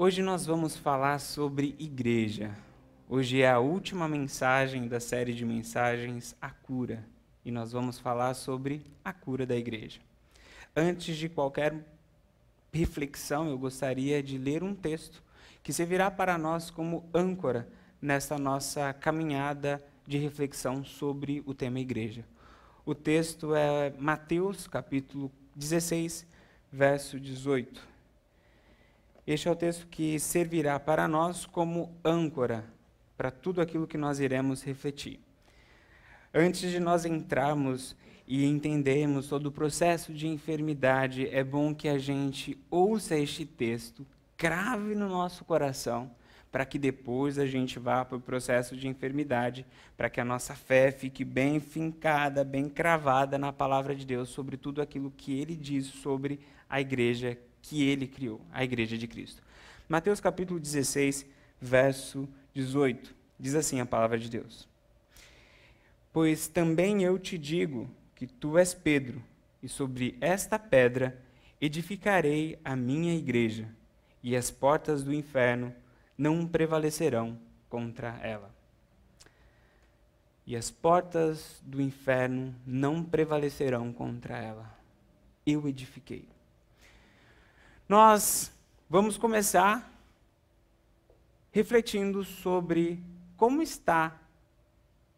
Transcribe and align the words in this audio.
Hoje 0.00 0.22
nós 0.22 0.46
vamos 0.46 0.76
falar 0.76 1.18
sobre 1.18 1.74
igreja. 1.76 2.56
Hoje 3.08 3.42
é 3.42 3.50
a 3.50 3.58
última 3.58 4.06
mensagem 4.06 4.86
da 4.86 5.00
série 5.00 5.34
de 5.34 5.44
mensagens 5.44 6.36
A 6.40 6.50
Cura. 6.50 7.04
E 7.44 7.50
nós 7.50 7.72
vamos 7.72 7.98
falar 7.98 8.34
sobre 8.34 8.86
a 9.04 9.12
cura 9.12 9.44
da 9.44 9.56
igreja. 9.56 9.98
Antes 10.76 11.16
de 11.16 11.28
qualquer 11.28 11.74
reflexão, 12.72 13.50
eu 13.50 13.58
gostaria 13.58 14.22
de 14.22 14.38
ler 14.38 14.62
um 14.62 14.72
texto 14.72 15.20
que 15.64 15.72
servirá 15.72 16.12
para 16.12 16.38
nós 16.38 16.70
como 16.70 17.04
âncora 17.12 17.68
nessa 18.00 18.38
nossa 18.38 18.92
caminhada 18.92 19.84
de 20.06 20.16
reflexão 20.16 20.84
sobre 20.84 21.42
o 21.44 21.52
tema 21.52 21.80
igreja. 21.80 22.24
O 22.86 22.94
texto 22.94 23.52
é 23.52 23.92
Mateus, 23.98 24.68
capítulo 24.68 25.28
16, 25.56 26.24
verso 26.70 27.18
18. 27.18 27.97
Este 29.28 29.46
é 29.46 29.50
o 29.50 29.54
texto 29.54 29.86
que 29.88 30.18
servirá 30.18 30.80
para 30.80 31.06
nós 31.06 31.44
como 31.44 31.94
âncora 32.02 32.64
para 33.14 33.30
tudo 33.30 33.60
aquilo 33.60 33.86
que 33.86 33.98
nós 33.98 34.20
iremos 34.20 34.62
refletir. 34.62 35.20
Antes 36.32 36.70
de 36.70 36.80
nós 36.80 37.04
entrarmos 37.04 37.94
e 38.26 38.46
entendermos 38.46 39.28
todo 39.28 39.48
o 39.48 39.52
processo 39.52 40.14
de 40.14 40.26
enfermidade, 40.26 41.28
é 41.28 41.44
bom 41.44 41.74
que 41.74 41.90
a 41.90 41.98
gente 41.98 42.56
ouça 42.70 43.18
este 43.18 43.44
texto, 43.44 44.06
crave 44.34 44.94
no 44.94 45.10
nosso 45.10 45.44
coração, 45.44 46.10
para 46.50 46.64
que 46.64 46.78
depois 46.78 47.38
a 47.38 47.44
gente 47.44 47.78
vá 47.78 48.06
para 48.06 48.16
o 48.16 48.22
processo 48.22 48.74
de 48.74 48.88
enfermidade, 48.88 49.66
para 49.94 50.08
que 50.08 50.22
a 50.22 50.24
nossa 50.24 50.54
fé 50.54 50.90
fique 50.90 51.22
bem 51.22 51.60
fincada, 51.60 52.42
bem 52.42 52.66
cravada 52.66 53.36
na 53.36 53.52
palavra 53.52 53.94
de 53.94 54.06
Deus 54.06 54.30
sobre 54.30 54.56
tudo 54.56 54.80
aquilo 54.80 55.12
que 55.14 55.38
ele 55.38 55.54
diz 55.54 55.84
sobre 55.84 56.40
a 56.66 56.80
igreja 56.80 57.36
que 57.68 57.86
ele 57.86 58.06
criou, 58.06 58.40
a 58.50 58.64
igreja 58.64 58.96
de 58.96 59.06
Cristo. 59.06 59.42
Mateus 59.86 60.20
capítulo 60.20 60.58
16, 60.58 61.26
verso 61.60 62.26
18. 62.54 63.14
Diz 63.38 63.54
assim 63.54 63.78
a 63.78 63.84
palavra 63.84 64.18
de 64.18 64.30
Deus: 64.30 64.66
Pois 66.10 66.48
também 66.48 67.02
eu 67.02 67.18
te 67.18 67.36
digo 67.36 67.90
que 68.14 68.26
tu 68.26 68.56
és 68.56 68.72
Pedro, 68.72 69.22
e 69.62 69.68
sobre 69.68 70.16
esta 70.18 70.58
pedra 70.58 71.20
edificarei 71.60 72.58
a 72.64 72.74
minha 72.74 73.14
igreja, 73.14 73.68
e 74.22 74.34
as 74.34 74.50
portas 74.50 75.04
do 75.04 75.12
inferno 75.12 75.74
não 76.16 76.46
prevalecerão 76.46 77.38
contra 77.68 78.18
ela. 78.22 78.50
E 80.46 80.56
as 80.56 80.70
portas 80.70 81.60
do 81.62 81.82
inferno 81.82 82.54
não 82.66 83.04
prevalecerão 83.04 83.92
contra 83.92 84.38
ela. 84.38 84.74
Eu 85.44 85.68
edifiquei. 85.68 86.26
Nós 87.88 88.52
vamos 88.90 89.16
começar 89.16 89.90
refletindo 91.50 92.22
sobre 92.22 93.02
como 93.34 93.62
está 93.62 94.20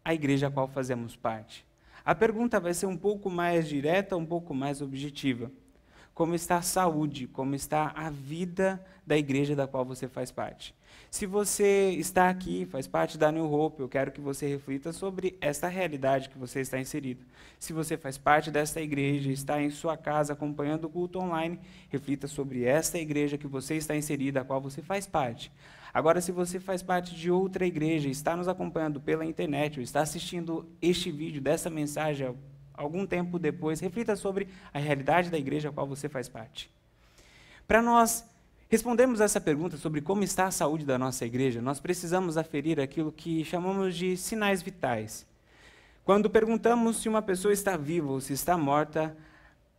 a 0.05 0.13
igreja 0.13 0.47
a 0.47 0.51
qual 0.51 0.69
fazemos 0.69 1.17
parte. 1.17 1.65
A 2.05 2.15
pergunta 2.15 2.61
vai 2.61 2.73
ser 2.73 2.85
um 2.85 2.95
pouco 2.95 3.29
mais 3.29 3.67
direta, 3.67 4.15
um 4.15 4.25
pouco 4.25 4.53
mais 4.55 4.81
objetiva. 4.81 5.51
Como 6.13 6.35
está 6.35 6.57
a 6.57 6.61
saúde, 6.61 7.27
como 7.27 7.55
está 7.55 7.91
a 7.95 8.09
vida 8.09 8.83
da 9.05 9.17
igreja 9.17 9.55
da 9.55 9.67
qual 9.67 9.83
você 9.85 10.07
faz 10.07 10.31
parte. 10.31 10.75
Se 11.09 11.25
você 11.25 11.91
está 11.97 12.29
aqui, 12.29 12.65
faz 12.65 12.87
parte 12.87 13.17
da 13.17 13.31
New 13.31 13.51
Hope, 13.51 13.81
eu 13.81 13.89
quero 13.89 14.11
que 14.11 14.21
você 14.21 14.47
reflita 14.47 14.93
sobre 14.93 15.37
esta 15.41 15.67
realidade 15.67 16.29
que 16.29 16.37
você 16.37 16.61
está 16.61 16.79
inserido. 16.79 17.25
Se 17.59 17.73
você 17.73 17.97
faz 17.97 18.17
parte 18.17 18.49
desta 18.49 18.79
igreja, 18.79 19.31
está 19.31 19.61
em 19.61 19.69
sua 19.69 19.97
casa 19.97 20.33
acompanhando 20.33 20.85
o 20.85 20.89
culto 20.89 21.19
online, 21.19 21.59
reflita 21.89 22.27
sobre 22.27 22.63
esta 22.63 22.97
igreja 22.97 23.37
que 23.37 23.47
você 23.47 23.75
está 23.75 23.95
inserida, 23.95 24.41
a 24.41 24.45
qual 24.45 24.61
você 24.61 24.81
faz 24.81 25.05
parte. 25.05 25.51
Agora, 25.93 26.21
se 26.21 26.31
você 26.31 26.59
faz 26.59 26.81
parte 26.81 27.13
de 27.13 27.29
outra 27.29 27.65
igreja, 27.65 28.07
está 28.07 28.37
nos 28.37 28.47
acompanhando 28.47 29.01
pela 29.01 29.25
internet, 29.25 29.79
ou 29.79 29.83
está 29.83 29.99
assistindo 29.99 30.65
este 30.81 31.11
vídeo, 31.11 31.41
dessa 31.41 31.69
mensagem, 31.69 32.33
algum 32.81 33.05
tempo 33.05 33.39
depois, 33.39 33.79
reflita 33.79 34.15
sobre 34.15 34.47
a 34.73 34.79
realidade 34.79 35.29
da 35.29 35.37
igreja 35.37 35.69
a 35.69 35.71
qual 35.71 35.87
você 35.87 36.09
faz 36.09 36.27
parte. 36.27 36.69
Para 37.67 37.81
nós 37.81 38.25
Respondemos 38.71 39.19
essa 39.19 39.41
pergunta 39.41 39.75
sobre 39.75 39.99
como 39.99 40.23
está 40.23 40.45
a 40.45 40.51
saúde 40.51 40.85
da 40.85 40.97
nossa 40.97 41.25
igreja, 41.25 41.61
nós 41.61 41.81
precisamos 41.81 42.37
aferir 42.37 42.79
aquilo 42.79 43.11
que 43.11 43.43
chamamos 43.43 43.97
de 43.97 44.15
sinais 44.15 44.61
vitais. 44.61 45.25
Quando 46.05 46.29
perguntamos 46.29 47.01
se 47.01 47.09
uma 47.09 47.21
pessoa 47.21 47.53
está 47.53 47.75
viva 47.75 48.09
ou 48.09 48.21
se 48.21 48.31
está 48.31 48.57
morta, 48.57 49.13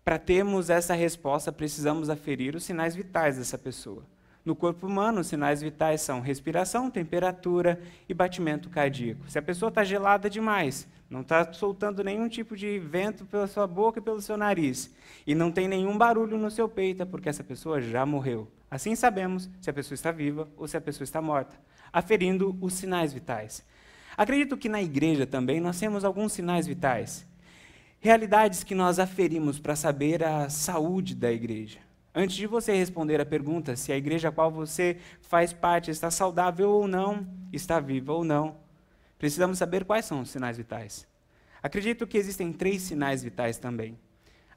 para 0.05 0.19
termos 0.19 0.69
essa 0.69 0.93
resposta, 0.93 1.51
precisamos 1.51 2.11
aferir 2.11 2.55
os 2.55 2.65
sinais 2.65 2.95
vitais 2.95 3.39
dessa 3.39 3.57
pessoa. 3.57 4.05
No 4.45 4.57
corpo 4.57 4.89
humano, 4.89 5.21
os 5.21 5.29
sinais 5.29 5.63
vitais 5.63 6.01
são 6.01 6.21
respiração, 6.21 6.91
temperatura 6.91 7.81
e 8.09 8.15
batimento 8.15 8.69
cardíaco. 8.69 9.31
Se 9.31 9.39
a 9.39 9.43
pessoa 9.43 9.69
está 9.69 9.85
gelada 9.85 10.29
demais, 10.29 10.89
não 11.09 11.21
está 11.21 11.53
soltando 11.53 12.03
nenhum 12.03 12.29
tipo 12.29 12.57
de 12.57 12.79
vento 12.79 13.25
pela 13.25 13.47
sua 13.47 13.69
boca 13.69 14.01
e 14.01 14.03
pelo 14.03 14.21
seu 14.21 14.37
nariz, 14.37 14.93
e 15.25 15.35
não 15.35 15.53
tem 15.53 15.69
nenhum 15.69 15.97
barulho 15.97 16.37
no 16.37 16.51
seu 16.51 16.69
peito, 16.69 17.03
é 17.03 17.05
porque 17.07 17.29
essa 17.29 17.45
pessoa 17.45 17.81
já 17.81 18.05
morreu. 18.05 18.49
Assim 18.69 18.97
sabemos 18.97 19.49
se 19.61 19.71
a 19.71 19.73
pessoa 19.73 19.95
está 19.95 20.11
viva 20.11 20.49
ou 20.57 20.67
se 20.67 20.77
a 20.77 20.81
pessoa 20.81 21.05
está 21.05 21.23
morta, 21.23 21.55
aferindo 21.93 22.57
os 22.61 22.73
sinais 22.73 23.13
vitais. 23.13 23.65
Acredito 24.17 24.57
que 24.57 24.69
na 24.69 24.83
igreja 24.83 25.25
também 25.25 25.61
nós 25.61 25.79
temos 25.79 26.05
alguns 26.05 26.33
sinais 26.33 26.67
vitais, 26.67 27.25
realidades 28.01 28.65
que 28.65 28.75
nós 28.75 28.99
aferimos 28.99 29.61
para 29.61 29.77
saber 29.77 30.25
a 30.25 30.49
saúde 30.49 31.15
da 31.15 31.31
igreja. 31.31 31.79
Antes 32.15 32.37
de 32.37 32.47
você 32.47 32.75
responder 32.75 33.21
a 33.21 33.27
pergunta 33.27 33.75
se 33.75 33.91
a 33.91 33.97
igreja 33.97 34.28
a 34.28 34.33
qual 34.33 34.50
você 34.50 34.99
faz 35.23 35.53
parte 35.53 35.91
está 35.91 36.11
saudável 36.11 36.71
ou 36.71 36.87
não, 36.87 37.27
está 37.50 37.81
viva 37.81 38.12
ou 38.12 38.23
não, 38.23 38.56
precisamos 39.19 39.56
saber 39.56 39.84
quais 39.84 40.05
são 40.05 40.21
os 40.21 40.28
sinais 40.31 40.59
vitais. 40.59 41.06
Acredito 41.62 42.06
que 42.06 42.19
existem 42.19 42.53
três 42.53 42.83
sinais 42.83 43.23
vitais 43.23 43.56
também: 43.56 43.99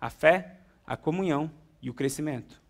a 0.01 0.09
fé, 0.09 0.57
a 0.85 0.97
comunhão 0.97 1.49
e 1.81 1.89
o 1.89 1.93
crescimento. 1.93 2.61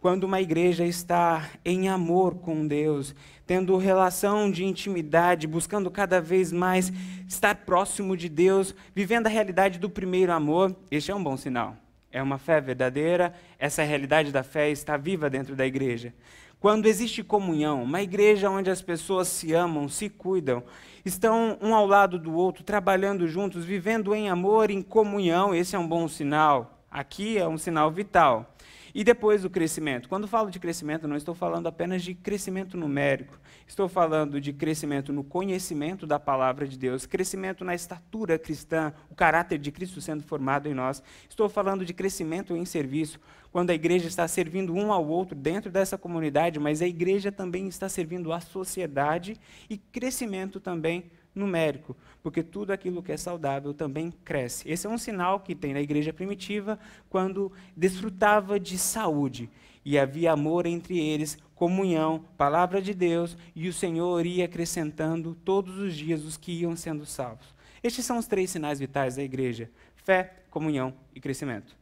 Quando 0.00 0.22
uma 0.22 0.40
igreja 0.40 0.84
está 0.84 1.50
em 1.64 1.88
amor 1.88 2.36
com 2.36 2.68
Deus, 2.68 3.16
tendo 3.44 3.76
relação 3.76 4.48
de 4.48 4.64
intimidade, 4.64 5.48
buscando 5.48 5.90
cada 5.90 6.20
vez 6.20 6.52
mais 6.52 6.92
estar 7.26 7.56
próximo 7.66 8.16
de 8.16 8.28
Deus, 8.28 8.72
vivendo 8.94 9.26
a 9.26 9.30
realidade 9.30 9.76
do 9.76 9.90
primeiro 9.90 10.30
amor, 10.30 10.76
este 10.88 11.10
é 11.10 11.14
um 11.16 11.22
bom 11.22 11.36
sinal. 11.36 11.76
É 12.18 12.22
uma 12.22 12.36
fé 12.36 12.60
verdadeira, 12.60 13.32
essa 13.60 13.84
realidade 13.84 14.32
da 14.32 14.42
fé 14.42 14.68
está 14.70 14.96
viva 14.96 15.30
dentro 15.30 15.54
da 15.54 15.64
igreja. 15.64 16.12
Quando 16.58 16.86
existe 16.86 17.22
comunhão, 17.22 17.84
uma 17.84 18.02
igreja 18.02 18.50
onde 18.50 18.68
as 18.68 18.82
pessoas 18.82 19.28
se 19.28 19.54
amam, 19.54 19.88
se 19.88 20.08
cuidam, 20.08 20.64
estão 21.04 21.56
um 21.62 21.72
ao 21.72 21.86
lado 21.86 22.18
do 22.18 22.34
outro, 22.34 22.64
trabalhando 22.64 23.28
juntos, 23.28 23.64
vivendo 23.64 24.12
em 24.16 24.28
amor, 24.28 24.68
em 24.68 24.82
comunhão, 24.82 25.54
esse 25.54 25.76
é 25.76 25.78
um 25.78 25.86
bom 25.86 26.08
sinal. 26.08 26.82
Aqui 26.90 27.38
é 27.38 27.46
um 27.46 27.56
sinal 27.56 27.88
vital. 27.88 28.52
E 28.94 29.04
depois 29.04 29.44
o 29.44 29.50
crescimento. 29.50 30.08
Quando 30.08 30.26
falo 30.26 30.50
de 30.50 30.58
crescimento, 30.58 31.06
não 31.06 31.16
estou 31.16 31.34
falando 31.34 31.66
apenas 31.66 32.02
de 32.02 32.14
crescimento 32.14 32.76
numérico. 32.76 33.38
Estou 33.66 33.88
falando 33.88 34.40
de 34.40 34.52
crescimento 34.52 35.12
no 35.12 35.22
conhecimento 35.22 36.06
da 36.06 36.18
palavra 36.18 36.66
de 36.66 36.78
Deus, 36.78 37.06
crescimento 37.06 37.64
na 37.64 37.74
estatura 37.74 38.38
cristã, 38.38 38.92
o 39.10 39.14
caráter 39.14 39.58
de 39.58 39.70
Cristo 39.70 40.00
sendo 40.00 40.22
formado 40.22 40.68
em 40.68 40.74
nós. 40.74 41.02
Estou 41.28 41.48
falando 41.48 41.84
de 41.84 41.92
crescimento 41.92 42.56
em 42.56 42.64
serviço, 42.64 43.20
quando 43.50 43.70
a 43.70 43.74
igreja 43.74 44.08
está 44.08 44.26
servindo 44.28 44.74
um 44.74 44.92
ao 44.92 45.06
outro 45.06 45.34
dentro 45.34 45.70
dessa 45.70 45.96
comunidade, 45.96 46.58
mas 46.58 46.82
a 46.82 46.86
igreja 46.86 47.32
também 47.32 47.68
está 47.68 47.88
servindo 47.88 48.32
à 48.32 48.40
sociedade 48.40 49.36
e 49.68 49.76
crescimento 49.76 50.60
também 50.60 51.10
numérico, 51.34 51.96
porque 52.22 52.42
tudo 52.42 52.72
aquilo 52.72 53.02
que 53.02 53.12
é 53.12 53.16
saudável 53.16 53.72
também 53.72 54.10
cresce. 54.24 54.68
Esse 54.68 54.86
é 54.86 54.90
um 54.90 54.98
sinal 54.98 55.40
que 55.40 55.54
tem 55.54 55.72
na 55.72 55.80
igreja 55.80 56.12
primitiva 56.12 56.78
quando 57.08 57.52
desfrutava 57.76 58.58
de 58.58 58.76
saúde 58.76 59.48
e 59.84 59.98
havia 59.98 60.32
amor 60.32 60.66
entre 60.66 60.98
eles, 60.98 61.38
comunhão, 61.54 62.24
palavra 62.36 62.82
de 62.82 62.92
Deus, 62.92 63.36
e 63.54 63.68
o 63.68 63.72
Senhor 63.72 64.26
ia 64.26 64.44
acrescentando 64.44 65.34
todos 65.34 65.78
os 65.78 65.94
dias 65.94 66.24
os 66.24 66.36
que 66.36 66.52
iam 66.52 66.76
sendo 66.76 67.06
salvos. 67.06 67.54
Estes 67.82 68.04
são 68.04 68.18
os 68.18 68.26
três 68.26 68.50
sinais 68.50 68.78
vitais 68.78 69.16
da 69.16 69.22
igreja: 69.22 69.70
fé, 69.96 70.42
comunhão 70.50 70.94
e 71.14 71.20
crescimento. 71.20 71.76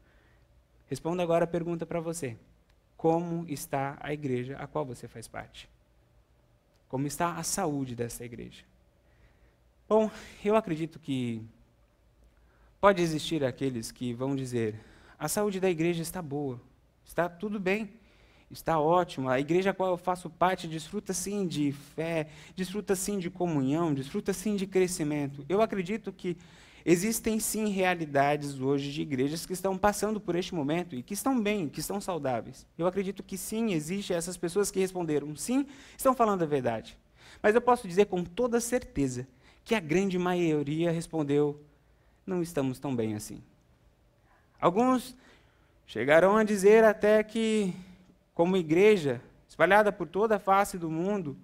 Responda 0.86 1.22
agora 1.22 1.44
a 1.44 1.48
pergunta 1.48 1.84
para 1.84 2.00
você: 2.00 2.36
como 2.96 3.44
está 3.48 3.96
a 4.00 4.12
igreja 4.12 4.56
a 4.56 4.66
qual 4.66 4.84
você 4.84 5.08
faz 5.08 5.26
parte? 5.26 5.68
Como 6.88 7.06
está 7.06 7.36
a 7.36 7.42
saúde 7.42 7.96
dessa 7.96 8.24
igreja? 8.24 8.62
Bom, 9.88 10.10
eu 10.44 10.56
acredito 10.56 10.98
que 10.98 11.40
pode 12.80 13.00
existir 13.00 13.44
aqueles 13.44 13.92
que 13.92 14.12
vão 14.12 14.34
dizer: 14.34 14.74
a 15.16 15.28
saúde 15.28 15.60
da 15.60 15.70
igreja 15.70 16.02
está 16.02 16.20
boa, 16.20 16.60
está 17.04 17.28
tudo 17.28 17.60
bem, 17.60 17.88
está 18.50 18.80
ótimo. 18.80 19.28
A 19.28 19.38
igreja 19.38 19.70
a 19.70 19.72
qual 19.72 19.90
eu 19.90 19.96
faço 19.96 20.28
parte 20.28 20.66
desfruta 20.66 21.12
sim 21.12 21.46
de 21.46 21.70
fé, 21.70 22.26
desfruta 22.56 22.96
sim 22.96 23.20
de 23.20 23.30
comunhão, 23.30 23.94
desfruta 23.94 24.32
sim 24.32 24.56
de 24.56 24.66
crescimento. 24.66 25.46
Eu 25.48 25.62
acredito 25.62 26.12
que 26.12 26.36
Existem 26.88 27.40
sim 27.40 27.68
realidades 27.68 28.60
hoje 28.60 28.92
de 28.92 29.02
igrejas 29.02 29.44
que 29.44 29.52
estão 29.52 29.76
passando 29.76 30.20
por 30.20 30.36
este 30.36 30.54
momento 30.54 30.94
e 30.94 31.02
que 31.02 31.14
estão 31.14 31.42
bem, 31.42 31.68
que 31.68 31.80
estão 31.80 32.00
saudáveis. 32.00 32.64
Eu 32.78 32.86
acredito 32.86 33.24
que 33.24 33.36
sim, 33.36 33.72
existem 33.72 34.16
essas 34.16 34.36
pessoas 34.36 34.70
que 34.70 34.78
responderam 34.78 35.34
sim, 35.34 35.66
estão 35.98 36.14
falando 36.14 36.42
a 36.42 36.46
verdade. 36.46 36.96
Mas 37.42 37.56
eu 37.56 37.60
posso 37.60 37.88
dizer 37.88 38.06
com 38.06 38.22
toda 38.22 38.60
certeza 38.60 39.26
que 39.66 39.74
a 39.74 39.80
grande 39.80 40.16
maioria 40.16 40.92
respondeu: 40.92 41.60
não 42.24 42.40
estamos 42.40 42.78
tão 42.78 42.94
bem 42.94 43.16
assim. 43.16 43.42
Alguns 44.58 45.14
chegarão 45.84 46.36
a 46.36 46.44
dizer 46.44 46.84
até 46.84 47.22
que, 47.22 47.74
como 48.32 48.56
igreja, 48.56 49.20
espalhada 49.48 49.90
por 49.92 50.06
toda 50.06 50.36
a 50.36 50.38
face 50.38 50.78
do 50.78 50.88
mundo, 50.88 51.36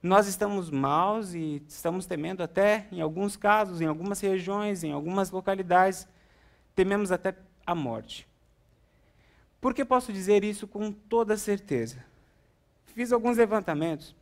nós 0.00 0.28
estamos 0.28 0.70
maus 0.70 1.34
e 1.34 1.60
estamos 1.68 2.06
temendo 2.06 2.40
até, 2.40 2.86
em 2.92 3.00
alguns 3.00 3.36
casos, 3.36 3.80
em 3.80 3.86
algumas 3.86 4.20
regiões, 4.20 4.84
em 4.84 4.92
algumas 4.92 5.32
localidades, 5.32 6.06
tememos 6.74 7.10
até 7.10 7.34
a 7.66 7.74
morte. 7.74 8.28
Por 9.60 9.74
que 9.74 9.84
posso 9.84 10.12
dizer 10.12 10.44
isso 10.44 10.68
com 10.68 10.92
toda 10.92 11.36
certeza? 11.36 12.04
Fiz 12.94 13.10
alguns 13.10 13.36
levantamentos 13.36 14.14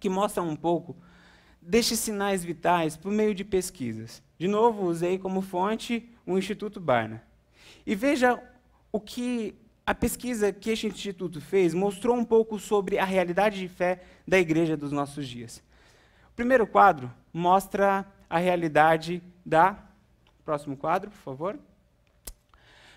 que 0.00 0.08
mostram 0.08 0.48
um 0.48 0.56
pouco 0.56 0.96
destes 1.62 2.00
sinais 2.00 2.44
vitais 2.44 2.96
por 2.96 3.12
meio 3.12 3.34
de 3.34 3.44
pesquisas. 3.44 4.22
De 4.38 4.48
novo, 4.48 4.86
usei 4.86 5.18
como 5.18 5.40
fonte 5.40 6.10
o 6.26 6.36
Instituto 6.36 6.80
Barna. 6.80 7.22
E 7.86 7.94
veja 7.94 8.42
o 8.90 9.00
que 9.00 9.54
a 9.86 9.94
pesquisa 9.94 10.52
que 10.52 10.70
este 10.70 10.86
instituto 10.86 11.40
fez 11.40 11.74
mostrou 11.74 12.16
um 12.16 12.24
pouco 12.24 12.58
sobre 12.58 12.98
a 12.98 13.04
realidade 13.04 13.58
de 13.58 13.68
fé 13.68 14.02
da 14.26 14.38
igreja 14.38 14.76
dos 14.76 14.92
nossos 14.92 15.26
dias. 15.26 15.62
O 16.30 16.34
primeiro 16.34 16.66
quadro 16.66 17.10
mostra 17.32 18.06
a 18.28 18.38
realidade 18.38 19.22
da. 19.44 19.78
Próximo 20.44 20.76
quadro, 20.76 21.10
por 21.10 21.18
favor. 21.18 21.58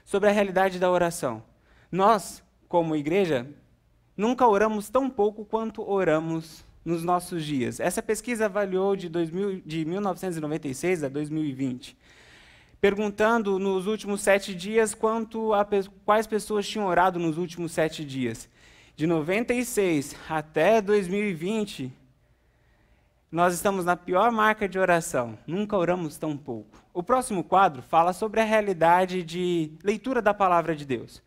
Sobre 0.03 0.29
a 0.29 0.31
realidade 0.31 0.79
da 0.79 0.89
oração. 0.89 1.43
Nós, 1.91 2.43
como 2.67 2.95
igreja, 2.95 3.47
nunca 4.17 4.47
oramos 4.47 4.89
tão 4.89 5.09
pouco 5.09 5.45
quanto 5.45 5.87
oramos 5.87 6.64
nos 6.85 7.03
nossos 7.03 7.43
dias. 7.43 7.79
Essa 7.79 8.01
pesquisa 8.01 8.45
avaliou 8.45 8.95
de, 8.95 9.09
2000, 9.09 9.63
de 9.65 9.83
1996 9.83 11.03
a 11.03 11.09
2020 11.09 11.97
perguntando 12.85 13.57
nos 13.57 13.87
últimos 13.87 14.21
sete 14.21 14.53
dias 14.53 14.93
quanto 14.93 15.55
a, 15.55 15.67
quais 16.05 16.27
pessoas 16.27 16.67
tinham 16.67 16.85
orado 16.85 17.17
nos 17.17 17.35
últimos 17.35 17.71
sete 17.71 18.05
dias. 18.05 18.47
De 18.95 19.07
96 19.07 20.15
até 20.29 20.79
2020, 20.81 21.91
nós 23.31 23.55
estamos 23.55 23.85
na 23.85 23.95
pior 23.95 24.31
marca 24.31 24.69
de 24.69 24.77
oração. 24.77 25.35
Nunca 25.47 25.75
oramos 25.75 26.17
tão 26.17 26.37
pouco. 26.37 26.77
O 26.93 27.01
próximo 27.01 27.43
quadro 27.43 27.81
fala 27.81 28.13
sobre 28.13 28.39
a 28.39 28.45
realidade 28.45 29.23
de 29.23 29.71
leitura 29.83 30.21
da 30.21 30.33
palavra 30.33 30.75
de 30.75 30.85
Deus. 30.85 31.23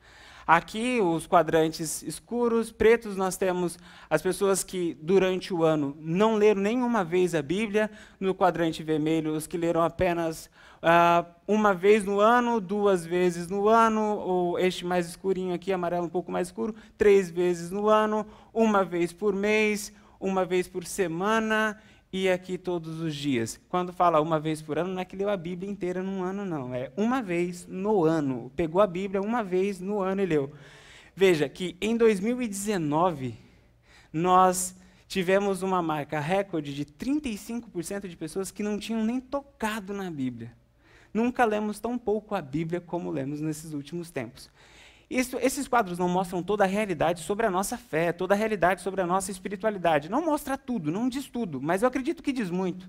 Aqui, 0.49 0.99
os 0.99 1.27
quadrantes 1.27 2.03
escuros, 2.03 2.73
pretos, 2.73 3.19
nós 3.19 3.37
temos 3.37 3.79
as 4.09 4.23
pessoas 4.23 4.65
que, 4.65 4.97
durante 5.03 5.53
o 5.53 5.63
ano, 5.63 5.95
não 6.01 6.37
leram 6.37 6.63
nenhuma 6.63 7.05
vez 7.05 7.35
a 7.35 7.43
Bíblia. 7.43 7.91
No 8.19 8.35
quadrante 8.35 8.83
vermelho, 8.83 9.35
os 9.35 9.47
que 9.47 9.59
leram 9.59 9.83
apenas 9.83 10.47
uh, 10.83 11.27
uma 11.47 11.75
vez 11.75 12.03
no 12.03 12.19
ano, 12.19 12.63
duas 12.63 13.05
vezes 13.05 13.47
no 13.47 13.69
ano, 13.69 14.01
ou 14.01 14.59
este 14.59 14.87
mais 14.87 15.07
escurinho 15.07 15.53
aqui, 15.53 15.71
amarelo 15.71 16.07
um 16.07 16.09
pouco 16.09 16.33
mais 16.33 16.49
escuro, 16.49 16.75
três 16.97 17.31
vezes 17.31 17.71
no 17.71 17.87
ano, 17.87 18.27
uma 18.51 18.83
vez 18.83 19.13
por 19.13 19.35
mês, 19.35 19.93
uma 20.19 20.47
vez 20.47 20.67
por 20.67 20.83
semana 20.87 21.79
e 22.13 22.29
aqui 22.29 22.57
todos 22.57 23.01
os 23.01 23.15
dias. 23.15 23.61
Quando 23.69 23.93
fala 23.93 24.21
uma 24.21 24.41
vez 24.41 24.63
por 24.63 24.79
ano, 24.79 24.95
não 24.95 25.01
é 25.01 25.05
que 25.05 25.17
leu 25.17 25.29
a 25.29 25.37
Bíblia 25.37 25.71
inteira 25.71 26.03
num 26.03 26.23
ano, 26.23 26.45
não. 26.45 26.75
É 26.75 26.91
uma 26.97 27.23
vez 27.23 27.67
no 27.67 28.05
ano. 28.05 28.51
Pegou 28.57 28.81
a 28.81 28.87
Bíblia 28.87 29.21
uma 29.21 29.43
vez 29.43 29.81
no 29.81 30.01
ano 30.01 30.23
e 30.23 30.27
leu. 30.27 30.53
Veja 31.15 31.49
que 31.49 31.77
em 31.81 31.97
2019, 31.97 33.35
nós 34.13 34.75
tivemos 35.07 35.63
uma 35.63 35.83
marca 35.83 36.21
recorde 36.21 36.75
de 36.75 36.85
35% 36.85 38.09
de 38.09 38.17
pessoas 38.17 38.51
que 38.51 38.63
não 38.63 38.79
tinham 38.79 39.05
nem 39.05 39.21
tocado 39.21 39.93
na 39.93 40.11
Bíblia. 40.11 40.53
Nunca 41.13 41.45
lemos 41.45 41.81
tão 41.81 41.99
pouco 41.99 42.35
a 42.35 42.43
Bíblia 42.43 42.81
como 42.81 43.11
lemos 43.11 43.41
nesses 43.41 43.73
últimos 43.73 44.11
tempos. 44.11 44.51
Isso, 45.11 45.39
esses 45.39 45.67
quadros 45.67 45.99
não 45.99 46.09
mostram 46.09 46.43
toda 46.43 46.65
a 46.65 46.67
realidade 46.67 47.23
sobre 47.23 47.47
a 47.47 47.51
nossa 47.51 47.79
fé, 47.79 48.13
toda 48.13 48.35
a 48.35 48.37
realidade 48.37 48.83
sobre 48.83 49.01
a 49.01 49.07
nossa 49.07 49.31
espiritualidade. 49.31 50.11
Não 50.11 50.25
mostra 50.25 50.59
tudo, 50.59 50.93
não 50.93 51.09
diz 51.09 51.29
tudo, 51.29 51.63
mas 51.63 51.83
eu 51.83 51.89
acredito 51.89 52.23
que 52.23 52.33
diz 52.33 52.51
muito. 52.51 52.89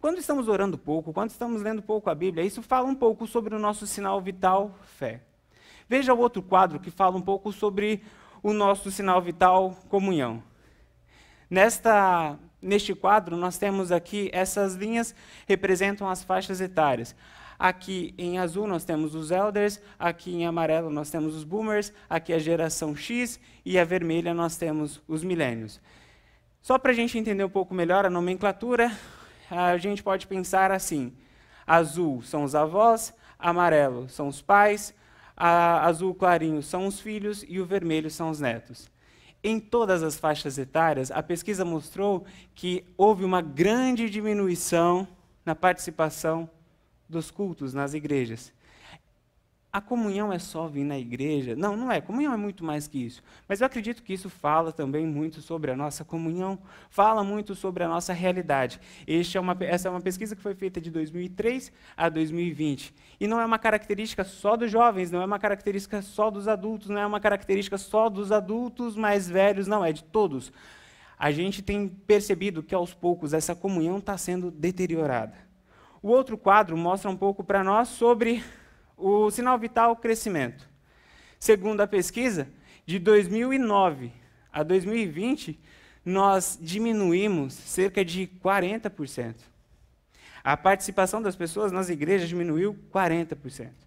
Quando 0.00 0.18
estamos 0.18 0.48
orando 0.48 0.76
pouco, 0.76 1.12
quando 1.12 1.30
estamos 1.30 1.62
lendo 1.62 1.82
pouco 1.82 2.10
a 2.10 2.14
Bíblia, 2.14 2.44
isso 2.44 2.62
fala 2.62 2.86
um 2.86 2.94
pouco 2.94 3.26
sobre 3.26 3.54
o 3.54 3.58
nosso 3.58 3.86
sinal 3.86 4.20
vital, 4.20 4.76
fé. 4.98 5.20
Veja 5.88 6.12
o 6.12 6.18
outro 6.18 6.42
quadro 6.42 6.80
que 6.80 6.90
fala 6.90 7.16
um 7.16 7.22
pouco 7.22 7.52
sobre 7.52 8.02
o 8.42 8.52
nosso 8.52 8.90
sinal 8.90 9.22
vital, 9.22 9.76
comunhão. 9.88 10.42
Nesta, 11.48 12.36
neste 12.60 12.92
quadro, 12.92 13.36
nós 13.36 13.56
temos 13.56 13.92
aqui 13.92 14.28
essas 14.32 14.74
linhas 14.74 15.14
representam 15.46 16.08
as 16.10 16.24
faixas 16.24 16.60
etárias. 16.60 17.14
Aqui 17.58 18.14
em 18.18 18.38
azul 18.38 18.66
nós 18.66 18.84
temos 18.84 19.14
os 19.14 19.30
elders, 19.30 19.80
aqui 19.98 20.34
em 20.34 20.46
amarelo 20.46 20.90
nós 20.90 21.10
temos 21.10 21.34
os 21.34 21.44
boomers, 21.44 21.92
aqui 22.08 22.32
a 22.32 22.38
geração 22.38 22.94
X 22.94 23.40
e 23.64 23.78
a 23.78 23.84
vermelha 23.84 24.34
nós 24.34 24.56
temos 24.56 25.02
os 25.08 25.24
milênios. 25.24 25.80
Só 26.60 26.78
para 26.78 26.90
a 26.90 26.94
gente 26.94 27.18
entender 27.18 27.44
um 27.44 27.48
pouco 27.48 27.74
melhor 27.74 28.04
a 28.04 28.10
nomenclatura, 28.10 28.92
a 29.50 29.76
gente 29.78 30.02
pode 30.02 30.26
pensar 30.26 30.70
assim: 30.70 31.12
azul 31.66 32.22
são 32.22 32.44
os 32.44 32.54
avós, 32.54 33.14
amarelo 33.38 34.08
são 34.08 34.28
os 34.28 34.42
pais, 34.42 34.94
azul 35.36 36.14
clarinho 36.14 36.62
são 36.62 36.86
os 36.86 37.00
filhos 37.00 37.44
e 37.48 37.60
o 37.60 37.66
vermelho 37.66 38.10
são 38.10 38.30
os 38.30 38.40
netos. 38.40 38.90
Em 39.42 39.60
todas 39.60 40.02
as 40.02 40.18
faixas 40.18 40.58
etárias, 40.58 41.10
a 41.10 41.22
pesquisa 41.22 41.64
mostrou 41.64 42.26
que 42.54 42.84
houve 42.96 43.24
uma 43.24 43.40
grande 43.40 44.10
diminuição 44.10 45.06
na 45.44 45.54
participação 45.54 46.50
dos 47.08 47.30
cultos 47.30 47.72
nas 47.74 47.94
igrejas. 47.94 48.52
A 49.76 49.80
comunhão 49.82 50.32
é 50.32 50.38
só 50.38 50.66
vir 50.66 50.84
na 50.84 50.98
igreja? 50.98 51.54
Não, 51.54 51.76
não 51.76 51.92
é. 51.92 52.00
Comunhão 52.00 52.32
é 52.32 52.36
muito 52.38 52.64
mais 52.64 52.88
que 52.88 53.04
isso. 53.04 53.22
Mas 53.46 53.60
eu 53.60 53.66
acredito 53.66 54.02
que 54.02 54.14
isso 54.14 54.30
fala 54.30 54.72
também 54.72 55.06
muito 55.06 55.42
sobre 55.42 55.70
a 55.70 55.76
nossa 55.76 56.02
comunhão, 56.02 56.58
fala 56.88 57.22
muito 57.22 57.54
sobre 57.54 57.84
a 57.84 57.88
nossa 57.88 58.14
realidade. 58.14 58.80
É 59.06 59.38
uma, 59.38 59.54
essa 59.60 59.88
é 59.88 59.90
uma 59.90 60.00
pesquisa 60.00 60.34
que 60.34 60.40
foi 60.40 60.54
feita 60.54 60.80
de 60.80 60.90
2003 60.90 61.70
a 61.94 62.08
2020. 62.08 62.94
E 63.20 63.26
não 63.26 63.38
é 63.38 63.44
uma 63.44 63.58
característica 63.58 64.24
só 64.24 64.56
dos 64.56 64.70
jovens, 64.70 65.10
não 65.10 65.20
é 65.20 65.26
uma 65.26 65.38
característica 65.38 66.00
só 66.00 66.30
dos 66.30 66.48
adultos, 66.48 66.88
não 66.88 67.00
é 67.02 67.06
uma 67.06 67.20
característica 67.20 67.76
só 67.76 68.08
dos 68.08 68.32
adultos 68.32 68.96
mais 68.96 69.28
velhos, 69.28 69.66
não, 69.66 69.84
é 69.84 69.92
de 69.92 70.04
todos. 70.04 70.54
A 71.18 71.30
gente 71.30 71.60
tem 71.60 71.86
percebido 71.86 72.62
que 72.62 72.74
aos 72.74 72.94
poucos 72.94 73.34
essa 73.34 73.54
comunhão 73.54 73.98
está 73.98 74.16
sendo 74.16 74.50
deteriorada. 74.50 75.45
O 76.02 76.08
outro 76.08 76.36
quadro 76.36 76.76
mostra 76.76 77.10
um 77.10 77.16
pouco 77.16 77.42
para 77.42 77.64
nós 77.64 77.88
sobre 77.88 78.42
o 78.96 79.30
sinal 79.30 79.58
vital 79.58 79.96
crescimento. 79.96 80.68
Segundo 81.38 81.80
a 81.80 81.86
pesquisa, 81.86 82.48
de 82.84 82.98
2009 82.98 84.12
a 84.52 84.62
2020, 84.62 85.58
nós 86.04 86.58
diminuímos 86.60 87.52
cerca 87.52 88.04
de 88.04 88.28
40%. 88.42 89.34
A 90.42 90.56
participação 90.56 91.20
das 91.20 91.34
pessoas 91.34 91.72
nas 91.72 91.88
igrejas 91.88 92.28
diminuiu 92.28 92.78
40%. 92.92 93.85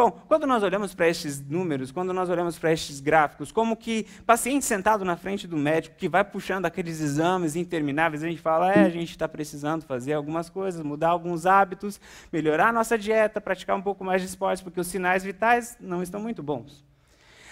Bom, 0.00 0.10
quando 0.10 0.46
nós 0.46 0.62
olhamos 0.62 0.94
para 0.94 1.10
estes 1.10 1.46
números, 1.46 1.92
quando 1.92 2.14
nós 2.14 2.30
olhamos 2.30 2.58
para 2.58 2.72
estes 2.72 3.00
gráficos, 3.00 3.52
como 3.52 3.76
que 3.76 4.06
paciente 4.24 4.64
sentado 4.64 5.04
na 5.04 5.14
frente 5.14 5.46
do 5.46 5.58
médico 5.58 5.94
que 5.94 6.08
vai 6.08 6.24
puxando 6.24 6.64
aqueles 6.64 7.02
exames 7.02 7.54
intermináveis, 7.54 8.24
a 8.24 8.26
gente 8.26 8.40
fala, 8.40 8.72
é, 8.72 8.86
a 8.86 8.88
gente 8.88 9.10
está 9.10 9.28
precisando 9.28 9.84
fazer 9.84 10.14
algumas 10.14 10.48
coisas, 10.48 10.82
mudar 10.82 11.10
alguns 11.10 11.44
hábitos, 11.44 12.00
melhorar 12.32 12.68
a 12.68 12.72
nossa 12.72 12.96
dieta, 12.96 13.42
praticar 13.42 13.76
um 13.76 13.82
pouco 13.82 14.02
mais 14.02 14.22
de 14.22 14.28
esporte, 14.28 14.64
porque 14.64 14.80
os 14.80 14.86
sinais 14.86 15.22
vitais 15.22 15.76
não 15.78 16.02
estão 16.02 16.18
muito 16.18 16.42
bons. 16.42 16.82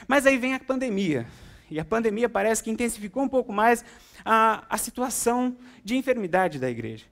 Mas 0.07 0.25
aí 0.25 0.39
vem 0.39 0.55
a 0.55 0.59
pandemia. 0.59 1.27
E 1.71 1.79
a 1.79 1.85
pandemia 1.85 2.31
parece 2.31 2.63
que 2.63 2.71
intensificou 2.71 3.23
um 3.23 3.29
pouco 3.29 3.53
mais 3.53 3.85
a, 4.25 4.65
a 4.71 4.79
situação 4.79 5.55
de 5.85 5.99
enfermidade 5.99 6.59
da 6.59 6.71
igreja. 6.71 7.05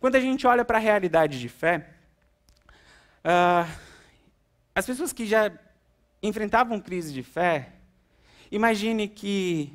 Quando 0.00 0.16
a 0.16 0.20
gente 0.20 0.46
olha 0.46 0.64
para 0.64 0.78
a 0.78 0.80
realidade 0.80 1.38
de 1.38 1.48
fé, 1.50 1.90
uh, 3.22 3.87
as 4.78 4.86
pessoas 4.86 5.12
que 5.12 5.26
já 5.26 5.50
enfrentavam 6.22 6.80
crise 6.80 7.12
de 7.12 7.24
fé, 7.24 7.72
imagine 8.48 9.08
que, 9.08 9.72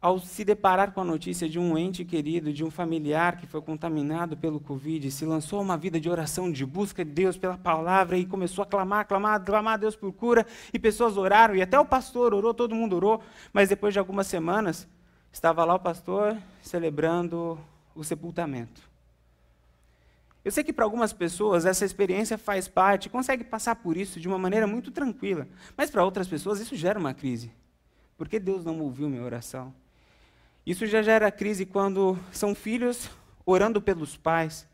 ao 0.00 0.20
se 0.20 0.44
deparar 0.44 0.92
com 0.92 1.00
a 1.00 1.04
notícia 1.04 1.48
de 1.48 1.58
um 1.58 1.76
ente 1.76 2.04
querido, 2.04 2.52
de 2.52 2.62
um 2.62 2.70
familiar 2.70 3.38
que 3.38 3.48
foi 3.48 3.60
contaminado 3.60 4.36
pelo 4.36 4.60
Covid, 4.60 5.10
se 5.10 5.24
lançou 5.24 5.60
uma 5.60 5.76
vida 5.76 5.98
de 5.98 6.08
oração, 6.08 6.48
de 6.48 6.64
busca 6.64 7.04
de 7.04 7.10
Deus 7.10 7.36
pela 7.36 7.58
palavra 7.58 8.16
e 8.16 8.24
começou 8.24 8.62
a 8.62 8.66
clamar, 8.66 9.08
clamar, 9.08 9.44
clamar 9.44 9.74
a 9.74 9.78
Deus 9.78 9.96
por 9.96 10.12
cura, 10.12 10.46
e 10.72 10.78
pessoas 10.78 11.16
oraram, 11.16 11.56
e 11.56 11.60
até 11.60 11.76
o 11.76 11.84
pastor 11.84 12.32
orou, 12.32 12.54
todo 12.54 12.72
mundo 12.72 12.94
orou, 12.94 13.20
mas 13.52 13.68
depois 13.68 13.92
de 13.92 13.98
algumas 13.98 14.28
semanas, 14.28 14.86
estava 15.32 15.64
lá 15.64 15.74
o 15.74 15.80
pastor 15.80 16.36
celebrando 16.62 17.58
o 17.96 18.04
sepultamento. 18.04 18.89
Eu 20.44 20.50
sei 20.50 20.64
que 20.64 20.72
para 20.72 20.84
algumas 20.84 21.12
pessoas 21.12 21.66
essa 21.66 21.84
experiência 21.84 22.38
faz 22.38 22.66
parte, 22.66 23.10
consegue 23.10 23.44
passar 23.44 23.76
por 23.76 23.96
isso 23.96 24.18
de 24.18 24.26
uma 24.26 24.38
maneira 24.38 24.66
muito 24.66 24.90
tranquila, 24.90 25.46
mas 25.76 25.90
para 25.90 26.04
outras 26.04 26.26
pessoas 26.26 26.60
isso 26.60 26.74
gera 26.74 26.98
uma 26.98 27.12
crise. 27.12 27.52
Por 28.16 28.28
que 28.28 28.38
Deus 28.38 28.64
não 28.64 28.78
ouviu 28.80 29.08
minha 29.08 29.22
oração? 29.22 29.74
Isso 30.64 30.86
já 30.86 31.02
gera 31.02 31.30
crise 31.30 31.66
quando 31.66 32.18
são 32.32 32.54
filhos 32.54 33.10
orando 33.44 33.80
pelos 33.80 34.16
pais. 34.16 34.66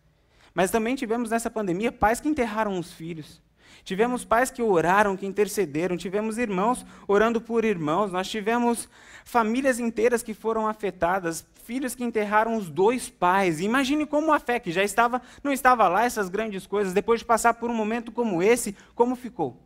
Mas 0.54 0.70
também 0.70 0.94
tivemos 0.94 1.30
nessa 1.30 1.50
pandemia 1.50 1.92
pais 1.92 2.20
que 2.20 2.28
enterraram 2.28 2.78
os 2.78 2.92
filhos. 2.92 3.42
Tivemos 3.84 4.24
pais 4.24 4.50
que 4.50 4.62
oraram, 4.62 5.16
que 5.16 5.26
intercederam, 5.26 5.96
tivemos 5.96 6.38
irmãos 6.38 6.84
orando 7.06 7.40
por 7.40 7.64
irmãos, 7.64 8.10
nós 8.10 8.28
tivemos 8.28 8.88
famílias 9.24 9.78
inteiras 9.78 10.22
que 10.22 10.34
foram 10.34 10.66
afetadas, 10.66 11.46
filhos 11.66 11.96
que 11.96 12.04
enterraram 12.04 12.56
os 12.56 12.70
dois 12.70 13.10
pais. 13.10 13.60
Imagine 13.60 14.06
como 14.06 14.32
a 14.32 14.38
fé 14.38 14.60
que 14.60 14.70
já 14.70 14.84
estava, 14.84 15.20
não 15.42 15.52
estava 15.52 15.88
lá 15.88 16.04
essas 16.04 16.28
grandes 16.28 16.64
coisas, 16.64 16.92
depois 16.92 17.18
de 17.20 17.26
passar 17.26 17.54
por 17.54 17.68
um 17.68 17.74
momento 17.74 18.12
como 18.12 18.40
esse, 18.40 18.76
como 18.94 19.16
ficou? 19.16 19.60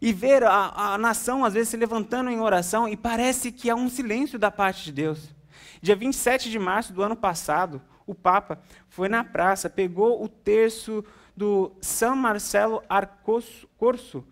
E 0.00 0.12
ver 0.12 0.44
a, 0.44 0.92
a 0.92 0.98
nação 0.98 1.46
às 1.46 1.54
vezes 1.54 1.70
se 1.70 1.76
levantando 1.78 2.28
em 2.28 2.40
oração 2.40 2.86
e 2.86 2.94
parece 2.94 3.50
que 3.50 3.70
há 3.70 3.74
um 3.74 3.88
silêncio 3.88 4.38
da 4.38 4.50
parte 4.50 4.84
de 4.84 4.92
Deus. 4.92 5.34
Dia 5.80 5.96
27 5.96 6.50
de 6.50 6.58
março 6.58 6.92
do 6.92 7.02
ano 7.02 7.16
passado, 7.16 7.80
o 8.06 8.14
Papa 8.14 8.60
foi 8.90 9.08
na 9.08 9.24
praça, 9.24 9.70
pegou 9.70 10.22
o 10.22 10.28
terço 10.28 11.02
do 11.34 11.72
San 11.80 12.14
Marcelo 12.14 12.82
Arcorso, 12.86 14.22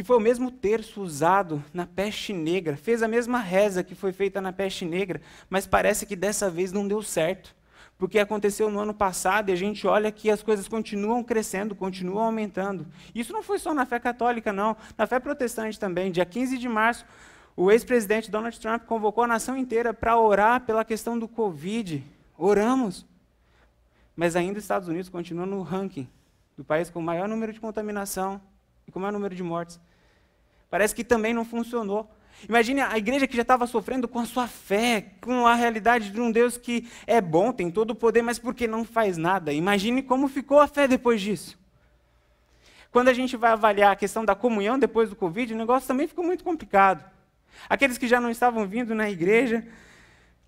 que 0.00 0.04
foi 0.04 0.16
o 0.16 0.20
mesmo 0.20 0.50
terço 0.50 1.02
usado 1.02 1.62
na 1.74 1.86
peste 1.86 2.32
negra, 2.32 2.74
fez 2.74 3.02
a 3.02 3.06
mesma 3.06 3.38
reza 3.38 3.84
que 3.84 3.94
foi 3.94 4.14
feita 4.14 4.40
na 4.40 4.50
peste 4.50 4.86
negra, 4.86 5.20
mas 5.50 5.66
parece 5.66 6.06
que 6.06 6.16
dessa 6.16 6.48
vez 6.48 6.72
não 6.72 6.88
deu 6.88 7.02
certo 7.02 7.54
porque 7.98 8.18
aconteceu 8.18 8.70
no 8.70 8.80
ano 8.80 8.94
passado 8.94 9.50
e 9.50 9.52
a 9.52 9.56
gente 9.56 9.86
olha 9.86 10.10
que 10.10 10.30
as 10.30 10.42
coisas 10.42 10.66
continuam 10.66 11.22
crescendo, 11.22 11.74
continuam 11.74 12.24
aumentando. 12.24 12.86
Isso 13.14 13.30
não 13.30 13.42
foi 13.42 13.58
só 13.58 13.74
na 13.74 13.84
fé 13.84 14.00
católica, 14.00 14.54
não. 14.54 14.74
Na 14.96 15.06
fé 15.06 15.20
protestante 15.20 15.78
também. 15.78 16.10
Dia 16.10 16.24
15 16.24 16.56
de 16.56 16.66
março, 16.66 17.04
o 17.54 17.70
ex-presidente 17.70 18.30
Donald 18.30 18.58
Trump 18.58 18.84
convocou 18.84 19.24
a 19.24 19.26
nação 19.26 19.54
inteira 19.54 19.92
para 19.92 20.18
orar 20.18 20.62
pela 20.62 20.82
questão 20.82 21.18
do 21.18 21.28
Covid. 21.28 22.02
Oramos. 22.38 23.04
Mas 24.16 24.34
ainda 24.34 24.56
os 24.56 24.64
Estados 24.64 24.88
Unidos 24.88 25.10
continuam 25.10 25.44
no 25.44 25.60
ranking 25.60 26.08
do 26.56 26.64
país 26.64 26.88
com 26.88 27.00
o 27.00 27.02
maior 27.02 27.28
número 27.28 27.52
de 27.52 27.60
contaminação 27.60 28.40
e 28.88 28.90
com 28.90 28.98
o 28.98 29.02
maior 29.02 29.12
número 29.12 29.34
de 29.34 29.42
mortes. 29.42 29.78
Parece 30.70 30.94
que 30.94 31.02
também 31.02 31.34
não 31.34 31.44
funcionou. 31.44 32.08
Imagine 32.48 32.80
a 32.80 32.96
igreja 32.96 33.26
que 33.26 33.36
já 33.36 33.42
estava 33.42 33.66
sofrendo 33.66 34.08
com 34.08 34.18
a 34.18 34.24
sua 34.24 34.46
fé, 34.46 35.12
com 35.20 35.46
a 35.46 35.54
realidade 35.54 36.10
de 36.10 36.20
um 36.20 36.32
Deus 36.32 36.56
que 36.56 36.88
é 37.06 37.20
bom, 37.20 37.52
tem 37.52 37.70
todo 37.70 37.90
o 37.90 37.94
poder, 37.94 38.22
mas 38.22 38.38
porque 38.38 38.66
não 38.66 38.84
faz 38.84 39.18
nada. 39.18 39.52
Imagine 39.52 40.02
como 40.02 40.28
ficou 40.28 40.58
a 40.58 40.66
fé 40.66 40.88
depois 40.88 41.20
disso. 41.20 41.58
Quando 42.90 43.08
a 43.08 43.12
gente 43.12 43.36
vai 43.36 43.52
avaliar 43.52 43.92
a 43.92 43.96
questão 43.96 44.24
da 44.24 44.34
comunhão 44.34 44.78
depois 44.78 45.10
do 45.10 45.16
Covid, 45.16 45.52
o 45.52 45.56
negócio 45.56 45.86
também 45.86 46.08
ficou 46.08 46.24
muito 46.24 46.42
complicado. 46.42 47.04
Aqueles 47.68 47.98
que 47.98 48.08
já 48.08 48.20
não 48.20 48.30
estavam 48.30 48.66
vindo 48.66 48.94
na 48.94 49.10
igreja, 49.10 49.66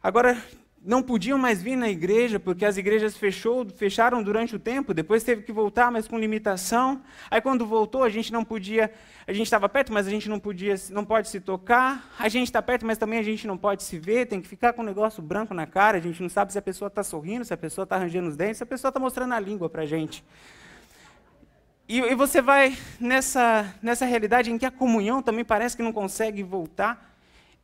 agora 0.02 0.40
não 0.84 1.02
podiam 1.02 1.38
mais 1.38 1.62
vir 1.62 1.76
na 1.76 1.88
igreja 1.88 2.40
porque 2.40 2.64
as 2.64 2.76
igrejas 2.76 3.16
fechou, 3.16 3.64
fecharam 3.68 4.22
durante 4.22 4.56
o 4.56 4.58
tempo, 4.58 4.92
depois 4.92 5.22
teve 5.22 5.42
que 5.42 5.52
voltar, 5.52 5.92
mas 5.92 6.08
com 6.08 6.18
limitação. 6.18 7.00
Aí 7.30 7.40
quando 7.40 7.64
voltou, 7.64 8.02
a 8.02 8.08
gente 8.08 8.32
não 8.32 8.44
podia, 8.44 8.92
a 9.26 9.32
gente 9.32 9.46
estava 9.46 9.68
perto, 9.68 9.92
mas 9.92 10.06
a 10.06 10.10
gente 10.10 10.28
não 10.28 10.40
podia, 10.40 10.74
não 10.90 11.04
pode 11.04 11.28
se 11.28 11.40
tocar. 11.40 12.12
A 12.18 12.28
gente 12.28 12.48
está 12.48 12.60
perto, 12.60 12.84
mas 12.84 12.98
também 12.98 13.18
a 13.18 13.22
gente 13.22 13.46
não 13.46 13.56
pode 13.56 13.84
se 13.84 13.98
ver, 13.98 14.26
tem 14.26 14.40
que 14.40 14.48
ficar 14.48 14.72
com 14.72 14.82
um 14.82 14.84
negócio 14.84 15.22
branco 15.22 15.54
na 15.54 15.66
cara, 15.66 15.98
a 15.98 16.00
gente 16.00 16.20
não 16.20 16.28
sabe 16.28 16.52
se 16.52 16.58
a 16.58 16.62
pessoa 16.62 16.88
está 16.88 17.04
sorrindo, 17.04 17.44
se 17.44 17.54
a 17.54 17.56
pessoa 17.56 17.84
está 17.84 17.96
arranjando 17.96 18.28
os 18.28 18.36
dentes, 18.36 18.56
se 18.56 18.62
a 18.64 18.66
pessoa 18.66 18.88
está 18.88 18.98
mostrando 18.98 19.34
a 19.34 19.40
língua 19.40 19.70
para 19.70 19.82
a 19.82 19.86
gente. 19.86 20.24
E, 21.88 21.98
e 21.98 22.14
você 22.14 22.40
vai 22.40 22.76
nessa, 22.98 23.72
nessa 23.80 24.04
realidade 24.04 24.50
em 24.50 24.58
que 24.58 24.66
a 24.66 24.70
comunhão 24.70 25.22
também 25.22 25.44
parece 25.44 25.76
que 25.76 25.82
não 25.82 25.92
consegue 25.92 26.42
voltar. 26.42 27.14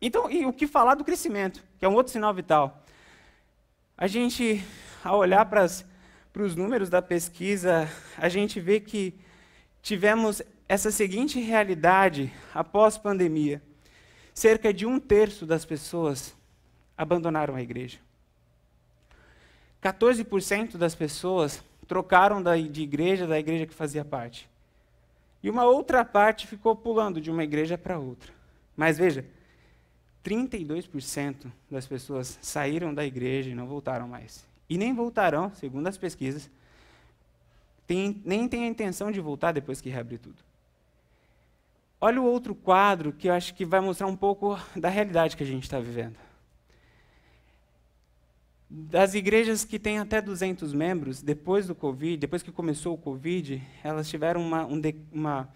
Então, 0.00 0.30
e 0.30 0.46
o 0.46 0.52
que 0.52 0.68
falar 0.68 0.94
do 0.94 1.02
crescimento, 1.02 1.64
que 1.78 1.84
é 1.84 1.88
um 1.88 1.94
outro 1.94 2.12
sinal 2.12 2.32
vital. 2.32 2.84
A 4.00 4.06
gente, 4.06 4.64
ao 5.02 5.18
olhar 5.18 5.44
para, 5.46 5.64
os 5.64 6.54
números 6.54 6.88
da 6.88 7.02
pesquisa, 7.02 7.90
a 8.16 8.28
gente 8.28 8.60
vê 8.60 8.78
que 8.78 9.12
tivemos 9.82 10.40
essa 10.68 10.92
seguinte 10.92 11.40
realidade 11.40 12.32
após 12.54 12.96
pandemia: 12.96 13.60
cerca 14.32 14.72
de 14.72 14.86
um 14.86 15.00
terço 15.00 15.44
das 15.44 15.64
pessoas 15.64 16.32
abandonaram 16.96 17.56
a 17.56 17.60
igreja. 17.60 17.98
14% 19.82 20.76
das 20.76 20.94
pessoas 20.94 21.60
trocaram 21.88 22.40
de 22.70 22.82
igreja, 22.82 23.26
da 23.26 23.36
igreja 23.36 23.66
que 23.66 23.74
fazia 23.74 24.04
parte. 24.04 24.48
E 25.42 25.50
uma 25.50 25.64
outra 25.64 26.04
parte 26.04 26.46
ficou 26.46 26.76
pulando 26.76 27.20
de 27.20 27.32
uma 27.32 27.42
igreja 27.42 27.76
para 27.76 27.98
outra. 27.98 28.32
Mas 28.76 28.96
veja, 28.96 29.24
32% 30.24 31.50
das 31.70 31.86
pessoas 31.86 32.38
saíram 32.42 32.92
da 32.92 33.04
igreja 33.04 33.50
e 33.50 33.54
não 33.54 33.66
voltaram 33.66 34.08
mais. 34.08 34.46
E 34.68 34.76
nem 34.76 34.94
voltarão, 34.94 35.52
segundo 35.54 35.86
as 35.86 35.96
pesquisas, 35.96 36.50
tem, 37.86 38.20
nem 38.24 38.46
têm 38.48 38.64
a 38.64 38.68
intenção 38.68 39.10
de 39.10 39.20
voltar 39.20 39.52
depois 39.52 39.80
que 39.80 39.88
reabrir 39.88 40.18
tudo. 40.18 40.36
Olha 42.00 42.20
o 42.20 42.24
outro 42.24 42.54
quadro 42.54 43.12
que 43.12 43.28
eu 43.28 43.32
acho 43.32 43.54
que 43.54 43.64
vai 43.64 43.80
mostrar 43.80 44.06
um 44.06 44.16
pouco 44.16 44.58
da 44.76 44.88
realidade 44.88 45.36
que 45.36 45.42
a 45.42 45.46
gente 45.46 45.64
está 45.64 45.80
vivendo. 45.80 46.16
Das 48.70 49.14
igrejas 49.14 49.64
que 49.64 49.78
têm 49.78 49.98
até 49.98 50.20
200 50.20 50.74
membros, 50.74 51.22
depois 51.22 51.66
do 51.66 51.74
Covid, 51.74 52.18
depois 52.18 52.42
que 52.42 52.52
começou 52.52 52.94
o 52.94 52.98
Covid, 52.98 53.66
elas 53.82 54.08
tiveram 54.08 54.42
uma, 54.42 54.66
um, 54.66 54.78
de, 54.78 54.94
uma, 55.10 55.48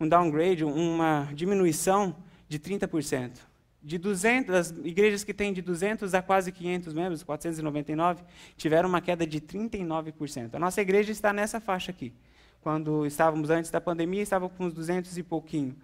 um 0.00 0.08
downgrade, 0.08 0.64
uma 0.64 1.30
diminuição 1.32 2.16
de 2.48 2.58
30% 2.58 3.49
de 3.82 3.98
200, 3.98 4.52
das 4.52 4.70
igrejas 4.84 5.24
que 5.24 5.32
têm 5.32 5.52
de 5.52 5.62
200 5.62 6.12
a 6.14 6.20
quase 6.20 6.52
500 6.52 6.92
membros, 6.92 7.22
499, 7.22 8.22
tiveram 8.56 8.88
uma 8.88 9.00
queda 9.00 9.26
de 9.26 9.40
39%. 9.40 10.54
A 10.54 10.58
nossa 10.58 10.80
igreja 10.80 11.10
está 11.12 11.32
nessa 11.32 11.60
faixa 11.60 11.90
aqui. 11.90 12.12
Quando 12.60 13.06
estávamos 13.06 13.48
antes 13.48 13.70
da 13.70 13.80
pandemia, 13.80 14.22
estávamos 14.22 14.54
com 14.56 14.66
uns 14.66 14.74
200 14.74 15.16
e 15.16 15.22
pouquinho. 15.22 15.74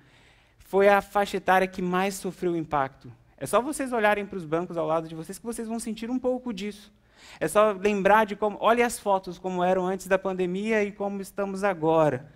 Foi 0.59 0.89
a 0.89 1.01
faixa 1.01 1.39
etária 1.39 1.67
que 1.67 1.81
mais 1.81 2.17
sofreu 2.17 2.55
impacto. 2.55 3.11
É 3.39 3.47
só 3.47 3.63
vocês 3.63 3.93
olharem 3.93 4.27
para 4.27 4.37
os 4.37 4.45
bancos 4.45 4.77
ao 4.77 4.87
lado 4.87 5.09
de 5.09 5.15
vocês 5.15 5.39
que 5.39 5.45
vocês 5.45 5.69
vão 5.69 5.79
sentir 5.79 6.11
um 6.11 6.19
pouco 6.19 6.53
disso. 6.53 6.93
É 7.41 7.49
só 7.49 7.73
lembrar 7.73 8.27
de 8.27 8.37
como. 8.37 8.59
Olhe 8.61 8.83
as 8.83 8.99
fotos 8.99 9.39
como 9.39 9.65
eram 9.65 9.87
antes 9.87 10.07
da 10.07 10.19
pandemia 10.19 10.83
e 10.85 10.93
como 10.93 11.23
estamos 11.23 11.65
agora. 11.65 12.31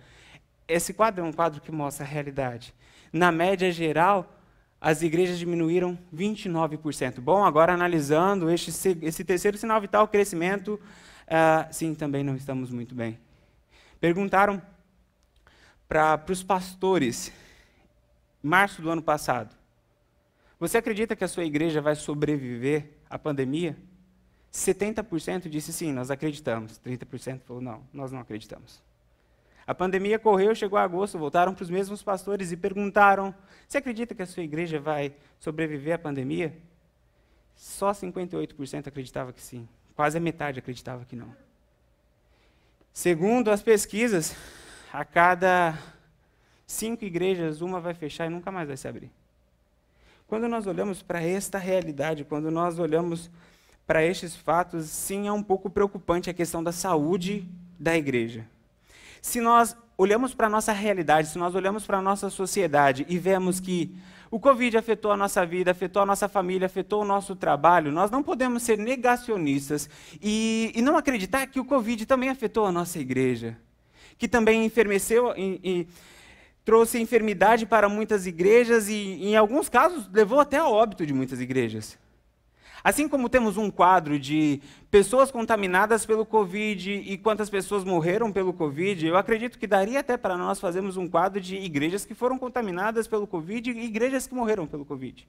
Esse 0.67 0.93
quadro 0.93 1.23
é 1.23 1.27
um 1.27 1.33
quadro 1.33 1.61
que 1.61 1.71
mostra 1.71 2.05
a 2.05 2.07
realidade. 2.07 2.73
Na 3.11 3.31
média 3.31 3.71
geral, 3.71 4.40
as 4.81 5.03
igrejas 5.03 5.37
diminuíram 5.37 5.95
29%. 6.13 7.19
Bom, 7.19 7.45
agora 7.45 7.71
analisando 7.71 8.49
este, 8.49 8.71
esse 9.03 9.23
terceiro 9.23 9.55
sinal 9.55 9.79
vital, 9.79 10.07
crescimento, 10.07 10.79
uh, 11.27 11.71
sim, 11.71 11.93
também 11.93 12.23
não 12.23 12.35
estamos 12.35 12.71
muito 12.71 12.95
bem. 12.95 13.19
Perguntaram 13.99 14.59
para 15.87 16.19
os 16.27 16.41
pastores, 16.41 17.31
março 18.41 18.81
do 18.81 18.89
ano 18.89 19.03
passado, 19.03 19.55
você 20.59 20.79
acredita 20.79 21.15
que 21.15 21.23
a 21.23 21.27
sua 21.27 21.45
igreja 21.45 21.79
vai 21.79 21.95
sobreviver 21.95 22.89
à 23.07 23.19
pandemia? 23.19 23.77
70% 24.51 25.47
disse 25.47 25.71
sim, 25.71 25.93
nós 25.93 26.09
acreditamos. 26.09 26.79
30% 26.79 27.41
falou 27.41 27.61
não, 27.61 27.83
nós 27.93 28.11
não 28.11 28.19
acreditamos. 28.19 28.81
A 29.71 29.73
pandemia 29.73 30.19
correu, 30.19 30.53
chegou 30.53 30.77
a 30.77 30.83
agosto, 30.83 31.17
voltaram 31.17 31.53
para 31.53 31.63
os 31.63 31.69
mesmos 31.69 32.03
pastores 32.03 32.51
e 32.51 32.57
perguntaram: 32.57 33.33
Você 33.65 33.77
acredita 33.77 34.13
que 34.13 34.21
a 34.21 34.25
sua 34.25 34.43
igreja 34.43 34.81
vai 34.81 35.15
sobreviver 35.39 35.95
à 35.95 35.97
pandemia? 35.97 36.53
Só 37.55 37.91
58% 37.91 38.87
acreditava 38.87 39.31
que 39.31 39.41
sim. 39.41 39.65
Quase 39.95 40.17
a 40.17 40.19
metade 40.19 40.59
acreditava 40.59 41.05
que 41.05 41.15
não. 41.15 41.33
Segundo 42.91 43.49
as 43.49 43.63
pesquisas, 43.63 44.35
a 44.91 45.05
cada 45.05 45.79
cinco 46.67 47.05
igrejas, 47.05 47.61
uma 47.61 47.79
vai 47.79 47.93
fechar 47.93 48.25
e 48.25 48.29
nunca 48.29 48.51
mais 48.51 48.67
vai 48.67 48.75
se 48.75 48.89
abrir. 48.89 49.09
Quando 50.27 50.49
nós 50.49 50.67
olhamos 50.67 51.01
para 51.01 51.21
esta 51.21 51.57
realidade, 51.57 52.25
quando 52.25 52.51
nós 52.51 52.77
olhamos 52.77 53.31
para 53.87 54.03
estes 54.03 54.35
fatos, 54.35 54.87
sim, 54.87 55.29
é 55.29 55.31
um 55.31 55.41
pouco 55.41 55.69
preocupante 55.69 56.29
a 56.29 56.33
questão 56.33 56.61
da 56.61 56.73
saúde 56.73 57.47
da 57.79 57.95
igreja. 57.95 58.45
Se 59.21 59.39
nós 59.39 59.75
olhamos 59.95 60.33
para 60.33 60.47
a 60.47 60.49
nossa 60.49 60.73
realidade, 60.73 61.27
se 61.27 61.37
nós 61.37 61.53
olhamos 61.53 61.85
para 61.85 61.99
a 61.99 62.01
nossa 62.01 62.29
sociedade 62.29 63.05
e 63.07 63.19
vemos 63.19 63.59
que 63.59 63.95
o 64.31 64.39
Covid 64.39 64.75
afetou 64.77 65.11
a 65.11 65.17
nossa 65.17 65.45
vida, 65.45 65.69
afetou 65.69 66.01
a 66.01 66.05
nossa 66.05 66.27
família, 66.27 66.65
afetou 66.65 67.03
o 67.03 67.05
nosso 67.05 67.35
trabalho, 67.35 67.91
nós 67.91 68.09
não 68.09 68.23
podemos 68.23 68.63
ser 68.63 68.77
negacionistas 68.79 69.87
e, 70.21 70.71
e 70.73 70.81
não 70.81 70.97
acreditar 70.97 71.45
que 71.45 71.59
o 71.59 71.65
Covid 71.65 72.05
também 72.07 72.29
afetou 72.29 72.65
a 72.65 72.71
nossa 72.71 72.97
igreja, 72.97 73.57
que 74.17 74.27
também 74.27 74.65
enfermeceu 74.65 75.33
e, 75.37 75.59
e 75.63 75.87
trouxe 76.65 76.99
enfermidade 76.99 77.65
para 77.65 77.87
muitas 77.87 78.25
igrejas 78.25 78.87
e, 78.87 79.23
em 79.23 79.35
alguns 79.35 79.69
casos, 79.69 80.09
levou 80.11 80.39
até 80.39 80.57
ao 80.57 80.71
óbito 80.71 81.05
de 81.05 81.13
muitas 81.13 81.39
igrejas. 81.39 81.99
Assim 82.83 83.07
como 83.07 83.29
temos 83.29 83.57
um 83.57 83.69
quadro 83.69 84.19
de 84.19 84.61
pessoas 84.89 85.29
contaminadas 85.31 86.05
pelo 86.05 86.25
Covid 86.25 86.91
e 86.91 87.17
quantas 87.17 87.49
pessoas 87.49 87.83
morreram 87.83 88.31
pelo 88.31 88.53
Covid, 88.53 89.05
eu 89.05 89.17
acredito 89.17 89.59
que 89.59 89.67
daria 89.67 89.99
até 89.99 90.17
para 90.17 90.37
nós 90.37 90.59
fazermos 90.59 90.97
um 90.97 91.07
quadro 91.07 91.39
de 91.39 91.55
igrejas 91.55 92.05
que 92.05 92.15
foram 92.15 92.37
contaminadas 92.37 93.07
pelo 93.07 93.27
Covid 93.27 93.71
e 93.71 93.85
igrejas 93.85 94.25
que 94.25 94.33
morreram 94.33 94.65
pelo 94.65 94.85
Covid. 94.85 95.27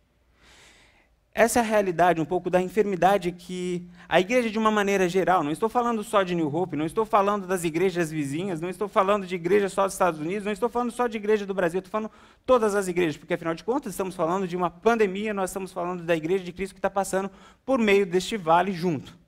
Essa 1.35 1.61
é 1.61 1.62
a 1.62 1.65
realidade 1.65 2.21
um 2.21 2.27
pouco 2.27 2.51
da 2.51 2.61
enfermidade 2.61 3.33
que 3.33 3.89
a 4.07 4.21
igreja, 4.21 4.51
de 4.51 4.59
uma 4.59 4.71
maneira 4.71 5.09
geral, 5.09 5.43
não 5.43 5.51
estou 5.51 5.67
falando 5.67 6.05
só 6.05 6.23
de 6.23 6.35
New 6.35 6.55
Hope, 6.55 6.77
não 6.77 6.85
estou 6.85 7.07
falando 7.07 7.47
das 7.47 7.65
igrejas 7.65 8.11
vizinhas, 8.11 8.61
não 8.61 8.69
estou 8.69 8.87
falando 8.87 9.27
de 9.27 9.35
igreja 9.35 9.71
só 9.71 9.85
dos 9.85 9.95
Estados 9.95 10.21
Unidos, 10.21 10.45
não 10.45 10.53
estou 10.53 10.69
falando 10.69 10.91
só 10.91 11.07
de 11.07 11.17
igreja 11.17 11.47
do 11.47 11.55
Brasil, 11.55 11.79
estou 11.79 11.91
falando 11.91 12.11
todas 12.45 12.75
as 12.75 12.87
igrejas, 12.87 13.17
porque 13.17 13.33
afinal 13.33 13.55
de 13.55 13.65
contas 13.65 13.95
estamos 13.95 14.15
falando 14.15 14.47
de 14.47 14.55
uma 14.55 14.69
pandemia, 14.69 15.33
nós 15.33 15.49
estamos 15.49 15.73
falando 15.73 16.03
da 16.03 16.15
igreja 16.15 16.45
de 16.45 16.53
Cristo 16.53 16.75
que 16.75 16.79
está 16.79 16.91
passando 16.91 17.31
por 17.65 17.79
meio 17.79 18.05
deste 18.05 18.37
vale 18.37 18.73
junto. 18.73 19.22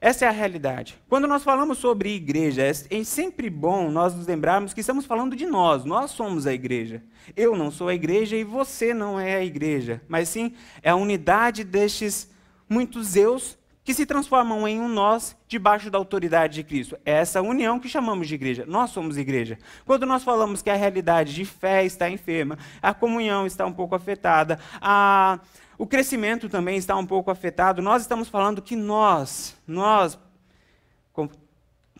Essa 0.00 0.26
é 0.26 0.28
a 0.28 0.32
realidade. 0.32 0.98
Quando 1.08 1.26
nós 1.26 1.42
falamos 1.42 1.78
sobre 1.78 2.14
igreja, 2.14 2.62
é 2.62 3.04
sempre 3.04 3.48
bom 3.48 3.90
nós 3.90 4.14
nos 4.14 4.26
lembrarmos 4.26 4.74
que 4.74 4.80
estamos 4.80 5.06
falando 5.06 5.34
de 5.34 5.46
nós. 5.46 5.84
Nós 5.84 6.10
somos 6.10 6.46
a 6.46 6.52
igreja. 6.52 7.02
Eu 7.36 7.56
não 7.56 7.70
sou 7.70 7.88
a 7.88 7.94
igreja 7.94 8.36
e 8.36 8.44
você 8.44 8.92
não 8.92 9.18
é 9.18 9.36
a 9.36 9.44
igreja. 9.44 10.02
Mas 10.08 10.28
sim, 10.28 10.52
é 10.82 10.90
a 10.90 10.96
unidade 10.96 11.64
destes 11.64 12.30
muitos 12.68 13.16
eus 13.16 13.56
que 13.86 13.94
se 13.94 14.04
transformam 14.04 14.66
em 14.66 14.80
um 14.80 14.88
nós 14.88 15.36
debaixo 15.46 15.88
da 15.92 15.96
autoridade 15.96 16.54
de 16.54 16.64
Cristo. 16.64 16.98
É 17.04 17.12
essa 17.12 17.40
união 17.40 17.78
que 17.78 17.88
chamamos 17.88 18.26
de 18.26 18.34
igreja. 18.34 18.64
Nós 18.66 18.90
somos 18.90 19.16
igreja. 19.16 19.58
Quando 19.84 20.04
nós 20.04 20.24
falamos 20.24 20.60
que 20.60 20.68
a 20.68 20.74
realidade 20.74 21.32
de 21.32 21.44
fé 21.44 21.84
está 21.84 22.10
enferma, 22.10 22.58
a 22.82 22.92
comunhão 22.92 23.46
está 23.46 23.64
um 23.64 23.72
pouco 23.72 23.94
afetada, 23.94 24.58
a 24.80 25.38
o 25.78 25.86
crescimento 25.86 26.48
também 26.48 26.76
está 26.76 26.96
um 26.96 27.06
pouco 27.06 27.30
afetado. 27.30 27.82
Nós 27.82 28.02
estamos 28.02 28.28
falando 28.28 28.62
que 28.62 28.74
nós, 28.74 29.56
nós, 29.66 30.18
como, 31.12 31.30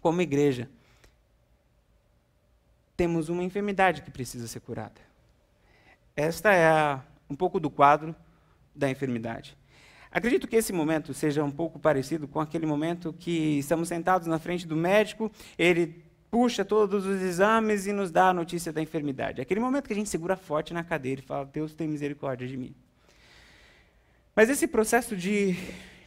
como 0.00 0.22
igreja, 0.22 0.68
temos 2.96 3.28
uma 3.28 3.42
enfermidade 3.42 4.02
que 4.02 4.10
precisa 4.10 4.48
ser 4.48 4.60
curada. 4.60 5.00
Esta 6.16 6.52
é 6.52 6.66
a, 6.66 7.02
um 7.28 7.36
pouco 7.36 7.60
do 7.60 7.68
quadro 7.68 8.16
da 8.74 8.88
enfermidade. 8.88 9.56
Acredito 10.10 10.48
que 10.48 10.56
esse 10.56 10.72
momento 10.72 11.12
seja 11.12 11.44
um 11.44 11.50
pouco 11.50 11.78
parecido 11.78 12.26
com 12.26 12.40
aquele 12.40 12.64
momento 12.64 13.12
que 13.12 13.58
estamos 13.58 13.88
sentados 13.88 14.26
na 14.26 14.38
frente 14.38 14.66
do 14.66 14.74
médico, 14.74 15.30
ele 15.58 16.02
puxa 16.30 16.64
todos 16.64 17.04
os 17.04 17.20
exames 17.20 17.86
e 17.86 17.92
nos 17.92 18.10
dá 18.10 18.30
a 18.30 18.34
notícia 18.34 18.72
da 18.72 18.80
enfermidade. 18.80 19.42
Aquele 19.42 19.60
momento 19.60 19.86
que 19.86 19.92
a 19.92 19.96
gente 19.96 20.08
segura 20.08 20.36
forte 20.36 20.72
na 20.72 20.82
cadeira 20.82 21.20
e 21.20 21.24
fala: 21.24 21.44
Deus 21.44 21.74
tem 21.74 21.86
misericórdia 21.86 22.48
de 22.48 22.56
mim. 22.56 22.74
Mas 24.36 24.50
esse 24.50 24.68
processo 24.68 25.16
de, 25.16 25.56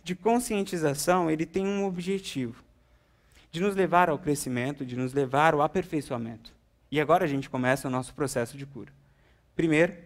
de 0.03 0.13
conscientização, 0.13 1.31
ele 1.31 1.47
tem 1.47 1.65
um 1.65 1.83
objetivo, 1.83 2.63
de 3.51 3.59
nos 3.59 3.75
levar 3.75 4.07
ao 4.07 4.19
crescimento, 4.19 4.85
de 4.85 4.95
nos 4.95 5.13
levar 5.13 5.55
ao 5.55 5.63
aperfeiçoamento. 5.63 6.53
E 6.91 7.01
agora 7.01 7.25
a 7.25 7.27
gente 7.27 7.49
começa 7.49 7.87
o 7.87 7.91
nosso 7.91 8.13
processo 8.13 8.55
de 8.55 8.67
cura. 8.67 8.93
Primeiro, 9.55 9.97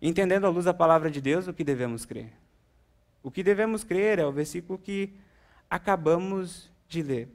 entendendo 0.00 0.46
à 0.46 0.48
luz 0.48 0.64
da 0.64 0.72
palavra 0.72 1.10
de 1.10 1.20
Deus 1.20 1.46
o 1.46 1.52
que 1.52 1.62
devemos 1.62 2.06
crer. 2.06 2.32
O 3.22 3.30
que 3.30 3.42
devemos 3.42 3.84
crer 3.84 4.18
é 4.18 4.24
o 4.24 4.32
versículo 4.32 4.78
que 4.78 5.12
acabamos 5.68 6.70
de 6.88 7.02
ler. 7.02 7.28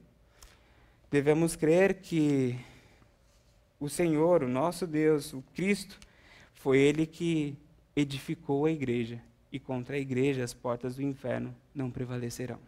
Devemos 1.12 1.56
crer 1.56 2.02
que 2.02 2.60
o 3.80 3.88
Senhor, 3.88 4.42
o 4.42 4.50
nosso 4.50 4.88
Deus, 4.88 5.34
o 5.34 5.44
Cristo, 5.54 6.00
foi 6.56 6.80
Ele 6.80 7.06
que 7.06 7.56
edificou 7.96 8.66
a 8.66 8.72
igreja 8.72 9.22
e 9.52 9.60
contra 9.60 9.96
a 9.96 10.00
igreja 10.00 10.44
as 10.44 10.54
portas 10.54 10.96
do 10.96 11.02
inferno 11.02 11.56
não 11.74 11.90
prevalecerão. 11.90 12.60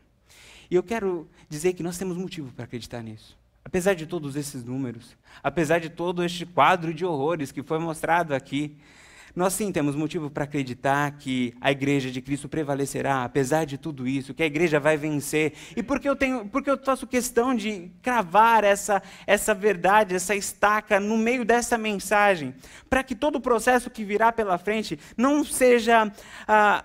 E 0.70 0.76
eu 0.76 0.84
quero 0.84 1.28
dizer 1.50 1.74
que 1.74 1.84
nós 1.84 1.98
temos 1.98 2.18
motivo 2.18 2.52
para 2.54 2.66
acreditar 2.66 3.02
nisso. 3.02 3.38
Apesar 3.66 3.94
de 3.94 4.06
todos 4.06 4.36
esses 4.36 4.64
números, 4.64 5.16
apesar 5.44 5.80
de 5.80 5.90
todo 5.90 6.24
este 6.24 6.46
quadro 6.46 6.94
de 6.94 7.06
horrores 7.06 7.52
que 7.52 7.62
foi 7.62 7.80
mostrado 7.80 8.34
aqui, 8.34 8.78
nós 9.36 9.54
sim 9.54 9.72
temos 9.72 9.96
motivo 9.96 10.30
para 10.30 10.44
acreditar 10.44 11.12
que 11.12 11.54
a 11.62 11.72
igreja 11.72 12.12
de 12.12 12.22
Cristo 12.22 12.50
prevalecerá, 12.50 13.24
apesar 13.24 13.66
de 13.66 13.78
tudo 13.78 14.08
isso, 14.08 14.34
que 14.34 14.44
a 14.44 14.46
igreja 14.46 14.80
vai 14.80 14.98
vencer. 14.98 15.54
E 15.76 15.84
porque 15.84 16.10
eu 16.10 16.16
tenho, 16.16 16.46
porque 16.48 16.70
eu 16.70 16.78
faço 16.78 17.08
questão 17.08 17.56
de 17.56 17.92
cravar 18.02 18.64
essa 18.64 19.02
essa 19.26 19.54
verdade, 19.54 20.16
essa 20.16 20.36
estaca 20.36 21.00
no 21.00 21.18
meio 21.18 21.46
dessa 21.46 21.78
mensagem, 21.78 22.54
para 22.90 23.04
que 23.04 23.16
todo 23.16 23.36
o 23.36 23.42
processo 23.42 23.90
que 23.90 24.04
virá 24.04 24.32
pela 24.32 24.58
frente 24.58 25.00
não 25.18 25.44
seja 25.44 26.12
ah, 26.48 26.84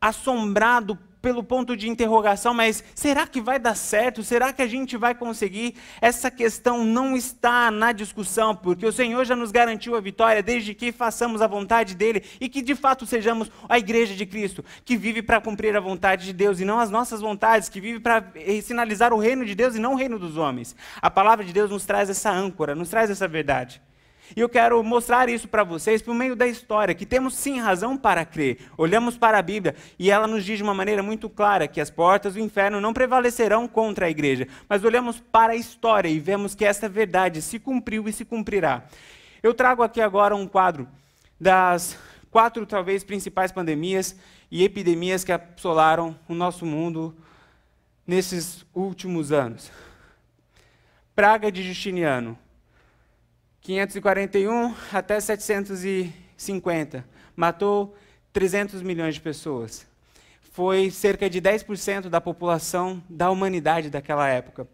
assombrado 0.00 0.98
pelo 1.20 1.42
ponto 1.42 1.76
de 1.76 1.88
interrogação, 1.88 2.54
mas 2.54 2.82
será 2.94 3.26
que 3.26 3.40
vai 3.40 3.58
dar 3.58 3.74
certo? 3.74 4.22
Será 4.22 4.52
que 4.52 4.62
a 4.62 4.66
gente 4.66 4.96
vai 4.96 5.14
conseguir? 5.14 5.74
Essa 6.00 6.30
questão 6.30 6.84
não 6.84 7.16
está 7.16 7.70
na 7.70 7.92
discussão, 7.92 8.54
porque 8.54 8.86
o 8.86 8.92
Senhor 8.92 9.24
já 9.24 9.36
nos 9.36 9.50
garantiu 9.50 9.96
a 9.96 10.00
vitória 10.00 10.42
desde 10.42 10.74
que 10.74 10.92
façamos 10.92 11.42
a 11.42 11.46
vontade 11.46 11.94
dele 11.94 12.22
e 12.40 12.48
que 12.48 12.62
de 12.62 12.74
fato 12.74 13.06
sejamos 13.06 13.50
a 13.68 13.78
igreja 13.78 14.14
de 14.14 14.24
Cristo, 14.24 14.64
que 14.84 14.96
vive 14.96 15.22
para 15.22 15.40
cumprir 15.40 15.76
a 15.76 15.80
vontade 15.80 16.24
de 16.24 16.32
Deus 16.32 16.60
e 16.60 16.64
não 16.64 16.78
as 16.78 16.90
nossas 16.90 17.20
vontades, 17.20 17.68
que 17.68 17.80
vive 17.80 18.00
para 18.00 18.24
sinalizar 18.62 19.12
o 19.12 19.18
reino 19.18 19.44
de 19.44 19.54
Deus 19.54 19.74
e 19.74 19.78
não 19.78 19.92
o 19.92 19.96
reino 19.96 20.18
dos 20.18 20.36
homens. 20.36 20.74
A 21.00 21.10
palavra 21.10 21.44
de 21.44 21.52
Deus 21.52 21.70
nos 21.70 21.84
traz 21.84 22.08
essa 22.08 22.30
âncora, 22.30 22.74
nos 22.74 22.88
traz 22.88 23.10
essa 23.10 23.28
verdade. 23.28 23.80
E 24.36 24.40
eu 24.40 24.48
quero 24.48 24.82
mostrar 24.82 25.28
isso 25.28 25.48
para 25.48 25.64
vocês 25.64 26.00
por 26.00 26.14
meio 26.14 26.36
da 26.36 26.46
história, 26.46 26.94
que 26.94 27.04
temos 27.04 27.34
sim 27.34 27.58
razão 27.58 27.96
para 27.96 28.24
crer. 28.24 28.58
Olhamos 28.76 29.16
para 29.16 29.38
a 29.38 29.42
Bíblia 29.42 29.74
e 29.98 30.10
ela 30.10 30.26
nos 30.26 30.44
diz 30.44 30.58
de 30.58 30.62
uma 30.62 30.74
maneira 30.74 31.02
muito 31.02 31.28
clara 31.28 31.66
que 31.66 31.80
as 31.80 31.90
portas 31.90 32.34
do 32.34 32.40
inferno 32.40 32.80
não 32.80 32.92
prevalecerão 32.92 33.66
contra 33.66 34.06
a 34.06 34.10
igreja. 34.10 34.46
Mas 34.68 34.84
olhamos 34.84 35.18
para 35.18 35.52
a 35.52 35.56
história 35.56 36.08
e 36.08 36.18
vemos 36.18 36.54
que 36.54 36.64
esta 36.64 36.88
verdade 36.88 37.42
se 37.42 37.58
cumpriu 37.58 38.08
e 38.08 38.12
se 38.12 38.24
cumprirá. 38.24 38.84
Eu 39.42 39.54
trago 39.54 39.82
aqui 39.82 40.00
agora 40.00 40.36
um 40.36 40.46
quadro 40.46 40.86
das 41.40 41.98
quatro, 42.30 42.64
talvez, 42.66 43.02
principais 43.02 43.50
pandemias 43.50 44.14
e 44.50 44.62
epidemias 44.62 45.24
que 45.24 45.32
assolaram 45.32 46.16
o 46.28 46.34
nosso 46.34 46.66
mundo 46.66 47.16
nesses 48.06 48.64
últimos 48.74 49.32
anos. 49.32 49.70
Praga 51.14 51.50
de 51.50 51.62
Justiniano, 51.62 52.38
541 53.70 54.74
até 54.92 55.20
750. 55.20 57.04
Matou 57.36 57.94
300 58.32 58.82
milhões 58.82 59.14
de 59.14 59.20
pessoas. 59.20 59.86
Foi 60.40 60.90
cerca 60.90 61.30
de 61.30 61.40
10% 61.40 62.08
da 62.08 62.20
população 62.20 63.00
da 63.08 63.30
humanidade 63.30 63.88
daquela 63.88 64.28
época. 64.28 64.66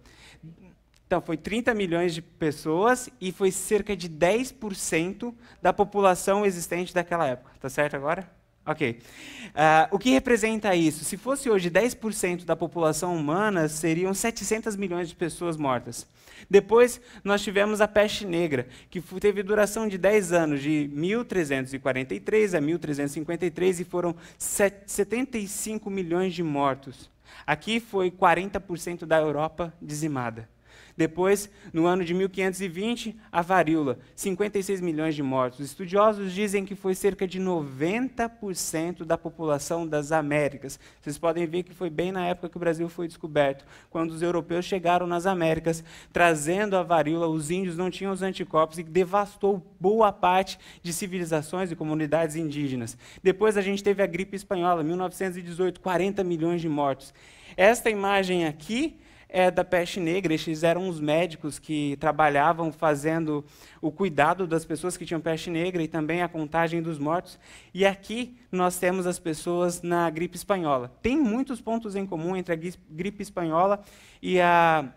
Então, 1.06 1.20
foi 1.20 1.36
30 1.36 1.74
milhões 1.74 2.14
de 2.14 2.22
pessoas 2.22 3.10
e 3.20 3.30
foi 3.30 3.50
cerca 3.50 3.94
de 3.94 4.08
10% 4.08 5.34
da 5.60 5.74
população 5.74 6.46
existente 6.46 6.94
daquela 6.94 7.26
época. 7.26 7.52
Tá 7.60 7.68
certo 7.68 7.96
agora? 7.96 8.35
Ok. 8.66 8.98
Uh, 9.46 9.94
o 9.94 9.98
que 9.98 10.10
representa 10.10 10.74
isso? 10.74 11.04
Se 11.04 11.16
fosse 11.16 11.48
hoje 11.48 11.70
10% 11.70 12.44
da 12.44 12.56
população 12.56 13.16
humana, 13.16 13.68
seriam 13.68 14.12
700 14.12 14.74
milhões 14.74 15.08
de 15.08 15.14
pessoas 15.14 15.56
mortas. 15.56 16.06
Depois, 16.50 17.00
nós 17.22 17.42
tivemos 17.42 17.80
a 17.80 17.88
peste 17.88 18.26
negra, 18.26 18.66
que 18.90 19.00
teve 19.00 19.42
duração 19.42 19.86
de 19.86 19.96
10 19.96 20.32
anos, 20.32 20.60
de 20.60 20.90
1343 20.92 22.54
a 22.54 22.60
1353, 22.60 23.80
e 23.80 23.84
foram 23.84 24.14
75 24.36 25.88
milhões 25.88 26.34
de 26.34 26.42
mortos. 26.42 27.08
Aqui 27.46 27.78
foi 27.78 28.10
40% 28.10 29.06
da 29.06 29.18
Europa 29.18 29.72
dizimada. 29.80 30.48
Depois, 30.96 31.50
no 31.72 31.84
ano 31.84 32.02
de 32.04 32.14
1520, 32.14 33.14
a 33.30 33.42
varíola, 33.42 33.98
56 34.14 34.80
milhões 34.80 35.14
de 35.14 35.22
mortos. 35.22 35.60
Estudiosos 35.60 36.32
dizem 36.32 36.64
que 36.64 36.74
foi 36.74 36.94
cerca 36.94 37.26
de 37.26 37.38
90% 37.38 39.04
da 39.04 39.18
população 39.18 39.86
das 39.86 40.10
Américas. 40.10 40.80
Vocês 41.00 41.18
podem 41.18 41.46
ver 41.46 41.64
que 41.64 41.74
foi 41.74 41.90
bem 41.90 42.10
na 42.10 42.26
época 42.26 42.48
que 42.48 42.56
o 42.56 42.60
Brasil 42.60 42.88
foi 42.88 43.06
descoberto, 43.06 43.66
quando 43.90 44.12
os 44.12 44.22
europeus 44.22 44.64
chegaram 44.64 45.06
nas 45.06 45.26
Américas, 45.26 45.84
trazendo 46.12 46.76
a 46.76 46.82
varíola, 46.82 47.28
os 47.28 47.50
índios 47.50 47.76
não 47.76 47.90
tinham 47.90 48.12
os 48.12 48.22
anticorpos 48.22 48.78
e 48.78 48.82
devastou 48.82 49.62
boa 49.78 50.10
parte 50.10 50.58
de 50.82 50.94
civilizações 50.94 51.70
e 51.70 51.76
comunidades 51.76 52.36
indígenas. 52.36 52.96
Depois 53.22 53.58
a 53.58 53.60
gente 53.60 53.84
teve 53.84 54.02
a 54.02 54.06
gripe 54.06 54.34
espanhola, 54.34 54.82
1918, 54.82 55.78
40 55.78 56.24
milhões 56.24 56.62
de 56.62 56.68
mortos. 56.70 57.12
Esta 57.54 57.90
imagem 57.90 58.46
aqui 58.46 58.98
é 59.36 59.50
da 59.50 59.62
peste 59.62 60.00
negra. 60.00 60.32
Estes 60.32 60.62
eram 60.62 60.88
os 60.88 60.98
médicos 60.98 61.58
que 61.58 61.94
trabalhavam 62.00 62.72
fazendo 62.72 63.44
o 63.82 63.92
cuidado 63.92 64.46
das 64.46 64.64
pessoas 64.64 64.96
que 64.96 65.04
tinham 65.04 65.20
peste 65.20 65.50
negra 65.50 65.82
e 65.82 65.86
também 65.86 66.22
a 66.22 66.28
contagem 66.28 66.80
dos 66.80 66.98
mortos. 66.98 67.38
E 67.74 67.84
aqui 67.84 68.34
nós 68.50 68.78
temos 68.78 69.06
as 69.06 69.18
pessoas 69.18 69.82
na 69.82 70.08
gripe 70.08 70.36
espanhola. 70.36 70.90
Tem 71.02 71.18
muitos 71.18 71.60
pontos 71.60 71.94
em 71.94 72.06
comum 72.06 72.34
entre 72.34 72.54
a 72.54 72.56
gripe 72.90 73.22
espanhola 73.22 73.82
e 74.22 74.40
a 74.40 74.88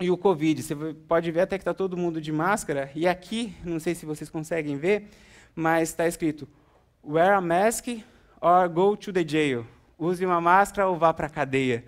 e 0.00 0.10
o 0.10 0.16
Covid. 0.16 0.62
Você 0.62 0.74
pode 1.06 1.30
ver 1.30 1.40
até 1.40 1.58
que 1.58 1.62
está 1.62 1.74
todo 1.74 1.98
mundo 1.98 2.18
de 2.18 2.32
máscara. 2.32 2.90
E 2.94 3.06
aqui, 3.06 3.54
não 3.62 3.78
sei 3.78 3.94
se 3.94 4.06
vocês 4.06 4.30
conseguem 4.30 4.78
ver, 4.78 5.10
mas 5.54 5.90
está 5.90 6.08
escrito: 6.08 6.48
wear 7.04 7.36
a 7.36 7.42
mask 7.42 7.88
or 8.40 8.70
go 8.70 8.96
to 8.96 9.12
the 9.12 9.26
jail. 9.26 9.66
Use 9.98 10.24
uma 10.24 10.40
máscara 10.40 10.88
ou 10.88 10.96
vá 10.96 11.12
para 11.12 11.26
a 11.26 11.30
cadeia. 11.30 11.84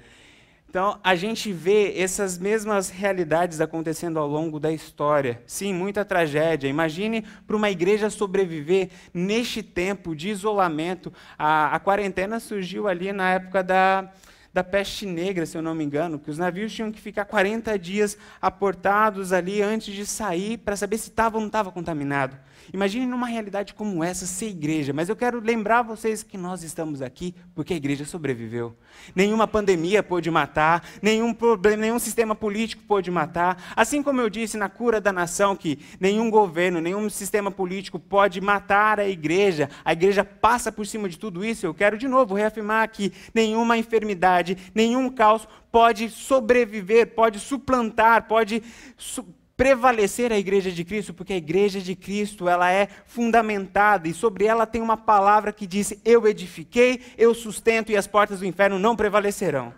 Então, 0.69 1.01
a 1.03 1.15
gente 1.15 1.51
vê 1.51 1.99
essas 1.99 2.37
mesmas 2.37 2.91
realidades 2.91 3.59
acontecendo 3.59 4.19
ao 4.19 4.29
longo 4.29 4.61
da 4.61 4.71
história. 4.71 5.43
Sim, 5.47 5.73
muita 5.73 6.05
tragédia. 6.05 6.69
Imagine 6.69 7.25
para 7.47 7.57
uma 7.57 7.71
igreja 7.71 8.11
sobreviver 8.11 8.91
neste 9.15 9.63
tempo 9.63 10.15
de 10.15 10.29
isolamento. 10.29 11.11
A, 11.39 11.75
a 11.75 11.81
quarentena 11.81 12.39
surgiu 12.39 12.87
ali 12.87 13.15
na 13.15 13.31
época 13.31 13.63
da, 13.63 14.13
da 14.53 14.63
peste 14.63 15.07
negra, 15.07 15.47
se 15.47 15.57
eu 15.57 15.63
não 15.63 15.75
me 15.75 15.85
engano, 15.85 16.19
que 16.19 16.31
os 16.31 16.37
navios 16.37 16.75
tinham 16.75 16.93
que 16.93 17.01
ficar 17.01 17.25
40 17.25 17.79
dias 17.79 18.19
aportados 18.41 19.33
ali 19.33 19.63
antes 19.63 19.95
de 19.95 20.05
sair 20.05 20.59
para 20.59 20.77
saber 20.77 20.99
se 20.99 21.09
estava 21.09 21.39
ou 21.39 21.41
não 21.41 21.47
estava 21.49 21.73
contaminado. 21.73 22.37
Imagine 22.73 23.07
numa 23.07 23.27
realidade 23.27 23.75
como 23.75 24.05
essa 24.05 24.27
ser 24.27 24.49
igreja, 24.49 24.93
mas 24.93 25.09
eu 25.09 25.17
quero 25.17 25.41
lembrar 25.41 25.83
vocês 25.83 26.23
que 26.23 26.37
nós 26.37 26.63
estamos 26.63 27.01
aqui 27.01 27.35
porque 27.55 27.73
a 27.75 27.77
igreja 27.77 28.05
sobreviveu. 28.05 28.77
Nenhuma 29.15 29.47
pandemia 29.47 30.03
pôde 30.03 30.31
matar, 30.31 30.87
nenhum 31.01 31.33
problema, 31.33 31.83
nenhum 31.83 31.99
sistema 31.99 32.35
político 32.35 32.83
pôde 32.87 33.11
matar. 33.11 33.73
Assim 33.75 34.03
como 34.03 34.21
eu 34.21 34.29
disse 34.29 34.57
na 34.57 34.69
cura 34.69 35.01
da 35.01 35.13
nação 35.13 35.57
que 35.57 35.79
nenhum 35.99 36.31
governo, 36.31 36.81
nenhum 36.81 37.09
sistema 37.09 37.51
político 37.51 37.99
pode 37.99 38.41
matar 38.41 39.01
a 39.01 39.09
igreja. 39.09 39.71
A 39.85 39.93
igreja 39.93 40.25
passa 40.25 40.71
por 40.71 40.87
cima 40.87 41.09
de 41.09 41.19
tudo 41.19 41.45
isso. 41.45 41.65
Eu 41.65 41.75
quero 41.75 41.97
de 41.97 42.09
novo 42.09 42.35
reafirmar 42.35 42.91
que 42.91 43.13
nenhuma 43.35 43.79
enfermidade, 43.79 44.57
nenhum 44.75 45.09
caos 45.11 45.49
pode 45.71 46.09
sobreviver, 46.11 47.15
pode 47.15 47.39
suplantar, 47.39 48.27
pode 48.27 48.63
su 48.97 49.25
prevalecer 49.59 50.33
a 50.33 50.39
igreja 50.39 50.71
de 50.71 50.85
Cristo, 50.85 51.13
porque 51.13 51.33
a 51.33 51.37
igreja 51.37 51.81
de 51.81 51.97
Cristo, 51.97 52.49
ela 52.49 52.71
é 52.71 52.89
fundamentada 53.05 54.07
e 54.07 54.15
sobre 54.15 54.45
ela 54.45 54.65
tem 54.65 54.81
uma 54.81 54.97
palavra 54.97 55.53
que 55.53 55.67
diz: 55.67 55.93
"Eu 56.05 56.29
edifiquei, 56.29 57.03
eu 57.19 57.35
sustento 57.35 57.91
e 57.91 57.97
as 57.97 58.07
portas 58.07 58.39
do 58.39 58.47
inferno 58.47 58.79
não 58.79 58.95
prevalecerão". 58.95 59.75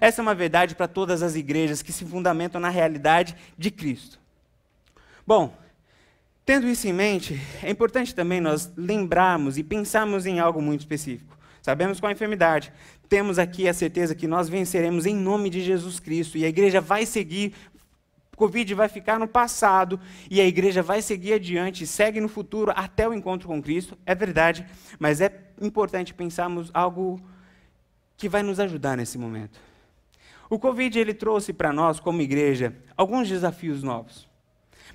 Essa 0.00 0.22
é 0.22 0.22
uma 0.22 0.34
verdade 0.34 0.74
para 0.74 0.88
todas 0.88 1.22
as 1.22 1.36
igrejas 1.36 1.82
que 1.82 1.92
se 1.92 2.06
fundamentam 2.06 2.58
na 2.58 2.70
realidade 2.70 3.36
de 3.58 3.70
Cristo. 3.70 4.18
Bom, 5.26 5.54
tendo 6.46 6.66
isso 6.66 6.88
em 6.88 6.92
mente, 6.92 7.38
é 7.62 7.68
importante 7.68 8.14
também 8.14 8.40
nós 8.40 8.72
lembrarmos 8.74 9.58
e 9.58 9.62
pensarmos 9.62 10.24
em 10.24 10.40
algo 10.40 10.62
muito 10.62 10.80
específico. 10.80 11.36
Sabemos 11.60 12.00
qual 12.00 12.08
a 12.08 12.12
enfermidade. 12.12 12.72
Temos 13.08 13.38
aqui 13.38 13.68
a 13.68 13.74
certeza 13.74 14.14
que 14.14 14.26
nós 14.26 14.48
venceremos 14.48 15.04
em 15.04 15.14
nome 15.14 15.50
de 15.50 15.60
Jesus 15.60 16.00
Cristo 16.00 16.38
e 16.38 16.44
a 16.44 16.48
igreja 16.48 16.80
vai 16.80 17.04
seguir 17.04 17.52
Covid 18.40 18.72
vai 18.72 18.88
ficar 18.88 19.18
no 19.18 19.28
passado 19.28 20.00
e 20.30 20.40
a 20.40 20.46
igreja 20.46 20.82
vai 20.82 21.02
seguir 21.02 21.34
adiante, 21.34 21.86
segue 21.86 22.22
no 22.22 22.28
futuro 22.28 22.72
até 22.74 23.06
o 23.06 23.12
encontro 23.12 23.46
com 23.46 23.62
Cristo. 23.62 23.98
É 24.06 24.14
verdade, 24.14 24.64
mas 24.98 25.20
é 25.20 25.52
importante 25.60 26.14
pensarmos 26.14 26.70
algo 26.72 27.20
que 28.16 28.30
vai 28.30 28.42
nos 28.42 28.58
ajudar 28.58 28.96
nesse 28.96 29.18
momento. 29.18 29.60
O 30.48 30.58
Covid 30.58 30.98
ele 30.98 31.12
trouxe 31.12 31.52
para 31.52 31.70
nós, 31.70 32.00
como 32.00 32.22
igreja, 32.22 32.74
alguns 32.96 33.28
desafios 33.28 33.82
novos. 33.82 34.26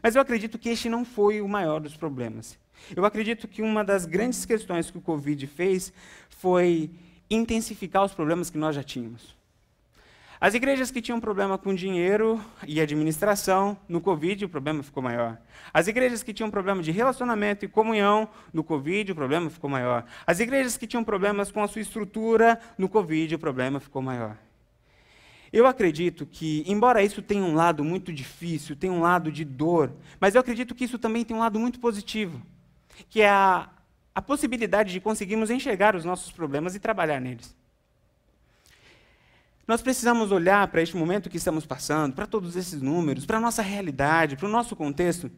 Mas 0.01 0.15
eu 0.15 0.21
acredito 0.23 0.57
que 0.57 0.69
este 0.69 0.89
não 0.89 1.05
foi 1.05 1.39
o 1.39 1.47
maior 1.47 1.79
dos 1.79 1.95
problemas. 1.95 2.57
Eu 2.95 3.05
acredito 3.05 3.47
que 3.47 3.61
uma 3.61 3.83
das 3.83 4.07
grandes 4.07 4.43
questões 4.43 4.89
que 4.89 4.97
o 4.97 5.01
Covid 5.01 5.45
fez 5.45 5.93
foi 6.29 6.89
intensificar 7.29 8.03
os 8.03 8.13
problemas 8.13 8.49
que 8.49 8.57
nós 8.57 8.75
já 8.75 8.81
tínhamos. 8.81 9.34
As 10.39 10.53
igrejas 10.53 10.91
que 10.91 11.01
tinham 11.01 11.19
problema 11.19 11.57
com 11.57 11.73
dinheiro 11.73 12.43
e 12.67 12.81
administração, 12.81 13.77
no 13.87 14.01
Covid 14.01 14.43
o 14.43 14.49
problema 14.49 14.83
ficou 14.83 15.01
maior. 15.01 15.37
As 15.73 15.87
igrejas 15.87 16.23
que 16.23 16.33
tinham 16.33 16.51
problema 16.51 16.83
de 16.83 16.91
relacionamento 16.91 17.63
e 17.63 17.69
comunhão, 17.69 18.27
no 18.53 18.63
Covid 18.63 19.13
o 19.13 19.15
problema 19.15 19.49
ficou 19.49 19.69
maior. 19.69 20.05
As 20.27 20.41
igrejas 20.41 20.75
que 20.75 20.85
tinham 20.85 21.05
problemas 21.05 21.51
com 21.51 21.63
a 21.63 21.67
sua 21.67 21.81
estrutura, 21.81 22.59
no 22.77 22.89
Covid 22.89 23.33
o 23.33 23.39
problema 23.39 23.79
ficou 23.79 24.01
maior. 24.01 24.37
Eu 25.53 25.65
acredito 25.65 26.25
que, 26.25 26.65
embora 26.67 27.01
isso 27.01 27.21
tenha 27.21 27.43
um 27.43 27.55
lado 27.55 27.81
muito 27.81 28.11
difícil, 28.11 28.75
tenha 28.75 28.91
um 28.91 28.99
lado 28.99 29.31
de 29.31 29.45
dor, 29.45 29.93
mas 30.19 30.35
eu 30.35 30.41
acredito 30.41 30.75
que 30.75 30.83
isso 30.83 30.99
também 30.99 31.23
tem 31.23 31.35
um 31.35 31.39
lado 31.39 31.57
muito 31.57 31.79
positivo, 31.79 32.41
que 33.09 33.21
é 33.21 33.29
a, 33.29 33.69
a 34.13 34.21
possibilidade 34.21 34.91
de 34.91 34.99
conseguirmos 34.99 35.49
enxergar 35.49 35.95
os 35.95 36.03
nossos 36.03 36.29
problemas 36.29 36.75
e 36.75 36.79
trabalhar 36.79 37.21
neles. 37.21 37.55
Nós 39.67 39.81
precisamos 39.81 40.31
olhar 40.31 40.67
para 40.67 40.83
este 40.83 40.95
momento 40.95 41.29
que 41.29 41.37
estamos 41.37 41.65
passando, 41.65 42.13
para 42.13 42.27
todos 42.27 42.55
esses 42.55 42.81
números, 42.81 43.25
para 43.25 43.37
a 43.37 43.41
nossa 43.41 43.63
realidade, 43.63 44.35
para 44.35 44.47
o 44.47 44.51
nosso 44.51 44.75
contexto, 44.75 45.31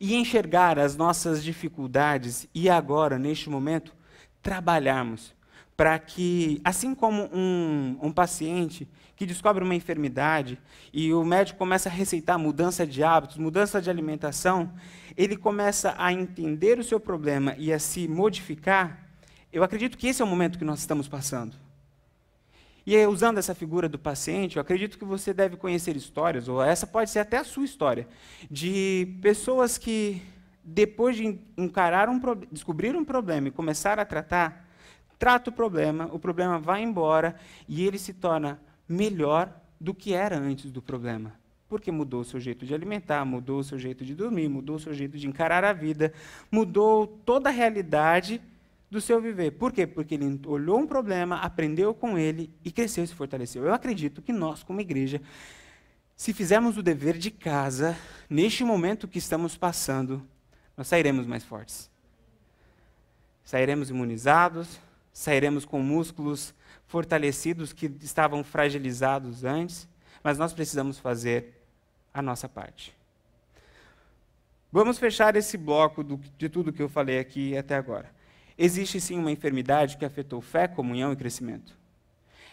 e 0.00 0.14
enxergar 0.14 0.78
as 0.78 0.96
nossas 0.96 1.44
dificuldades 1.44 2.48
e 2.54 2.70
agora, 2.70 3.18
neste 3.18 3.50
momento, 3.50 3.94
trabalharmos 4.40 5.36
para 5.76 5.96
que, 5.98 6.60
assim 6.64 6.94
como 6.94 7.28
um, 7.32 7.98
um, 8.02 8.10
paciente 8.10 8.88
que 9.14 9.26
descobre 9.26 9.62
uma 9.62 9.74
enfermidade 9.74 10.58
e 10.92 11.12
o 11.12 11.22
médico 11.22 11.58
começa 11.58 11.88
a 11.88 11.92
receitar 11.92 12.38
mudança 12.38 12.86
de 12.86 13.04
hábitos, 13.04 13.36
mudança 13.36 13.80
de 13.80 13.88
alimentação, 13.88 14.72
ele 15.16 15.36
começa 15.36 15.94
a 15.98 16.12
entender 16.12 16.78
o 16.78 16.84
seu 16.84 16.98
problema 16.98 17.54
e 17.58 17.72
a 17.72 17.78
se 17.78 18.08
modificar, 18.08 19.06
eu 19.52 19.62
acredito 19.62 19.98
que 19.98 20.08
esse 20.08 20.22
é 20.22 20.24
o 20.24 20.28
momento 20.28 20.58
que 20.58 20.64
nós 20.64 20.80
estamos 20.80 21.06
passando. 21.06 21.67
E 22.90 23.06
usando 23.06 23.36
essa 23.36 23.54
figura 23.54 23.86
do 23.86 23.98
paciente, 23.98 24.56
eu 24.56 24.62
acredito 24.62 24.96
que 24.96 25.04
você 25.04 25.34
deve 25.34 25.58
conhecer 25.58 25.94
histórias, 25.94 26.48
ou 26.48 26.62
essa 26.62 26.86
pode 26.86 27.10
ser 27.10 27.18
até 27.18 27.36
a 27.36 27.44
sua 27.44 27.66
história, 27.66 28.08
de 28.50 29.14
pessoas 29.20 29.76
que, 29.76 30.22
depois 30.64 31.14
de 31.14 31.38
encarar 31.58 32.08
um 32.08 32.18
descobrir 32.50 32.96
um 32.96 33.04
problema 33.04 33.48
e 33.48 33.50
começar 33.50 33.98
a 33.98 34.06
tratar, 34.06 34.66
trata 35.18 35.50
o 35.50 35.52
problema, 35.52 36.08
o 36.14 36.18
problema 36.18 36.58
vai 36.58 36.82
embora 36.82 37.38
e 37.68 37.86
ele 37.86 37.98
se 37.98 38.14
torna 38.14 38.58
melhor 38.88 39.54
do 39.78 39.92
que 39.92 40.14
era 40.14 40.38
antes 40.38 40.70
do 40.70 40.80
problema. 40.80 41.34
Porque 41.68 41.92
mudou 41.92 42.22
o 42.22 42.24
seu 42.24 42.40
jeito 42.40 42.64
de 42.64 42.72
alimentar, 42.72 43.22
mudou 43.26 43.58
o 43.58 43.64
seu 43.64 43.78
jeito 43.78 44.02
de 44.02 44.14
dormir, 44.14 44.48
mudou 44.48 44.76
o 44.76 44.80
seu 44.80 44.94
jeito 44.94 45.18
de 45.18 45.28
encarar 45.28 45.62
a 45.62 45.74
vida, 45.74 46.10
mudou 46.50 47.06
toda 47.06 47.50
a 47.50 47.52
realidade 47.52 48.40
do 48.90 49.00
seu 49.00 49.20
viver. 49.20 49.52
Por 49.52 49.72
quê? 49.72 49.86
Porque 49.86 50.14
ele 50.14 50.40
olhou 50.46 50.78
um 50.78 50.86
problema, 50.86 51.36
aprendeu 51.36 51.94
com 51.94 52.18
ele 52.18 52.52
e 52.64 52.70
cresceu 52.70 53.04
e 53.04 53.06
se 53.06 53.14
fortaleceu. 53.14 53.64
Eu 53.64 53.74
acredito 53.74 54.22
que 54.22 54.32
nós, 54.32 54.62
como 54.62 54.80
igreja, 54.80 55.20
se 56.16 56.32
fizermos 56.32 56.76
o 56.76 56.82
dever 56.82 57.16
de 57.16 57.30
casa, 57.30 57.96
neste 58.28 58.64
momento 58.64 59.06
que 59.06 59.18
estamos 59.18 59.56
passando, 59.56 60.26
nós 60.76 60.88
sairemos 60.88 61.26
mais 61.26 61.44
fortes. 61.44 61.90
Sairemos 63.44 63.90
imunizados, 63.90 64.80
sairemos 65.12 65.64
com 65.64 65.80
músculos 65.80 66.54
fortalecidos 66.86 67.72
que 67.72 67.86
estavam 68.00 68.42
fragilizados 68.42 69.44
antes, 69.44 69.86
mas 70.22 70.38
nós 70.38 70.52
precisamos 70.52 70.98
fazer 70.98 71.62
a 72.12 72.22
nossa 72.22 72.48
parte. 72.48 72.96
Vamos 74.70 74.98
fechar 74.98 75.34
esse 75.36 75.56
bloco 75.56 76.02
do, 76.02 76.16
de 76.36 76.48
tudo 76.48 76.72
que 76.72 76.82
eu 76.82 76.88
falei 76.88 77.18
aqui 77.18 77.56
até 77.56 77.74
agora. 77.74 78.17
Existe 78.58 79.00
sim 79.00 79.16
uma 79.16 79.30
enfermidade 79.30 79.96
que 79.96 80.04
afetou 80.04 80.40
fé, 80.40 80.66
comunhão 80.66 81.12
e 81.12 81.16
crescimento. 81.16 81.77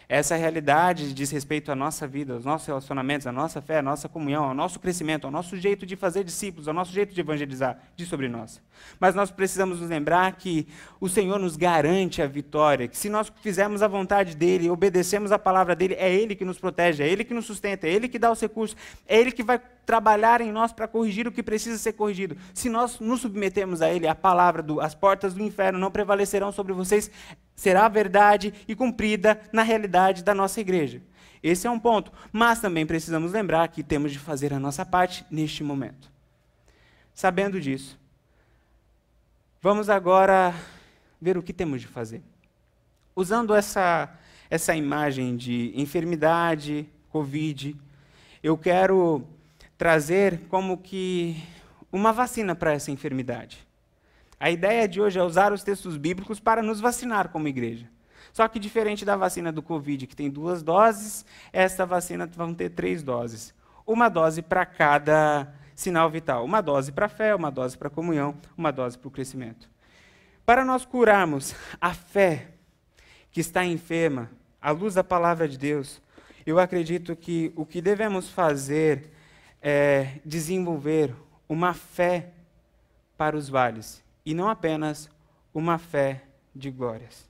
Essa 0.08 0.36
realidade 0.36 1.14
diz 1.14 1.32
respeito 1.32 1.72
à 1.72 1.76
nossa 1.76 2.08
vida, 2.08 2.34
aos 2.34 2.46
nossos 2.46 2.68
relacionamentos, 2.68 3.26
à 3.26 3.32
nossa 3.32 3.62
fé, 3.62 3.80
à 3.80 3.82
nossa 3.82 4.08
comunhão, 4.08 4.44
ao 4.44 4.54
nosso 4.54 4.80
crescimento, 4.80 5.26
ao 5.26 5.32
nosso 5.32 5.58
jeito 5.58 5.86
de 5.86 5.96
fazer 5.96 6.24
discípulos, 6.24 6.68
ao 6.68 6.74
nosso 6.74 6.92
jeito 6.92 7.14
de 7.14 7.20
evangelizar, 7.20 7.80
diz 7.96 8.08
sobre 8.08 8.30
nós. 8.30 8.62
Mas 9.00 9.16
nós 9.16 9.32
precisamos 9.32 9.80
nos 9.80 9.90
lembrar 9.90 10.32
que 10.34 10.68
o 11.00 11.10
Senhor 11.10 11.40
nos 11.40 11.58
garante 11.58 12.22
a 12.22 12.28
vitória, 12.28 12.88
que 12.88 12.98
se 12.98 13.10
nós 13.10 13.32
fizermos 13.42 13.82
a 13.82 13.88
vontade 13.88 14.36
dEle, 14.36 14.70
obedecemos 14.70 15.32
a 15.32 15.40
palavra 15.40 15.76
dEle, 15.76 15.96
é 15.96 16.14
Ele 16.14 16.36
que 16.36 16.46
nos 16.46 16.60
protege, 16.60 17.04
é 17.04 17.10
Ele 17.10 17.24
que 17.24 17.34
nos 17.34 17.46
sustenta, 17.46 17.88
é 17.88 17.92
Ele 17.92 18.08
que 18.08 18.20
dá 18.20 18.32
os 18.32 18.40
recursos, 18.40 18.78
é 19.08 19.20
Ele 19.20 19.32
que 19.32 19.44
vai 19.44 19.60
trabalhar 19.86 20.42
em 20.42 20.52
nós 20.52 20.72
para 20.72 20.88
corrigir 20.88 21.28
o 21.28 21.32
que 21.32 21.44
precisa 21.44 21.78
ser 21.78 21.94
corrigido. 21.94 22.36
Se 22.54 22.70
nós 22.70 23.00
nos 23.00 23.22
submetemos 23.22 23.82
a 23.82 23.92
Ele, 23.92 24.08
a 24.08 24.16
palavra 24.16 24.62
do 24.62 24.82
as 24.82 24.94
portas 24.94 25.34
do 25.34 25.42
inferno 25.42 25.80
não 25.80 25.90
prevalecerão 25.90 26.52
sobre 26.52 26.74
vocês, 26.74 27.10
será 27.56 27.88
verdade 27.88 28.54
e 28.68 28.76
cumprida 28.76 29.40
na 29.52 29.64
realidade 29.64 30.24
da 30.24 30.34
nossa 30.34 30.60
igreja. 30.60 31.02
Esse 31.42 31.68
é 31.68 31.70
um 31.72 31.80
ponto. 31.80 32.12
Mas 32.32 32.60
também 32.60 32.86
precisamos 32.86 33.32
lembrar 33.32 33.68
que 33.68 33.84
temos 33.84 34.12
de 34.12 34.20
fazer 34.20 34.54
a 34.54 34.60
nossa 34.60 34.86
parte 34.86 35.26
neste 35.30 35.64
momento. 35.64 36.12
Sabendo 37.14 37.62
disso, 37.62 38.00
vamos 39.62 39.90
agora 39.90 40.54
ver 41.22 41.38
o 41.38 41.44
que 41.44 41.54
temos 41.54 41.82
de 41.82 41.88
fazer. 41.88 42.22
Usando 43.16 43.56
essa, 43.56 44.14
essa 44.50 44.76
imagem 44.76 45.38
de 45.38 45.72
enfermidade, 45.76 46.90
Covid, 47.10 47.76
eu 48.44 48.58
quero 48.58 49.26
trazer 49.78 50.42
como 50.50 50.78
que 50.78 51.42
uma 51.92 52.12
vacina 52.12 52.54
para 52.54 52.74
essa 52.74 52.92
enfermidade. 52.92 53.65
A 54.40 54.52
ideia 54.52 54.88
de 54.88 55.02
hoje 55.02 55.18
é 55.18 55.24
usar 55.24 55.54
os 55.54 55.64
textos 55.64 55.96
bíblicos 55.96 56.40
para 56.40 56.62
nos 56.62 56.82
vacinar 56.82 57.30
como 57.30 57.48
igreja. 57.48 57.90
Só 58.34 58.48
que 58.50 58.60
diferente 58.60 59.06
da 59.06 59.16
vacina 59.16 59.50
do 59.50 59.62
Covid, 59.62 60.06
que 60.08 60.16
tem 60.16 60.30
duas 60.30 60.62
doses, 60.62 61.26
esta 61.54 61.86
vacina 61.86 62.28
vão 62.28 62.54
ter 62.54 62.70
três 62.72 63.02
doses. 63.02 63.54
Uma 63.88 64.10
dose 64.10 64.42
para 64.42 64.66
cada 64.66 65.54
sinal 65.74 66.10
vital. 66.10 66.44
Uma 66.44 66.60
dose 66.60 66.92
para 66.92 67.06
a 67.06 67.10
fé, 67.10 67.34
uma 67.34 67.50
dose 67.50 67.78
para 67.78 67.88
a 67.88 67.92
comunhão, 67.92 68.36
uma 68.58 68.72
dose 68.72 68.98
para 68.98 69.08
o 69.08 69.12
crescimento. 69.12 69.70
Para 70.46 70.66
nós 70.66 70.86
curarmos 70.86 71.56
a 71.80 71.94
fé 71.94 72.50
que 73.32 73.40
está 73.40 73.64
enferma, 73.64 74.30
à 74.62 74.72
luz 74.72 74.96
da 74.96 75.04
palavra 75.04 75.48
de 75.48 75.58
Deus, 75.58 76.02
eu 76.46 76.60
acredito 76.60 77.16
que 77.16 77.54
o 77.56 77.66
que 77.66 77.82
devemos 77.82 78.30
fazer 78.30 79.12
é 79.62 80.20
desenvolver 80.26 81.16
uma 81.48 81.74
fé 81.74 82.32
para 83.18 83.38
os 83.38 83.48
vales 83.48 84.05
e 84.26 84.34
não 84.34 84.50
apenas 84.50 85.10
uma 85.54 85.78
fé 85.78 86.24
de 86.54 86.72
glórias. 86.72 87.30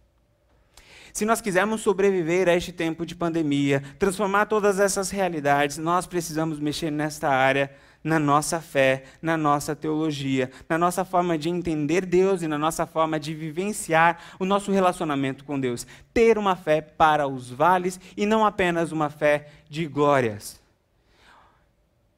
Se 1.16 1.24
nós 1.24 1.40
quisermos 1.40 1.82
sobreviver 1.82 2.50
a 2.50 2.56
este 2.56 2.74
tempo 2.74 3.06
de 3.06 3.16
pandemia, 3.16 3.82
transformar 3.98 4.48
todas 4.48 4.80
essas 4.80 5.10
realidades, 5.10 5.78
nós 5.78 6.06
precisamos 6.06 6.60
mexer 6.60 6.92
nesta 6.92 7.30
área, 7.30 7.72
na 8.04 8.20
nossa 8.20 8.62
fé, 8.62 9.06
na 9.22 9.36
nossa 9.36 9.76
teologia, 9.76 10.52
na 10.70 10.78
nossa 10.78 11.06
forma 11.06 11.38
de 11.38 11.50
entender 11.50 12.06
Deus 12.06 12.42
e 12.42 12.48
na 12.48 12.58
nossa 12.58 12.86
forma 12.86 13.20
de 13.20 13.34
vivenciar 13.34 14.20
o 14.38 14.46
nosso 14.46 14.72
relacionamento 14.72 15.44
com 15.44 15.60
Deus. 15.60 15.88
Ter 16.14 16.38
uma 16.38 16.56
fé 16.56 16.82
para 16.82 17.28
os 17.28 17.50
vales 17.50 18.00
e 18.16 18.26
não 18.26 18.46
apenas 18.46 18.92
uma 18.92 19.10
fé 19.10 19.48
de 19.70 19.88
glórias. 19.88 20.62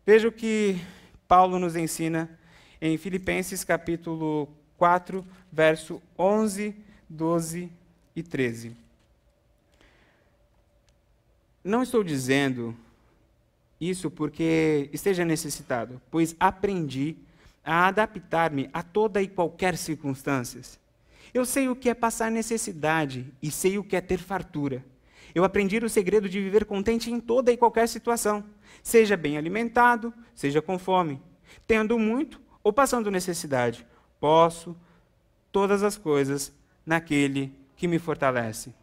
Veja 0.06 0.28
o 0.28 0.32
que 0.32 0.82
Paulo 1.28 1.60
nos 1.60 1.76
ensina 1.76 2.30
em 2.82 2.98
Filipenses 2.98 3.64
capítulo 3.64 4.50
4, 4.78 5.26
verso 5.52 6.02
11, 6.18 6.76
12 7.10 7.70
e 8.16 8.24
13. 8.24 8.76
Não 11.64 11.84
estou 11.84 12.04
dizendo 12.04 12.76
isso 13.80 14.10
porque 14.10 14.90
esteja 14.94 15.26
necessitado, 15.26 16.02
pois 16.10 16.36
aprendi 16.40 17.16
a 17.64 17.88
adaptar-me 17.88 18.70
a 18.72 18.82
toda 18.82 19.22
e 19.22 19.28
qualquer 19.28 19.78
circunstância. 19.78 20.62
Eu 21.34 21.46
sei 21.46 21.68
o 21.68 21.76
que 21.76 21.90
é 21.90 21.94
passar 21.94 22.32
necessidade 22.32 23.26
e 23.42 23.52
sei 23.52 23.78
o 23.78 23.84
que 23.84 23.96
é 23.96 24.02
ter 24.02 24.20
fartura. 24.20 24.84
Eu 25.36 25.44
aprendi 25.44 25.78
o 25.78 25.90
segredo 25.90 26.30
de 26.30 26.42
viver 26.42 26.66
contente 26.66 27.12
em 27.12 27.20
toda 27.20 27.52
e 27.52 27.58
qualquer 27.58 27.88
situação, 27.88 28.44
seja 28.82 29.18
bem 29.18 29.38
alimentado, 29.38 30.14
seja 30.34 30.62
com 30.62 30.80
fome, 30.80 31.22
tendo 31.68 32.00
muito 32.00 32.40
ou 32.64 32.72
passando 32.72 33.12
necessidade. 33.12 33.86
Posso 34.20 34.76
todas 35.52 35.84
as 35.84 35.98
coisas 35.98 36.54
naquele 36.86 37.52
que 37.76 37.88
me 37.88 38.00
fortalece. 38.00 38.74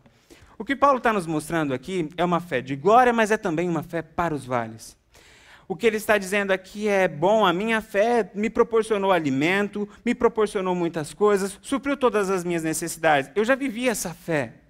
O 0.56 0.64
que 0.64 0.76
Paulo 0.76 0.98
está 0.98 1.12
nos 1.12 1.26
mostrando 1.26 1.74
aqui 1.74 2.08
é 2.16 2.24
uma 2.24 2.40
fé 2.40 2.60
de 2.60 2.76
glória, 2.76 3.12
mas 3.12 3.30
é 3.30 3.36
também 3.36 3.68
uma 3.68 3.82
fé 3.82 4.02
para 4.02 4.34
os 4.34 4.44
vales. 4.44 4.96
O 5.66 5.74
que 5.74 5.86
ele 5.86 5.96
está 5.96 6.18
dizendo 6.18 6.52
aqui 6.52 6.88
é: 6.88 7.08
bom, 7.08 7.44
a 7.44 7.52
minha 7.52 7.80
fé 7.80 8.30
me 8.34 8.50
proporcionou 8.50 9.10
alimento, 9.10 9.88
me 10.04 10.14
proporcionou 10.14 10.74
muitas 10.74 11.14
coisas, 11.14 11.58
supriu 11.62 11.96
todas 11.96 12.30
as 12.30 12.44
minhas 12.44 12.62
necessidades. 12.62 13.30
Eu 13.34 13.44
já 13.44 13.54
vivi 13.54 13.88
essa 13.88 14.12
fé. 14.12 14.63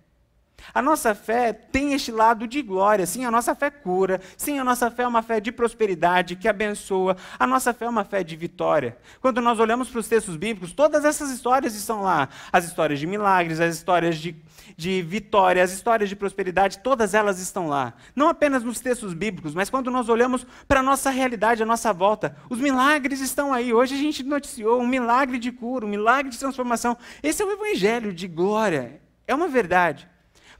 A 0.72 0.80
nossa 0.80 1.14
fé 1.14 1.52
tem 1.52 1.92
este 1.92 2.10
lado 2.10 2.46
de 2.46 2.62
glória. 2.62 3.06
Sim, 3.06 3.24
a 3.24 3.30
nossa 3.30 3.54
fé 3.54 3.70
cura. 3.70 4.20
Sim, 4.36 4.58
a 4.58 4.64
nossa 4.64 4.90
fé 4.90 5.02
é 5.02 5.08
uma 5.08 5.22
fé 5.22 5.40
de 5.40 5.52
prosperidade 5.52 6.36
que 6.36 6.48
abençoa. 6.48 7.16
A 7.38 7.46
nossa 7.46 7.74
fé 7.74 7.84
é 7.84 7.88
uma 7.88 8.04
fé 8.04 8.22
de 8.22 8.36
vitória. 8.36 8.96
Quando 9.20 9.40
nós 9.40 9.58
olhamos 9.58 9.88
para 9.88 10.00
os 10.00 10.08
textos 10.08 10.36
bíblicos, 10.36 10.72
todas 10.72 11.04
essas 11.04 11.30
histórias 11.30 11.74
estão 11.74 12.02
lá. 12.02 12.28
As 12.52 12.64
histórias 12.64 12.98
de 12.98 13.06
milagres, 13.06 13.60
as 13.60 13.74
histórias 13.74 14.16
de, 14.16 14.34
de 14.76 15.02
vitória, 15.02 15.62
as 15.62 15.72
histórias 15.72 16.08
de 16.08 16.16
prosperidade, 16.16 16.78
todas 16.78 17.14
elas 17.14 17.40
estão 17.40 17.68
lá. 17.68 17.94
Não 18.14 18.28
apenas 18.28 18.62
nos 18.62 18.80
textos 18.80 19.12
bíblicos, 19.12 19.54
mas 19.54 19.68
quando 19.68 19.90
nós 19.90 20.08
olhamos 20.08 20.46
para 20.66 20.80
a 20.80 20.82
nossa 20.82 21.10
realidade, 21.10 21.62
a 21.62 21.66
nossa 21.66 21.92
volta, 21.92 22.36
os 22.48 22.58
milagres 22.58 23.20
estão 23.20 23.52
aí. 23.52 23.72
Hoje 23.72 23.94
a 23.94 23.98
gente 23.98 24.22
noticiou 24.22 24.80
um 24.80 24.86
milagre 24.86 25.38
de 25.38 25.52
cura, 25.52 25.84
um 25.84 25.88
milagre 25.88 26.30
de 26.30 26.38
transformação. 26.38 26.96
Esse 27.22 27.42
é 27.42 27.44
o 27.46 27.52
evangelho 27.52 28.12
de 28.12 28.26
glória. 28.26 29.00
É 29.26 29.34
uma 29.34 29.48
verdade. 29.48 30.13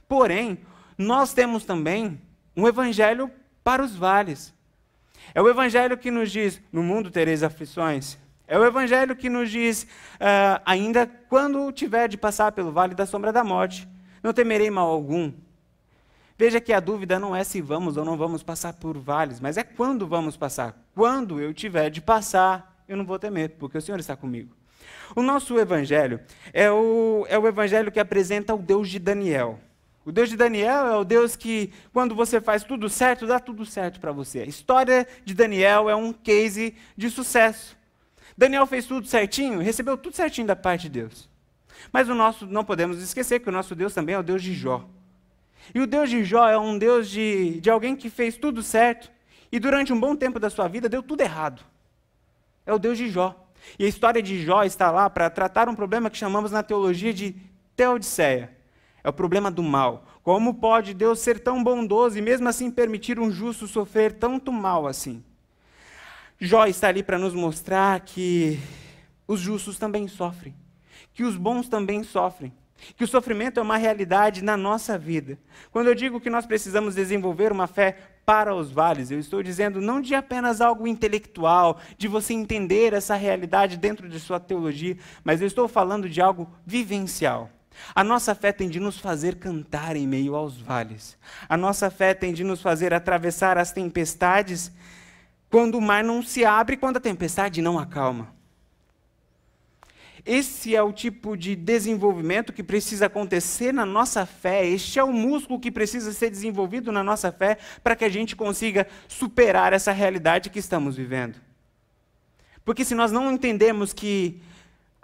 Porém, 0.07 0.59
nós 0.97 1.33
temos 1.33 1.65
também 1.65 2.19
um 2.55 2.67
evangelho 2.67 3.29
para 3.63 3.83
os 3.83 3.95
vales. 3.95 4.53
É 5.33 5.41
o 5.41 5.49
evangelho 5.49 5.97
que 5.97 6.11
nos 6.11 6.31
diz: 6.31 6.61
no 6.71 6.83
mundo 6.83 7.09
tereis 7.09 7.43
aflições. 7.43 8.17
É 8.47 8.57
o 8.57 8.63
evangelho 8.63 9.15
que 9.15 9.29
nos 9.29 9.49
diz: 9.49 9.83
uh, 9.83 10.61
ainda 10.65 11.07
quando 11.29 11.71
tiver 11.71 12.07
de 12.07 12.17
passar 12.17 12.51
pelo 12.51 12.71
vale 12.71 12.93
da 12.93 13.05
sombra 13.05 13.33
da 13.33 13.43
morte, 13.43 13.87
não 14.21 14.33
temerei 14.33 14.69
mal 14.69 14.87
algum. 14.89 15.31
Veja 16.37 16.59
que 16.59 16.73
a 16.73 16.81
dúvida 16.81 17.17
não 17.17 17.35
é 17.35 17.43
se 17.43 17.61
vamos 17.61 17.95
ou 17.95 18.03
não 18.03 18.17
vamos 18.17 18.43
passar 18.43 18.73
por 18.73 18.97
vales, 18.97 19.39
mas 19.39 19.57
é 19.57 19.63
quando 19.63 20.05
vamos 20.05 20.35
passar. 20.35 20.77
Quando 20.93 21.39
eu 21.39 21.53
tiver 21.53 21.89
de 21.89 22.01
passar, 22.01 22.83
eu 22.87 22.97
não 22.97 23.05
vou 23.05 23.17
temer, 23.17 23.51
porque 23.51 23.77
o 23.77 23.81
Senhor 23.81 23.99
está 23.99 24.17
comigo. 24.17 24.53
O 25.15 25.21
nosso 25.21 25.57
evangelho 25.57 26.19
é 26.51 26.69
o, 26.69 27.25
é 27.29 27.39
o 27.39 27.47
evangelho 27.47 27.91
que 27.91 27.99
apresenta 27.99 28.53
o 28.53 28.57
Deus 28.57 28.89
de 28.89 28.99
Daniel. 28.99 29.59
O 30.05 30.11
Deus 30.11 30.29
de 30.29 30.37
Daniel 30.37 30.85
é 30.85 30.95
o 30.95 31.03
Deus 31.03 31.35
que, 31.35 31.73
quando 31.91 32.13
você 32.13 32.39
faz 32.39 32.63
tudo 32.63 32.87
certo, 32.87 33.25
dá 33.25 33.39
tudo 33.39 33.65
certo 33.65 33.99
para 33.99 34.11
você. 34.11 34.41
A 34.41 34.45
história 34.45 35.07
de 35.25 35.33
Daniel 35.33 35.89
é 35.89 35.95
um 35.95 36.13
case 36.13 36.75
de 36.95 37.09
sucesso. 37.09 37.75
Daniel 38.37 38.67
fez 38.67 38.85
tudo 38.85 39.07
certinho, 39.07 39.59
recebeu 39.59 39.97
tudo 39.97 40.15
certinho 40.15 40.45
da 40.45 40.55
parte 40.55 40.83
de 40.83 40.89
Deus. 40.89 41.27
Mas 41.91 42.07
o 42.07 42.13
nosso, 42.13 42.45
não 42.45 42.63
podemos 42.63 43.01
esquecer 43.01 43.39
que 43.39 43.49
o 43.49 43.51
nosso 43.51 43.73
Deus 43.73 43.95
também 43.95 44.13
é 44.13 44.19
o 44.19 44.23
Deus 44.23 44.43
de 44.43 44.53
Jó. 44.53 44.87
E 45.73 45.79
o 45.79 45.87
Deus 45.87 46.07
de 46.07 46.23
Jó 46.23 46.47
é 46.47 46.57
um 46.57 46.77
Deus 46.77 47.09
de, 47.09 47.59
de 47.59 47.71
alguém 47.71 47.95
que 47.95 48.09
fez 48.09 48.37
tudo 48.37 48.61
certo 48.61 49.11
e 49.51 49.59
durante 49.59 49.91
um 49.91 49.99
bom 49.99 50.15
tempo 50.15 50.39
da 50.39 50.51
sua 50.51 50.67
vida 50.67 50.87
deu 50.87 51.01
tudo 51.01 51.21
errado. 51.21 51.63
É 52.63 52.71
o 52.71 52.77
Deus 52.77 52.99
de 52.99 53.09
Jó. 53.09 53.43
E 53.79 53.85
a 53.85 53.87
história 53.87 54.21
de 54.21 54.39
Jó 54.43 54.63
está 54.63 54.91
lá 54.91 55.09
para 55.09 55.31
tratar 55.31 55.67
um 55.67 55.73
problema 55.73 56.11
que 56.11 56.17
chamamos 56.17 56.51
na 56.51 56.61
teologia 56.61 57.11
de 57.11 57.35
teodiceia 57.75 58.54
é 59.05 59.09
o 59.09 59.13
problema 59.13 59.51
do 59.51 59.61
mal. 59.61 60.03
Como 60.23 60.55
pode 60.55 60.95
Deus 60.95 61.19
ser 61.19 61.39
tão 61.39 61.63
bondoso 61.63 62.17
e 62.17 62.21
mesmo 62.23 62.49
assim 62.49 62.71
permitir 62.71 63.19
um 63.19 63.29
justo 63.29 63.67
sofrer 63.67 64.13
tanto 64.13 64.51
mal 64.51 64.87
assim? 64.87 65.23
Jó 66.39 66.65
está 66.65 66.87
ali 66.87 67.03
para 67.03 67.19
nos 67.19 67.35
mostrar 67.35 67.99
que 67.99 68.59
os 69.27 69.39
justos 69.39 69.77
também 69.77 70.07
sofrem, 70.07 70.55
que 71.13 71.23
os 71.23 71.37
bons 71.37 71.69
também 71.69 72.01
sofrem, 72.03 72.51
que 72.97 73.03
o 73.03 73.07
sofrimento 73.07 73.59
é 73.59 73.63
uma 73.63 73.77
realidade 73.77 74.43
na 74.43 74.57
nossa 74.57 74.97
vida. 74.97 75.37
Quando 75.71 75.85
eu 75.85 75.93
digo 75.93 76.19
que 76.19 76.29
nós 76.31 76.47
precisamos 76.47 76.95
desenvolver 76.95 77.51
uma 77.51 77.67
fé 77.67 77.95
para 78.25 78.55
os 78.55 78.71
vales, 78.71 79.11
eu 79.11 79.19
estou 79.19 79.43
dizendo 79.43 79.79
não 79.79 80.01
de 80.01 80.15
apenas 80.15 80.61
algo 80.61 80.87
intelectual, 80.87 81.79
de 81.95 82.07
você 82.07 82.33
entender 82.33 82.91
essa 82.91 83.13
realidade 83.13 83.77
dentro 83.77 84.09
de 84.09 84.19
sua 84.19 84.39
teologia, 84.39 84.97
mas 85.23 85.41
eu 85.41 85.47
estou 85.47 85.67
falando 85.67 86.09
de 86.09 86.19
algo 86.19 86.49
vivencial. 86.65 87.51
A 87.93 88.03
nossa 88.03 88.33
fé 88.35 88.51
tem 88.51 88.69
de 88.69 88.79
nos 88.79 88.99
fazer 88.99 89.35
cantar 89.35 89.95
em 89.95 90.07
meio 90.07 90.35
aos 90.35 90.59
vales. 90.59 91.17
A 91.47 91.57
nossa 91.57 91.89
fé 91.89 92.13
tem 92.13 92.33
de 92.33 92.43
nos 92.43 92.61
fazer 92.61 92.93
atravessar 92.93 93.57
as 93.57 93.71
tempestades 93.71 94.71
quando 95.49 95.77
o 95.77 95.81
mar 95.81 96.03
não 96.03 96.21
se 96.21 96.43
abre, 96.43 96.77
quando 96.77 96.97
a 96.97 97.01
tempestade 97.01 97.61
não 97.61 97.79
acalma. 97.79 98.35
Esse 100.25 100.75
é 100.75 100.81
o 100.81 100.91
tipo 100.91 101.37
de 101.37 101.55
desenvolvimento 101.55 102.51
que 102.51 102.63
precisa 102.63 103.05
acontecer 103.05 103.71
na 103.71 103.85
nossa 103.85 104.25
fé. 104.25 104.65
Este 104.65 104.97
é 104.97 105.03
o 105.03 105.13
músculo 105.13 105.59
que 105.59 105.71
precisa 105.71 106.11
ser 106.11 106.31
desenvolvido 106.31 106.91
na 106.91 107.03
nossa 107.03 107.31
fé 107.31 107.59
para 107.83 107.95
que 107.95 108.03
a 108.03 108.09
gente 108.09 108.35
consiga 108.35 108.87
superar 109.07 109.71
essa 109.71 109.91
realidade 109.91 110.49
que 110.49 110.57
estamos 110.57 110.95
vivendo. 110.97 111.39
Porque 112.65 112.83
se 112.83 112.95
nós 112.95 113.11
não 113.11 113.31
entendemos 113.31 113.93
que 113.93 114.41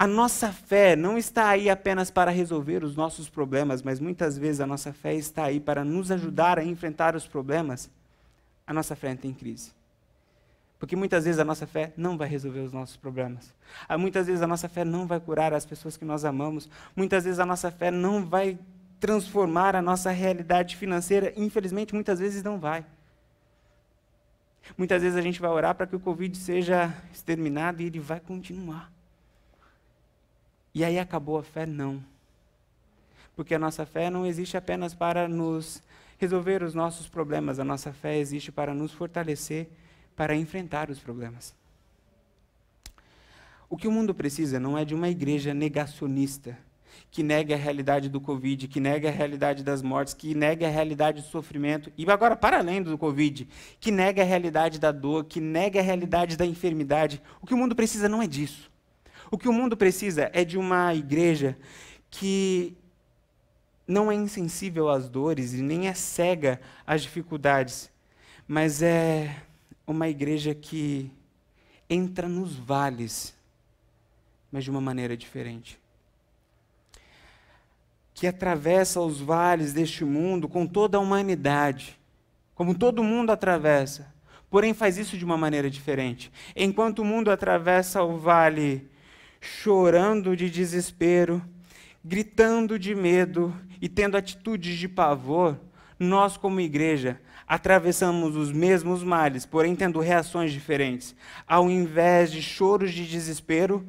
a 0.01 0.07
nossa 0.07 0.51
fé 0.51 0.95
não 0.95 1.15
está 1.15 1.49
aí 1.49 1.69
apenas 1.69 2.09
para 2.09 2.31
resolver 2.31 2.83
os 2.83 2.95
nossos 2.95 3.29
problemas, 3.29 3.83
mas 3.83 3.99
muitas 3.99 4.35
vezes 4.35 4.59
a 4.59 4.65
nossa 4.65 4.91
fé 4.91 5.13
está 5.13 5.43
aí 5.43 5.59
para 5.59 5.85
nos 5.85 6.09
ajudar 6.09 6.57
a 6.57 6.63
enfrentar 6.63 7.15
os 7.15 7.27
problemas. 7.27 7.87
A 8.65 8.73
nossa 8.73 8.95
fé 8.95 9.11
entra 9.11 9.27
em 9.27 9.33
crise. 9.35 9.71
Porque 10.79 10.95
muitas 10.95 11.25
vezes 11.25 11.39
a 11.39 11.45
nossa 11.45 11.67
fé 11.67 11.93
não 11.95 12.17
vai 12.17 12.27
resolver 12.27 12.61
os 12.61 12.73
nossos 12.73 12.97
problemas. 12.97 13.53
Ah, 13.87 13.95
muitas 13.95 14.25
vezes 14.25 14.41
a 14.41 14.47
nossa 14.47 14.67
fé 14.67 14.83
não 14.83 15.05
vai 15.05 15.19
curar 15.19 15.53
as 15.53 15.67
pessoas 15.67 15.95
que 15.95 16.03
nós 16.03 16.25
amamos. 16.25 16.67
Muitas 16.95 17.23
vezes 17.23 17.39
a 17.39 17.45
nossa 17.45 17.69
fé 17.69 17.91
não 17.91 18.25
vai 18.25 18.57
transformar 18.99 19.75
a 19.75 19.83
nossa 19.83 20.09
realidade 20.09 20.77
financeira. 20.77 21.31
Infelizmente, 21.37 21.93
muitas 21.93 22.17
vezes 22.17 22.41
não 22.41 22.59
vai. 22.59 22.83
Muitas 24.75 25.03
vezes 25.03 25.15
a 25.15 25.21
gente 25.21 25.39
vai 25.39 25.51
orar 25.51 25.75
para 25.75 25.85
que 25.85 25.95
o 25.95 25.99
Covid 25.99 26.35
seja 26.35 26.91
exterminado 27.13 27.83
e 27.83 27.85
ele 27.85 27.99
vai 27.99 28.19
continuar. 28.19 28.91
E 30.73 30.83
aí 30.83 30.97
acabou 30.97 31.37
a 31.37 31.43
fé? 31.43 31.65
Não. 31.65 32.03
Porque 33.35 33.55
a 33.55 33.59
nossa 33.59 33.85
fé 33.85 34.09
não 34.09 34.25
existe 34.25 34.55
apenas 34.55 34.93
para 34.93 35.27
nos 35.27 35.81
resolver 36.17 36.61
os 36.61 36.75
nossos 36.75 37.07
problemas, 37.07 37.59
a 37.59 37.63
nossa 37.63 37.91
fé 37.91 38.17
existe 38.17 38.51
para 38.51 38.73
nos 38.73 38.91
fortalecer, 38.91 39.67
para 40.15 40.35
enfrentar 40.35 40.89
os 40.89 40.99
problemas. 40.99 41.53
O 43.67 43.75
que 43.75 43.87
o 43.87 43.91
mundo 43.91 44.13
precisa 44.13 44.59
não 44.59 44.77
é 44.77 44.85
de 44.85 44.93
uma 44.93 45.09
igreja 45.09 45.53
negacionista, 45.53 46.57
que 47.09 47.23
nega 47.23 47.55
a 47.55 47.57
realidade 47.57 48.07
do 48.07 48.21
Covid, 48.21 48.67
que 48.67 48.79
nega 48.79 49.09
a 49.09 49.11
realidade 49.11 49.63
das 49.63 49.81
mortes, 49.81 50.13
que 50.13 50.35
nega 50.35 50.67
a 50.67 50.69
realidade 50.69 51.21
do 51.21 51.27
sofrimento, 51.27 51.91
e 51.97 52.09
agora, 52.09 52.35
para 52.35 52.59
além 52.59 52.81
do 52.81 52.97
Covid, 52.97 53.47
que 53.79 53.91
nega 53.91 54.21
a 54.21 54.25
realidade 54.25 54.79
da 54.79 54.91
dor, 54.91 55.25
que 55.25 55.41
nega 55.41 55.79
a 55.79 55.83
realidade 55.83 56.37
da 56.37 56.45
enfermidade. 56.45 57.21
O 57.41 57.47
que 57.47 57.53
o 57.53 57.57
mundo 57.57 57.75
precisa 57.75 58.07
não 58.07 58.21
é 58.21 58.27
disso. 58.27 58.70
O 59.31 59.37
que 59.37 59.47
o 59.47 59.53
mundo 59.53 59.77
precisa 59.77 60.29
é 60.33 60.43
de 60.43 60.57
uma 60.57 60.93
igreja 60.93 61.57
que 62.09 62.75
não 63.87 64.11
é 64.11 64.15
insensível 64.15 64.89
às 64.89 65.07
dores 65.07 65.53
e 65.53 65.61
nem 65.61 65.87
é 65.87 65.93
cega 65.93 66.59
às 66.85 67.01
dificuldades, 67.01 67.89
mas 68.45 68.81
é 68.81 69.41
uma 69.87 70.09
igreja 70.09 70.53
que 70.53 71.09
entra 71.89 72.27
nos 72.27 72.55
vales, 72.55 73.33
mas 74.51 74.65
de 74.65 74.69
uma 74.69 74.81
maneira 74.81 75.15
diferente. 75.15 75.79
Que 78.13 78.27
atravessa 78.27 78.99
os 78.99 79.21
vales 79.21 79.71
deste 79.71 80.03
mundo 80.03 80.49
com 80.49 80.67
toda 80.67 80.97
a 80.97 81.01
humanidade, 81.01 81.97
como 82.53 82.77
todo 82.77 83.01
mundo 83.01 83.31
atravessa, 83.31 84.13
porém 84.49 84.73
faz 84.73 84.97
isso 84.97 85.17
de 85.17 85.23
uma 85.23 85.37
maneira 85.37 85.69
diferente. 85.69 86.29
Enquanto 86.53 86.99
o 86.99 87.05
mundo 87.05 87.31
atravessa 87.31 88.03
o 88.03 88.17
vale 88.17 88.90
chorando 89.41 90.37
de 90.37 90.49
desespero, 90.49 91.41
gritando 92.05 92.77
de 92.77 92.93
medo 92.93 93.53
e 93.81 93.89
tendo 93.89 94.15
atitudes 94.15 94.77
de 94.77 94.87
pavor, 94.87 95.59
nós, 95.99 96.37
como 96.37 96.61
igreja, 96.61 97.19
atravessamos 97.47 98.35
os 98.35 98.51
mesmos 98.51 99.03
males, 99.03 99.45
porém 99.45 99.75
tendo 99.75 99.99
reações 99.99 100.53
diferentes. 100.53 101.15
Ao 101.47 101.69
invés 101.69 102.31
de 102.31 102.41
choros 102.41 102.93
de 102.93 103.05
desespero, 103.05 103.85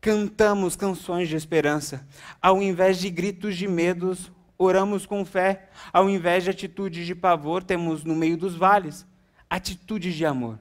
cantamos 0.00 0.74
canções 0.74 1.28
de 1.28 1.36
esperança. 1.36 2.06
Ao 2.40 2.62
invés 2.62 2.98
de 2.98 3.10
gritos 3.10 3.56
de 3.56 3.68
medos, 3.68 4.32
oramos 4.58 5.06
com 5.06 5.24
fé. 5.24 5.68
Ao 5.92 6.08
invés 6.08 6.44
de 6.44 6.50
atitudes 6.50 7.06
de 7.06 7.14
pavor, 7.14 7.62
temos 7.62 8.02
no 8.02 8.16
meio 8.16 8.36
dos 8.36 8.56
vales 8.56 9.06
atitudes 9.48 10.14
de 10.14 10.26
amor. 10.26 10.58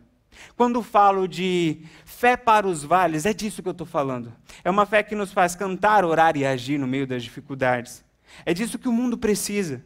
Quando 0.56 0.82
falo 0.82 1.28
de 1.28 1.82
fé 2.06 2.38
para 2.38 2.68
os 2.68 2.84
vales, 2.84 3.26
é 3.26 3.34
disso 3.34 3.62
que 3.62 3.68
eu 3.68 3.72
estou 3.72 3.88
falando. 3.88 4.34
É 4.64 4.70
uma 4.70 4.86
fé 4.86 5.04
que 5.04 5.16
nos 5.16 5.32
faz 5.32 5.56
cantar, 5.56 6.06
orar 6.06 6.38
e 6.38 6.46
agir 6.46 6.78
no 6.78 6.88
meio 6.88 7.08
das 7.08 7.24
dificuldades. 7.24 8.04
É 8.46 8.54
disso 8.54 8.80
que 8.80 8.88
o 8.88 8.94
mundo 8.94 9.18
precisa. 9.18 9.84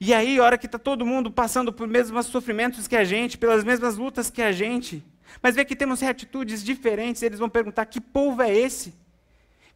E 0.00 0.14
aí, 0.14 0.38
a 0.38 0.44
hora 0.44 0.58
que 0.58 0.64
está 0.64 0.78
todo 0.78 1.04
mundo 1.04 1.30
passando 1.30 1.72
por 1.72 1.86
mesmos 1.86 2.26
sofrimentos 2.26 2.88
que 2.88 2.96
a 2.96 3.04
gente, 3.04 3.36
pelas 3.36 3.62
mesmas 3.62 3.98
lutas 3.98 4.30
que 4.30 4.40
a 4.40 4.50
gente, 4.50 5.04
mas 5.42 5.54
vê 5.54 5.64
que 5.64 5.76
temos 5.76 6.02
atitudes 6.02 6.64
diferentes, 6.64 7.22
eles 7.22 7.38
vão 7.38 7.48
perguntar: 7.48 7.84
que 7.86 8.00
povo 8.00 8.42
é 8.42 8.50
esse? 8.50 8.94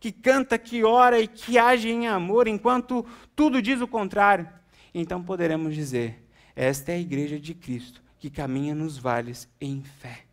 Que 0.00 0.10
canta, 0.10 0.58
que 0.58 0.82
ora 0.82 1.20
e 1.20 1.28
que 1.28 1.58
age 1.58 1.90
em 1.90 2.06
amor, 2.08 2.48
enquanto 2.48 3.06
tudo 3.36 3.60
diz 3.60 3.80
o 3.80 3.86
contrário. 3.86 4.48
Então 4.94 5.22
poderemos 5.22 5.74
dizer: 5.74 6.24
esta 6.56 6.92
é 6.92 6.96
a 6.96 7.00
igreja 7.00 7.38
de 7.38 7.54
Cristo, 7.54 8.02
que 8.24 8.30
caminha 8.30 8.74
nos 8.74 8.96
vales 8.96 9.46
em 9.60 9.82
fé. 9.82 10.24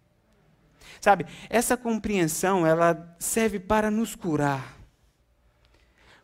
Sabe, 1.01 1.25
essa 1.49 1.75
compreensão, 1.75 2.65
ela 2.65 3.13
serve 3.19 3.59
para 3.59 3.91
nos 3.91 4.15
curar. 4.15 4.77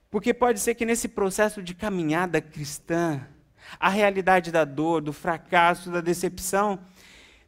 Porque 0.10 0.34
pode 0.34 0.62
ser 0.62 0.76
que 0.76 0.86
nesse 0.86 1.10
processo 1.10 1.62
de 1.62 1.76
caminhada 1.76 2.40
cristã, 2.40 3.20
a 3.78 3.90
realidade 3.90 4.50
da 4.50 4.64
dor, 4.64 5.02
do 5.02 5.12
fracasso, 5.12 5.92
da 5.92 6.00
decepção, 6.00 6.80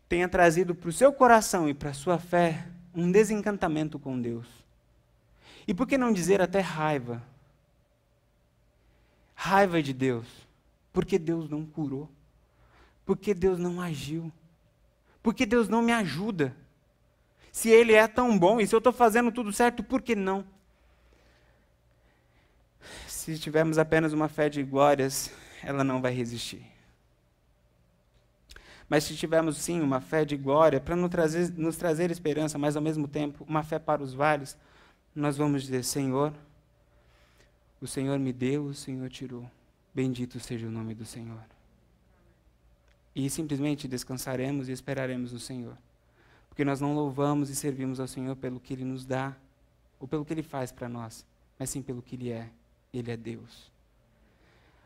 tenha 0.09 0.27
trazido 0.27 0.75
para 0.75 0.89
o 0.89 0.93
seu 0.93 1.13
coração 1.13 1.69
e 1.69 1.73
para 1.73 1.91
a 1.91 1.93
sua 1.93 2.19
fé 2.19 2.67
um 2.93 3.09
desencantamento 3.09 3.97
com 3.97 4.19
Deus. 4.19 4.47
E 5.65 5.73
por 5.73 5.87
que 5.87 5.97
não 5.97 6.11
dizer 6.11 6.41
até 6.41 6.59
raiva? 6.59 7.23
Raiva 9.33 9.81
de 9.81 9.93
Deus. 9.93 10.27
Porque 10.91 11.17
Deus 11.17 11.49
não 11.49 11.65
curou. 11.65 12.09
Porque 13.09 13.33
Deus 13.33 13.57
não 13.57 13.81
agiu. 13.81 14.31
Porque 15.23 15.43
Deus 15.43 15.67
não 15.67 15.81
me 15.81 15.91
ajuda. 15.91 16.55
Se 17.51 17.67
Ele 17.67 17.93
é 17.93 18.07
tão 18.07 18.37
bom 18.37 18.61
e 18.61 18.67
se 18.67 18.75
eu 18.75 18.77
estou 18.77 18.93
fazendo 18.93 19.31
tudo 19.31 19.51
certo, 19.51 19.81
por 19.81 19.99
que 19.99 20.15
não? 20.15 20.45
Se 23.07 23.39
tivermos 23.39 23.79
apenas 23.79 24.13
uma 24.13 24.29
fé 24.29 24.47
de 24.47 24.61
glórias, 24.61 25.33
ela 25.63 25.83
não 25.83 25.99
vai 25.99 26.13
resistir. 26.13 26.63
Mas 28.87 29.05
se 29.05 29.15
tivermos 29.15 29.57
sim 29.57 29.81
uma 29.81 29.99
fé 29.99 30.23
de 30.23 30.37
glória 30.37 30.79
para 30.79 30.95
nos 30.95 31.09
trazer, 31.09 31.51
nos 31.57 31.77
trazer 31.77 32.11
esperança, 32.11 32.59
mas 32.59 32.75
ao 32.75 32.81
mesmo 32.83 33.07
tempo 33.07 33.43
uma 33.49 33.63
fé 33.63 33.79
para 33.79 34.03
os 34.03 34.13
vales, 34.13 34.55
nós 35.15 35.35
vamos 35.35 35.63
dizer: 35.63 35.83
Senhor, 35.83 36.31
o 37.81 37.87
Senhor 37.87 38.19
me 38.19 38.31
deu, 38.31 38.65
o 38.65 38.73
Senhor 38.75 39.09
tirou. 39.09 39.49
Bendito 39.95 40.39
seja 40.39 40.67
o 40.67 40.71
nome 40.71 40.93
do 40.93 41.05
Senhor. 41.05 41.58
E 43.15 43.29
simplesmente 43.29 43.87
descansaremos 43.87 44.69
e 44.69 44.71
esperaremos 44.71 45.33
no 45.33 45.39
Senhor. 45.39 45.77
Porque 46.47 46.63
nós 46.63 46.79
não 46.79 46.93
louvamos 46.93 47.49
e 47.49 47.55
servimos 47.55 47.99
ao 47.99 48.07
Senhor 48.07 48.35
pelo 48.35 48.59
que 48.59 48.73
Ele 48.73 48.85
nos 48.85 49.05
dá, 49.05 49.35
ou 49.99 50.07
pelo 50.07 50.23
que 50.23 50.33
Ele 50.33 50.43
faz 50.43 50.71
para 50.71 50.87
nós, 50.87 51.25
mas 51.57 51.69
sim 51.69 51.81
pelo 51.81 52.01
que 52.01 52.15
Ele 52.15 52.31
é. 52.31 52.49
Ele 52.93 53.11
é 53.11 53.17
Deus. 53.17 53.71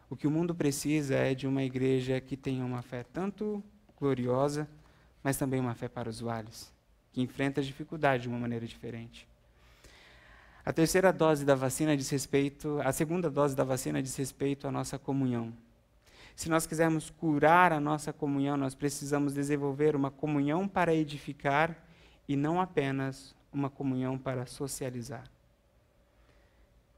O 0.09 0.15
que 0.15 0.27
o 0.27 0.31
mundo 0.31 0.53
precisa 0.53 1.15
é 1.15 1.33
de 1.33 1.47
uma 1.47 1.63
igreja 1.63 2.19
que 2.21 2.37
tenha 2.37 2.63
uma 2.63 2.81
fé 2.81 3.03
tanto 3.03 3.63
gloriosa, 3.99 4.67
mas 5.23 5.37
também 5.37 5.59
uma 5.59 5.73
fé 5.73 5.87
para 5.87 6.09
os 6.09 6.19
vales, 6.19 6.71
que 7.11 7.21
enfrenta 7.21 7.61
as 7.61 7.65
dificuldades 7.65 8.23
de 8.23 8.29
uma 8.29 8.37
maneira 8.37 8.67
diferente. 8.67 9.27
A 10.65 10.71
terceira 10.71 11.11
dose 11.11 11.43
da 11.43 11.55
vacina 11.55 11.95
diz 11.97 12.09
respeito, 12.09 12.79
a 12.83 12.91
segunda 12.91 13.29
dose 13.29 13.55
da 13.55 13.63
vacina 13.63 14.01
diz 14.01 14.15
respeito 14.15 14.67
à 14.67 14.71
nossa 14.71 14.99
comunhão. 14.99 15.53
Se 16.35 16.49
nós 16.49 16.65
quisermos 16.65 17.09
curar 17.09 17.71
a 17.71 17.79
nossa 17.79 18.11
comunhão, 18.11 18.57
nós 18.57 18.73
precisamos 18.73 19.33
desenvolver 19.33 19.95
uma 19.95 20.09
comunhão 20.09 20.67
para 20.67 20.93
edificar 20.93 21.77
e 22.27 22.35
não 22.35 22.59
apenas 22.59 23.35
uma 23.51 23.69
comunhão 23.69 24.17
para 24.17 24.45
socializar. 24.45 25.23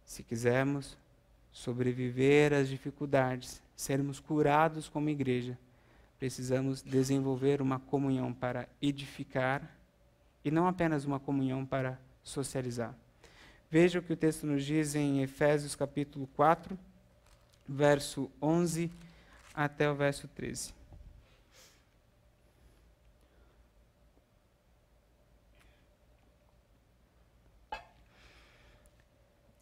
Se 0.06 0.24
quisermos 0.24 0.98
sobreviver 1.52 2.54
às 2.54 2.70
dificuldades, 2.70 3.62
sermos 3.76 4.20
curados 4.20 4.88
como 4.88 5.10
igreja, 5.10 5.58
precisamos 6.18 6.82
desenvolver 6.82 7.62
uma 7.62 7.80
comunhão 7.80 8.34
para 8.34 8.70
edificar 8.82 9.70
e 10.44 10.52
não 10.52 10.68
apenas 10.68 11.04
uma 11.06 11.20
comunhão 11.20 11.66
para 11.66 12.00
socializar. 12.24 12.96
Veja 13.70 14.00
o 14.00 14.02
que 14.02 14.14
o 14.14 14.18
texto 14.18 14.46
nos 14.46 14.64
diz 14.64 14.96
em 14.96 15.22
Efésios 15.22 15.76
capítulo 15.76 16.28
4, 16.36 16.78
verso 17.68 18.32
11 18.42 18.90
até 19.56 19.90
o 19.90 19.96
verso 19.96 20.28
13. 20.28 20.74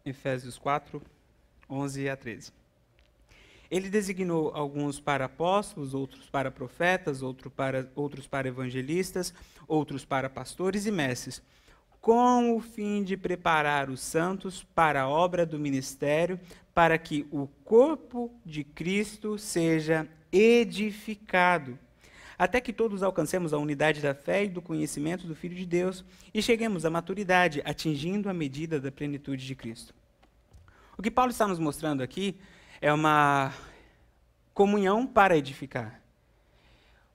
Efésios 0.05 0.57
4, 0.57 1.01
11 1.69 2.09
a 2.09 2.17
13. 2.17 2.51
Ele 3.71 3.89
designou 3.89 4.51
alguns 4.53 4.99
para 4.99 5.25
apóstolos, 5.25 5.93
outros 5.93 6.29
para 6.29 6.51
profetas, 6.51 7.21
outro 7.21 7.49
para, 7.49 7.89
outros 7.95 8.27
para 8.27 8.47
evangelistas, 8.47 9.33
outros 9.67 10.03
para 10.03 10.29
pastores 10.29 10.85
e 10.85 10.91
mestres, 10.91 11.41
com 12.01 12.55
o 12.55 12.59
fim 12.59 13.01
de 13.01 13.15
preparar 13.15 13.89
os 13.89 14.01
santos 14.01 14.61
para 14.75 15.03
a 15.03 15.09
obra 15.09 15.45
do 15.45 15.57
ministério, 15.57 16.37
para 16.73 16.97
que 16.97 17.27
o 17.31 17.47
corpo 17.63 18.31
de 18.45 18.63
Cristo 18.63 19.37
seja 19.37 20.07
edificado, 20.31 21.77
até 22.37 22.59
que 22.59 22.73
todos 22.73 23.03
alcancemos 23.03 23.53
a 23.53 23.57
unidade 23.57 24.01
da 24.01 24.15
fé 24.15 24.45
e 24.45 24.49
do 24.49 24.61
conhecimento 24.61 25.27
do 25.27 25.35
Filho 25.35 25.55
de 25.55 25.65
Deus 25.65 26.03
e 26.33 26.41
cheguemos 26.41 26.83
à 26.83 26.89
maturidade, 26.89 27.61
atingindo 27.63 28.29
a 28.29 28.33
medida 28.33 28.79
da 28.79 28.91
plenitude 28.91 29.45
de 29.45 29.55
Cristo. 29.55 29.93
O 30.97 31.01
que 31.01 31.11
Paulo 31.11 31.31
está 31.31 31.47
nos 31.47 31.59
mostrando 31.59 32.01
aqui 32.01 32.35
é 32.81 32.91
uma 32.91 33.53
comunhão 34.53 35.05
para 35.05 35.37
edificar. 35.37 36.01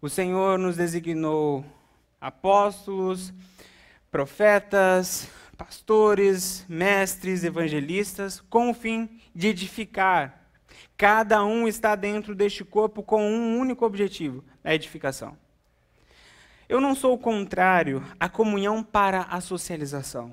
O 0.00 0.08
Senhor 0.08 0.58
nos 0.58 0.76
designou 0.76 1.64
apóstolos, 2.20 3.32
profetas, 4.10 5.28
pastores, 5.58 6.64
mestres, 6.68 7.44
evangelistas, 7.44 8.40
com 8.48 8.70
o 8.70 8.74
fim 8.74 9.20
de 9.34 9.48
edificar. 9.48 10.48
Cada 10.96 11.44
um 11.44 11.68
está 11.68 11.94
dentro 11.94 12.34
deste 12.34 12.64
corpo 12.64 13.02
com 13.02 13.22
um 13.22 13.58
único 13.58 13.84
objetivo: 13.84 14.42
a 14.64 14.74
edificação. 14.74 15.36
Eu 16.68 16.80
não 16.80 16.94
sou 16.94 17.18
contrário 17.18 18.02
à 18.20 18.28
comunhão 18.28 18.82
para 18.82 19.22
a 19.22 19.40
socialização. 19.40 20.32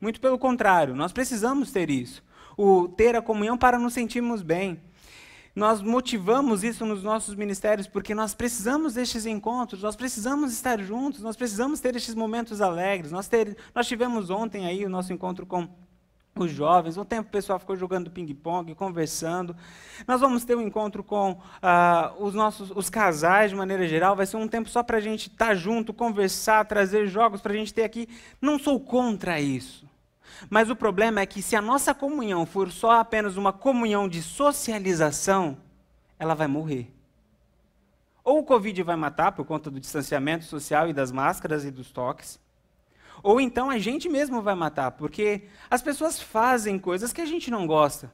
Muito 0.00 0.20
pelo 0.20 0.38
contrário, 0.38 0.94
nós 0.94 1.12
precisamos 1.12 1.72
ter 1.72 1.90
isso 1.90 2.22
o 2.56 2.88
ter 2.88 3.16
a 3.16 3.22
comunhão 3.22 3.56
para 3.56 3.78
nos 3.78 3.94
sentirmmos 3.94 4.42
bem. 4.42 4.78
Nós 5.54 5.82
motivamos 5.82 6.62
isso 6.62 6.86
nos 6.86 7.02
nossos 7.02 7.34
ministérios 7.34 7.88
porque 7.88 8.14
nós 8.14 8.34
precisamos 8.34 8.94
destes 8.94 9.26
encontros, 9.26 9.82
nós 9.82 9.96
precisamos 9.96 10.52
estar 10.52 10.80
juntos, 10.80 11.22
nós 11.22 11.36
precisamos 11.36 11.80
ter 11.80 11.96
estes 11.96 12.14
momentos 12.14 12.60
alegres. 12.60 13.10
Nós, 13.10 13.26
ter, 13.26 13.56
nós 13.74 13.86
tivemos 13.86 14.30
ontem 14.30 14.66
aí 14.66 14.84
o 14.84 14.88
nosso 14.88 15.12
encontro 15.12 15.44
com 15.44 15.68
os 16.38 16.52
jovens, 16.52 16.96
um 16.96 17.04
tempo 17.04 17.28
o 17.28 17.32
pessoal 17.32 17.58
ficou 17.58 17.76
jogando 17.76 18.10
ping-pong, 18.10 18.74
conversando. 18.74 19.54
Nós 20.06 20.20
vamos 20.20 20.44
ter 20.44 20.56
um 20.56 20.62
encontro 20.62 21.02
com 21.02 21.32
uh, 21.32 22.24
os 22.24 22.34
nossos 22.34 22.70
os 22.70 22.88
casais 22.88 23.50
de 23.50 23.56
maneira 23.56 23.86
geral. 23.86 24.14
Vai 24.14 24.26
ser 24.26 24.36
um 24.36 24.48
tempo 24.48 24.68
só 24.68 24.82
para 24.82 24.98
a 24.98 25.00
gente 25.00 25.28
estar 25.28 25.54
junto, 25.54 25.92
conversar, 25.92 26.64
trazer 26.64 27.08
jogos 27.08 27.40
para 27.40 27.52
a 27.52 27.56
gente 27.56 27.74
ter 27.74 27.82
aqui. 27.82 28.08
Não 28.40 28.58
sou 28.58 28.78
contra 28.78 29.40
isso. 29.40 29.84
Mas 30.48 30.70
o 30.70 30.76
problema 30.76 31.20
é 31.20 31.26
que 31.26 31.42
se 31.42 31.56
a 31.56 31.62
nossa 31.62 31.94
comunhão 31.94 32.46
for 32.46 32.70
só 32.70 32.92
apenas 32.92 33.36
uma 33.36 33.52
comunhão 33.52 34.08
de 34.08 34.22
socialização, 34.22 35.56
ela 36.18 36.34
vai 36.34 36.46
morrer. 36.46 36.92
Ou 38.22 38.38
o 38.38 38.44
Covid 38.44 38.82
vai 38.82 38.96
matar 38.96 39.32
por 39.32 39.44
conta 39.44 39.70
do 39.70 39.80
distanciamento 39.80 40.44
social 40.44 40.88
e 40.88 40.92
das 40.92 41.10
máscaras 41.10 41.64
e 41.64 41.70
dos 41.70 41.90
toques, 41.90 42.38
ou 43.22 43.40
então 43.40 43.68
a 43.70 43.78
gente 43.78 44.08
mesmo 44.08 44.40
vai 44.40 44.54
matar, 44.54 44.92
porque 44.92 45.42
as 45.70 45.82
pessoas 45.82 46.20
fazem 46.20 46.78
coisas 46.78 47.12
que 47.12 47.20
a 47.20 47.26
gente 47.26 47.50
não 47.50 47.66
gosta. 47.66 48.10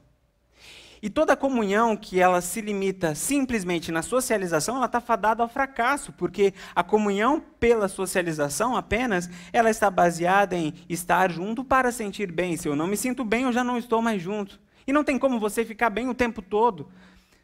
E 1.01 1.09
toda 1.09 1.35
comunhão 1.35 1.95
que 1.95 2.19
ela 2.19 2.41
se 2.41 2.59
limita 2.59 3.13
simplesmente 3.13 3.91
na 3.91 4.01
socialização, 4.01 4.77
ela 4.77 4.87
está 4.87 4.99
fadada 4.99 5.43
ao 5.43 5.49
fracasso, 5.49 6.11
porque 6.13 6.53
a 6.75 6.83
comunhão 6.83 7.39
pela 7.59 7.87
socialização 7.87 8.75
apenas, 8.75 9.29
ela 9.53 9.69
está 9.69 9.91
baseada 9.91 10.55
em 10.55 10.73
estar 10.89 11.31
junto 11.31 11.63
para 11.63 11.91
sentir 11.91 12.31
bem. 12.31 12.57
Se 12.57 12.67
eu 12.67 12.75
não 12.75 12.87
me 12.87 12.97
sinto 12.97 13.23
bem, 13.23 13.43
eu 13.43 13.53
já 13.53 13.63
não 13.63 13.77
estou 13.77 14.01
mais 14.01 14.21
junto. 14.21 14.59
E 14.87 14.93
não 14.93 15.03
tem 15.03 15.19
como 15.19 15.39
você 15.39 15.63
ficar 15.65 15.89
bem 15.89 16.09
o 16.09 16.13
tempo 16.13 16.41
todo. 16.41 16.89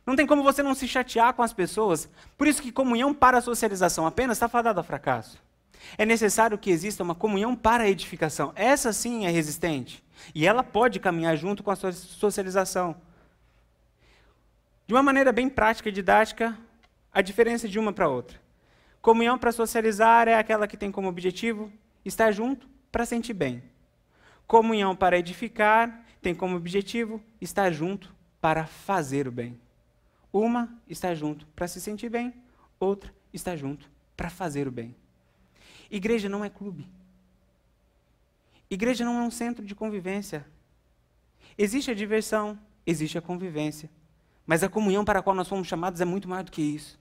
Não 0.05 0.15
tem 0.15 0.25
como 0.25 0.43
você 0.43 0.61
não 0.63 0.73
se 0.73 0.87
chatear 0.87 1.33
com 1.33 1.43
as 1.43 1.53
pessoas. 1.53 2.09
Por 2.37 2.47
isso 2.47 2.61
que 2.61 2.71
comunhão 2.71 3.13
para 3.13 3.39
socialização 3.39 4.05
apenas 4.05 4.37
está 4.37 4.47
fadada 4.47 4.79
ao 4.79 4.83
fracasso. 4.83 5.41
É 5.97 6.05
necessário 6.05 6.57
que 6.57 6.71
exista 6.71 7.03
uma 7.03 7.15
comunhão 7.15 7.55
para 7.55 7.83
a 7.83 7.89
edificação. 7.89 8.51
Essa 8.55 8.91
sim 8.91 9.25
é 9.25 9.29
resistente. 9.29 10.03
E 10.33 10.45
ela 10.45 10.63
pode 10.63 10.99
caminhar 10.99 11.35
junto 11.37 11.63
com 11.63 11.71
a 11.71 11.75
socialização. 11.75 12.95
De 14.85 14.93
uma 14.93 15.01
maneira 15.01 15.31
bem 15.31 15.47
prática 15.47 15.87
e 15.87 15.91
didática, 15.91 16.57
a 17.11 17.21
diferença 17.21 17.69
de 17.69 17.79
uma 17.79 17.93
para 17.93 18.09
outra. 18.09 18.41
Comunhão 19.01 19.37
para 19.37 19.51
socializar 19.51 20.27
é 20.27 20.35
aquela 20.35 20.67
que 20.67 20.75
tem 20.75 20.91
como 20.91 21.07
objetivo 21.07 21.71
estar 22.03 22.31
junto 22.31 22.67
para 22.91 23.05
sentir 23.05 23.33
bem. 23.33 23.63
Comunhão 24.45 24.95
para 24.95 25.17
edificar 25.17 26.05
tem 26.21 26.35
como 26.35 26.55
objetivo 26.55 27.21
estar 27.39 27.71
junto 27.71 28.13
para 28.41 28.65
fazer 28.65 29.27
o 29.27 29.31
bem. 29.31 29.59
Uma 30.31 30.69
está 30.87 31.13
junto 31.13 31.45
para 31.47 31.67
se 31.67 31.79
sentir 31.79 32.09
bem, 32.09 32.33
outra 32.79 33.13
está 33.33 33.55
junto 33.55 33.89
para 34.17 34.29
fazer 34.29 34.67
o 34.67 34.71
bem. 34.71 34.95
Igreja 35.89 36.27
não 36.27 36.43
é 36.43 36.49
clube. 36.49 36.87
Igreja 38.69 39.05
não 39.05 39.19
é 39.19 39.21
um 39.21 39.31
centro 39.31 39.65
de 39.65 39.75
convivência. 39.75 40.45
Existe 41.57 41.91
a 41.91 41.93
diversão, 41.93 42.59
existe 42.85 43.17
a 43.17 43.21
convivência. 43.21 43.89
Mas 44.45 44.63
a 44.63 44.69
comunhão 44.69 45.05
para 45.05 45.19
a 45.19 45.21
qual 45.21 45.35
nós 45.35 45.47
fomos 45.47 45.67
chamados 45.67 46.01
é 46.01 46.05
muito 46.05 46.27
mais 46.27 46.43
do 46.45 46.51
que 46.51 46.61
isso. 46.61 46.99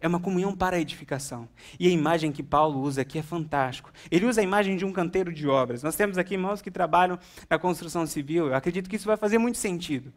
É 0.00 0.08
uma 0.08 0.20
comunhão 0.20 0.54
para 0.54 0.76
a 0.76 0.80
edificação. 0.80 1.48
E 1.80 1.88
a 1.88 1.90
imagem 1.90 2.30
que 2.30 2.42
Paulo 2.42 2.80
usa 2.80 3.00
aqui 3.00 3.18
é 3.18 3.22
fantástico. 3.22 3.90
Ele 4.10 4.26
usa 4.26 4.40
a 4.40 4.44
imagem 4.44 4.76
de 4.76 4.84
um 4.84 4.92
canteiro 4.92 5.32
de 5.32 5.48
obras. 5.48 5.82
Nós 5.82 5.96
temos 5.96 6.18
aqui 6.18 6.34
irmãos 6.34 6.60
que 6.60 6.70
trabalham 6.70 7.18
na 7.48 7.58
construção 7.58 8.06
civil. 8.06 8.48
Eu 8.48 8.54
acredito 8.54 8.90
que 8.90 8.96
isso 8.96 9.06
vai 9.06 9.16
fazer 9.16 9.38
muito 9.38 9.56
sentido. 9.56 10.12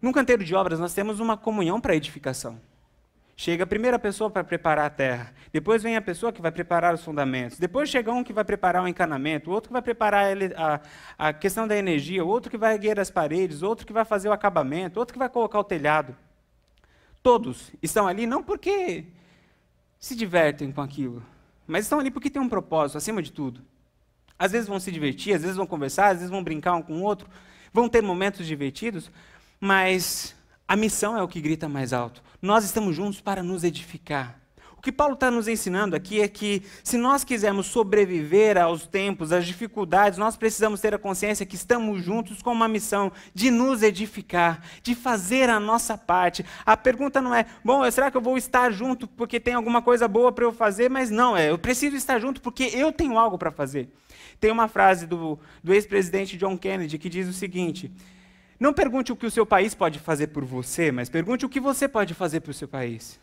Num 0.00 0.12
canteiro 0.12 0.44
de 0.44 0.54
obras, 0.54 0.78
nós 0.78 0.94
temos 0.94 1.20
uma 1.20 1.36
comunhão 1.36 1.80
para 1.80 1.92
a 1.92 1.96
edificação. 1.96 2.58
Chega 3.38 3.64
a 3.64 3.66
primeira 3.66 3.98
pessoa 3.98 4.30
para 4.30 4.42
preparar 4.42 4.86
a 4.86 4.90
terra, 4.90 5.30
depois 5.52 5.82
vem 5.82 5.94
a 5.94 6.00
pessoa 6.00 6.32
que 6.32 6.40
vai 6.40 6.50
preparar 6.50 6.94
os 6.94 7.04
fundamentos, 7.04 7.58
depois 7.58 7.90
chega 7.90 8.10
um 8.10 8.24
que 8.24 8.32
vai 8.32 8.44
preparar 8.44 8.82
o 8.82 8.88
encanamento, 8.88 9.50
outro 9.50 9.68
que 9.68 9.74
vai 9.74 9.82
preparar 9.82 10.34
a, 10.56 10.80
a 11.18 11.32
questão 11.34 11.68
da 11.68 11.76
energia, 11.76 12.24
outro 12.24 12.50
que 12.50 12.56
vai 12.56 12.72
erguer 12.72 12.98
as 12.98 13.10
paredes, 13.10 13.62
outro 13.62 13.86
que 13.86 13.92
vai 13.92 14.06
fazer 14.06 14.30
o 14.30 14.32
acabamento, 14.32 14.98
outro 14.98 15.12
que 15.12 15.18
vai 15.18 15.28
colocar 15.28 15.58
o 15.60 15.64
telhado. 15.64 16.16
Todos 17.22 17.72
estão 17.82 18.08
ali 18.08 18.26
não 18.26 18.42
porque 18.42 19.04
se 19.98 20.16
divertem 20.16 20.72
com 20.72 20.80
aquilo, 20.80 21.22
mas 21.66 21.84
estão 21.84 22.00
ali 22.00 22.10
porque 22.10 22.30
tem 22.30 22.40
um 22.40 22.48
propósito, 22.48 22.96
acima 22.96 23.20
de 23.20 23.32
tudo. 23.32 23.60
Às 24.38 24.52
vezes 24.52 24.68
vão 24.68 24.80
se 24.80 24.90
divertir, 24.90 25.34
às 25.34 25.42
vezes 25.42 25.56
vão 25.56 25.66
conversar, 25.66 26.06
às 26.06 26.18
vezes 26.18 26.30
vão 26.30 26.42
brincar 26.42 26.74
um 26.74 26.82
com 26.82 26.94
o 26.94 27.02
outro, 27.02 27.28
vão 27.70 27.86
ter 27.86 28.02
momentos 28.02 28.46
divertidos, 28.46 29.10
mas 29.60 30.35
a 30.68 30.74
missão 30.74 31.16
é 31.16 31.22
o 31.22 31.28
que 31.28 31.40
grita 31.40 31.68
mais 31.68 31.92
alto. 31.92 32.22
Nós 32.42 32.64
estamos 32.64 32.94
juntos 32.96 33.20
para 33.20 33.42
nos 33.42 33.62
edificar. 33.62 34.40
O 34.76 34.82
que 34.86 34.92
Paulo 34.92 35.14
está 35.14 35.30
nos 35.30 35.48
ensinando 35.48 35.96
aqui 35.96 36.20
é 36.20 36.28
que, 36.28 36.62
se 36.84 36.96
nós 36.96 37.24
quisermos 37.24 37.66
sobreviver 37.66 38.58
aos 38.58 38.86
tempos, 38.86 39.32
às 39.32 39.46
dificuldades, 39.46 40.18
nós 40.18 40.36
precisamos 40.36 40.80
ter 40.80 40.94
a 40.94 40.98
consciência 40.98 41.46
que 41.46 41.56
estamos 41.56 42.04
juntos 42.04 42.42
com 42.42 42.52
uma 42.52 42.68
missão 42.68 43.10
de 43.34 43.50
nos 43.50 43.82
edificar, 43.82 44.62
de 44.82 44.94
fazer 44.94 45.48
a 45.50 45.58
nossa 45.58 45.96
parte. 45.96 46.44
A 46.64 46.76
pergunta 46.76 47.20
não 47.20 47.34
é, 47.34 47.46
bom, 47.64 47.88
será 47.90 48.10
que 48.10 48.16
eu 48.16 48.20
vou 48.20 48.36
estar 48.36 48.70
junto 48.70 49.08
porque 49.08 49.40
tem 49.40 49.54
alguma 49.54 49.80
coisa 49.80 50.06
boa 50.06 50.30
para 50.30 50.44
eu 50.44 50.52
fazer? 50.52 50.90
Mas 50.90 51.10
não, 51.10 51.36
é, 51.36 51.50
eu 51.50 51.58
preciso 51.58 51.96
estar 51.96 52.20
junto 52.20 52.40
porque 52.40 52.64
eu 52.74 52.92
tenho 52.92 53.18
algo 53.18 53.38
para 53.38 53.50
fazer. 53.50 53.88
Tem 54.38 54.50
uma 54.50 54.68
frase 54.68 55.06
do, 55.06 55.38
do 55.64 55.72
ex-presidente 55.72 56.36
John 56.36 56.56
Kennedy 56.56 56.98
que 56.98 57.08
diz 57.08 57.26
o 57.26 57.32
seguinte: 57.32 57.90
não 58.58 58.72
pergunte 58.72 59.12
o 59.12 59.16
que 59.16 59.26
o 59.26 59.30
seu 59.30 59.44
país 59.44 59.74
pode 59.74 59.98
fazer 59.98 60.28
por 60.28 60.44
você, 60.44 60.90
mas 60.90 61.08
pergunte 61.08 61.44
o 61.44 61.48
que 61.48 61.60
você 61.60 61.86
pode 61.86 62.14
fazer 62.14 62.40
para 62.40 62.50
o 62.50 62.54
seu 62.54 62.66
país. 62.66 63.20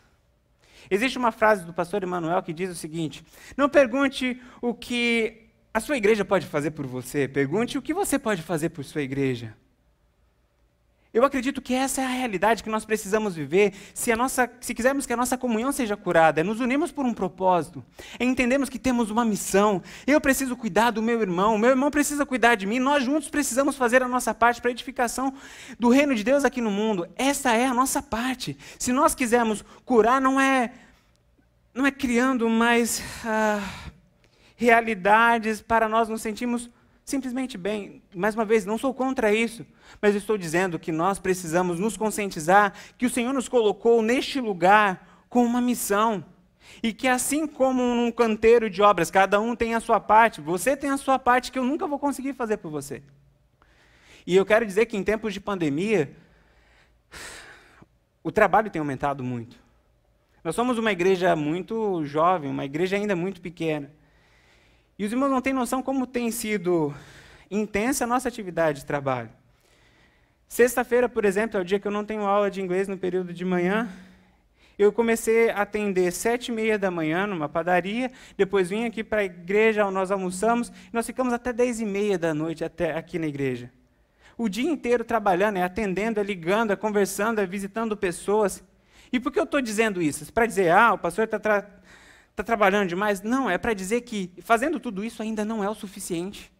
Existe 0.90 1.18
uma 1.18 1.32
frase 1.32 1.64
do 1.64 1.72
pastor 1.72 2.02
Emanuel 2.02 2.42
que 2.42 2.52
diz 2.52 2.70
o 2.70 2.74
seguinte: 2.74 3.24
Não 3.56 3.68
pergunte 3.68 4.40
o 4.60 4.74
que 4.74 5.48
a 5.72 5.80
sua 5.80 5.96
igreja 5.96 6.24
pode 6.24 6.46
fazer 6.46 6.70
por 6.70 6.86
você, 6.86 7.26
pergunte 7.26 7.76
o 7.76 7.82
que 7.82 7.94
você 7.94 8.18
pode 8.18 8.42
fazer 8.42 8.68
por 8.68 8.84
sua 8.84 9.02
igreja. 9.02 9.54
Eu 11.14 11.24
acredito 11.24 11.62
que 11.62 11.72
essa 11.72 12.00
é 12.00 12.04
a 12.04 12.08
realidade 12.08 12.60
que 12.64 12.68
nós 12.68 12.84
precisamos 12.84 13.36
viver 13.36 13.72
se, 13.94 14.10
a 14.10 14.16
nossa, 14.16 14.50
se 14.60 14.74
quisermos 14.74 15.06
que 15.06 15.12
a 15.12 15.16
nossa 15.16 15.38
comunhão 15.38 15.70
seja 15.70 15.96
curada, 15.96 16.40
é 16.40 16.44
nos 16.44 16.58
unirmos 16.58 16.90
por 16.90 17.06
um 17.06 17.14
propósito, 17.14 17.84
é 18.18 18.24
entendemos 18.24 18.68
que 18.68 18.80
temos 18.80 19.12
uma 19.12 19.24
missão. 19.24 19.80
Eu 20.08 20.20
preciso 20.20 20.56
cuidar 20.56 20.90
do 20.90 21.00
meu 21.00 21.20
irmão, 21.22 21.56
meu 21.56 21.70
irmão 21.70 21.88
precisa 21.88 22.26
cuidar 22.26 22.56
de 22.56 22.66
mim, 22.66 22.80
nós 22.80 23.04
juntos 23.04 23.28
precisamos 23.28 23.76
fazer 23.76 24.02
a 24.02 24.08
nossa 24.08 24.34
parte 24.34 24.60
para 24.60 24.70
a 24.70 24.72
edificação 24.72 25.32
do 25.78 25.88
reino 25.88 26.16
de 26.16 26.24
Deus 26.24 26.44
aqui 26.44 26.60
no 26.60 26.70
mundo. 26.70 27.06
Essa 27.14 27.52
é 27.52 27.64
a 27.64 27.72
nossa 27.72 28.02
parte. 28.02 28.58
Se 28.76 28.92
nós 28.92 29.14
quisermos 29.14 29.64
curar, 29.84 30.20
não 30.20 30.40
é, 30.40 30.72
não 31.72 31.86
é 31.86 31.92
criando 31.92 32.48
mais 32.48 33.00
ah, 33.24 33.62
realidades 34.56 35.60
para 35.60 35.88
nós 35.88 36.08
nos 36.08 36.22
sentirmos 36.22 36.68
simplesmente 37.04 37.58
bem. 37.58 38.02
Mais 38.14 38.34
uma 38.34 38.44
vez, 38.44 38.64
não 38.64 38.78
sou 38.78 38.94
contra 38.94 39.32
isso, 39.32 39.66
mas 40.00 40.14
estou 40.14 40.38
dizendo 40.38 40.78
que 40.78 40.90
nós 40.90 41.18
precisamos 41.18 41.78
nos 41.78 41.96
conscientizar 41.96 42.72
que 42.96 43.06
o 43.06 43.10
Senhor 43.10 43.32
nos 43.32 43.48
colocou 43.48 44.02
neste 44.02 44.40
lugar 44.40 45.24
com 45.28 45.44
uma 45.44 45.60
missão. 45.60 46.24
E 46.82 46.92
que 46.94 47.06
assim 47.06 47.46
como 47.46 47.82
num 47.82 48.10
canteiro 48.10 48.70
de 48.70 48.80
obras, 48.80 49.10
cada 49.10 49.38
um 49.38 49.54
tem 49.54 49.74
a 49.74 49.80
sua 49.80 50.00
parte, 50.00 50.40
você 50.40 50.74
tem 50.76 50.90
a 50.90 50.96
sua 50.96 51.18
parte 51.18 51.52
que 51.52 51.58
eu 51.58 51.64
nunca 51.64 51.86
vou 51.86 51.98
conseguir 51.98 52.32
fazer 52.32 52.56
por 52.56 52.70
você. 52.70 53.02
E 54.26 54.34
eu 54.34 54.46
quero 54.46 54.64
dizer 54.64 54.86
que 54.86 54.96
em 54.96 55.04
tempos 55.04 55.34
de 55.34 55.40
pandemia, 55.40 56.16
o 58.22 58.32
trabalho 58.32 58.70
tem 58.70 58.80
aumentado 58.80 59.22
muito. 59.22 59.62
Nós 60.42 60.54
somos 60.54 60.78
uma 60.78 60.90
igreja 60.90 61.36
muito 61.36 62.02
jovem, 62.04 62.50
uma 62.50 62.64
igreja 62.64 62.96
ainda 62.96 63.14
muito 63.14 63.40
pequena. 63.42 63.90
E 64.98 65.04
os 65.04 65.12
irmãos 65.12 65.30
não 65.30 65.40
têm 65.40 65.52
noção 65.52 65.82
como 65.82 66.06
tem 66.06 66.30
sido 66.30 66.94
intensa 67.50 68.04
a 68.04 68.06
nossa 68.06 68.28
atividade 68.28 68.80
de 68.80 68.86
trabalho. 68.86 69.30
Sexta-feira, 70.48 71.08
por 71.08 71.24
exemplo, 71.24 71.58
é 71.58 71.60
o 71.60 71.64
dia 71.64 71.80
que 71.80 71.88
eu 71.88 71.90
não 71.90 72.04
tenho 72.04 72.22
aula 72.22 72.48
de 72.48 72.60
inglês 72.60 72.86
no 72.86 72.96
período 72.96 73.32
de 73.32 73.44
manhã. 73.44 73.88
Eu 74.78 74.92
comecei 74.92 75.50
a 75.50 75.62
atender 75.62 76.12
sete 76.12 76.48
e 76.48 76.52
meia 76.52 76.78
da 76.78 76.90
manhã 76.90 77.26
numa 77.26 77.48
padaria, 77.48 78.10
depois 78.36 78.70
vim 78.70 78.84
aqui 78.84 79.02
para 79.02 79.20
a 79.20 79.24
igreja, 79.24 79.88
nós 79.90 80.10
almoçamos, 80.10 80.70
nós 80.92 81.06
ficamos 81.06 81.32
até 81.32 81.52
dez 81.52 81.80
e 81.80 81.84
meia 81.84 82.18
da 82.18 82.32
noite 82.32 82.64
até 82.64 82.96
aqui 82.96 83.18
na 83.18 83.26
igreja. 83.26 83.70
O 84.36 84.48
dia 84.48 84.68
inteiro 84.68 85.04
trabalhando, 85.04 85.56
é 85.56 85.62
atendendo, 85.62 86.20
é 86.20 86.22
ligando, 86.22 86.72
é 86.72 86.76
conversando, 86.76 87.40
é 87.40 87.46
visitando 87.46 87.96
pessoas. 87.96 88.62
E 89.12 89.20
por 89.20 89.32
que 89.32 89.38
eu 89.38 89.44
estou 89.44 89.60
dizendo 89.60 90.02
isso? 90.02 90.32
Para 90.32 90.46
dizer, 90.46 90.70
ah, 90.70 90.92
o 90.92 90.98
pastor 90.98 91.24
está 91.24 91.38
tra 91.38 91.68
Está 92.34 92.42
trabalhando 92.42 92.88
demais? 92.88 93.22
Não, 93.22 93.48
é 93.48 93.56
para 93.56 93.72
dizer 93.72 94.00
que 94.00 94.28
fazendo 94.42 94.80
tudo 94.80 95.04
isso 95.04 95.22
ainda 95.22 95.44
não 95.44 95.62
é 95.62 95.70
o 95.70 95.74
suficiente. 95.74 96.52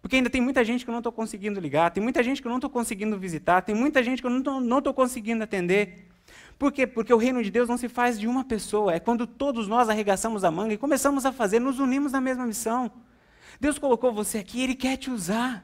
Porque 0.00 0.16
ainda 0.16 0.30
tem 0.30 0.40
muita 0.40 0.64
gente 0.64 0.84
que 0.84 0.90
eu 0.90 0.92
não 0.92 1.00
estou 1.00 1.12
conseguindo 1.12 1.60
ligar, 1.60 1.90
tem 1.90 2.02
muita 2.02 2.22
gente 2.22 2.40
que 2.40 2.48
eu 2.48 2.50
não 2.50 2.56
estou 2.56 2.70
conseguindo 2.70 3.18
visitar, 3.18 3.60
tem 3.60 3.74
muita 3.74 4.02
gente 4.02 4.22
que 4.22 4.26
eu 4.26 4.30
não 4.30 4.78
estou 4.78 4.94
conseguindo 4.94 5.44
atender. 5.44 6.08
Por 6.58 6.72
quê? 6.72 6.86
Porque 6.86 7.12
o 7.12 7.18
reino 7.18 7.42
de 7.42 7.50
Deus 7.50 7.68
não 7.68 7.76
se 7.76 7.90
faz 7.90 8.18
de 8.18 8.26
uma 8.26 8.42
pessoa. 8.42 8.94
É 8.94 8.98
quando 8.98 9.26
todos 9.26 9.68
nós 9.68 9.90
arregaçamos 9.90 10.44
a 10.44 10.50
manga 10.50 10.72
e 10.72 10.78
começamos 10.78 11.26
a 11.26 11.32
fazer, 11.32 11.60
nos 11.60 11.78
unimos 11.78 12.12
na 12.12 12.22
mesma 12.22 12.46
missão. 12.46 12.90
Deus 13.60 13.78
colocou 13.78 14.10
você 14.10 14.38
aqui, 14.38 14.62
Ele 14.62 14.74
quer 14.74 14.96
te 14.96 15.10
usar. 15.10 15.62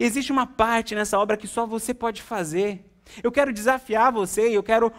Existe 0.00 0.32
uma 0.32 0.46
parte 0.46 0.94
nessa 0.94 1.18
obra 1.18 1.36
que 1.36 1.46
só 1.46 1.66
você 1.66 1.92
pode 1.92 2.22
fazer. 2.22 2.86
Eu 3.22 3.30
quero 3.30 3.52
desafiar 3.52 4.10
você, 4.10 4.48
eu 4.48 4.62
quero 4.62 4.90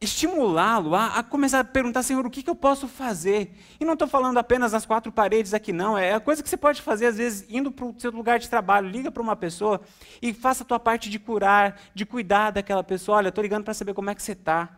estimulá-lo 0.00 0.94
a, 0.94 1.18
a, 1.18 1.22
começar 1.22 1.60
a 1.60 1.64
perguntar, 1.64 2.02
Senhor, 2.02 2.24
o 2.26 2.30
que, 2.30 2.42
que 2.42 2.50
eu 2.50 2.54
posso 2.54 2.86
fazer? 2.86 3.56
E 3.80 3.84
não 3.84 3.94
estou 3.94 4.06
falando 4.06 4.36
apenas 4.38 4.72
nas 4.72 4.84
quatro 4.84 5.10
paredes 5.10 5.54
aqui, 5.54 5.72
não. 5.72 5.96
É 5.96 6.12
a 6.12 6.20
coisa 6.20 6.42
que 6.42 6.48
você 6.48 6.56
pode 6.56 6.82
fazer, 6.82 7.06
às 7.06 7.16
vezes, 7.16 7.46
indo 7.48 7.70
para 7.70 7.86
o 7.86 7.94
seu 7.98 8.10
lugar 8.10 8.38
de 8.38 8.48
trabalho, 8.48 8.88
liga 8.88 9.10
para 9.10 9.22
uma 9.22 9.36
pessoa 9.36 9.80
e 10.20 10.34
faça 10.34 10.64
a 10.64 10.66
tua 10.66 10.78
parte 10.78 11.08
de 11.08 11.18
curar, 11.18 11.80
de 11.94 12.04
cuidar 12.04 12.50
daquela 12.50 12.84
pessoa. 12.84 13.18
Olha, 13.18 13.28
estou 13.28 13.42
ligando 13.42 13.64
para 13.64 13.74
saber 13.74 13.94
como 13.94 14.10
é 14.10 14.14
que 14.14 14.22
você 14.22 14.32
está. 14.32 14.68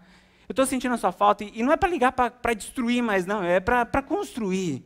Eu 0.48 0.52
estou 0.52 0.64
sentindo 0.64 0.94
a 0.94 0.98
sua 0.98 1.12
falta. 1.12 1.44
E, 1.44 1.52
e 1.54 1.62
não 1.62 1.72
é 1.72 1.76
para 1.76 1.88
ligar 1.88 2.12
para 2.12 2.54
destruir 2.54 3.02
mais, 3.02 3.26
não. 3.26 3.42
É 3.42 3.60
para 3.60 4.02
construir. 4.02 4.84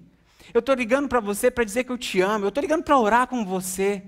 Eu 0.52 0.60
estou 0.60 0.74
ligando 0.74 1.08
para 1.08 1.20
você 1.20 1.50
para 1.50 1.62
dizer 1.62 1.84
que 1.84 1.92
eu 1.92 1.98
te 1.98 2.20
amo. 2.20 2.46
Eu 2.46 2.48
estou 2.48 2.62
ligando 2.62 2.82
para 2.82 2.98
orar 2.98 3.26
com 3.26 3.44
você. 3.44 4.02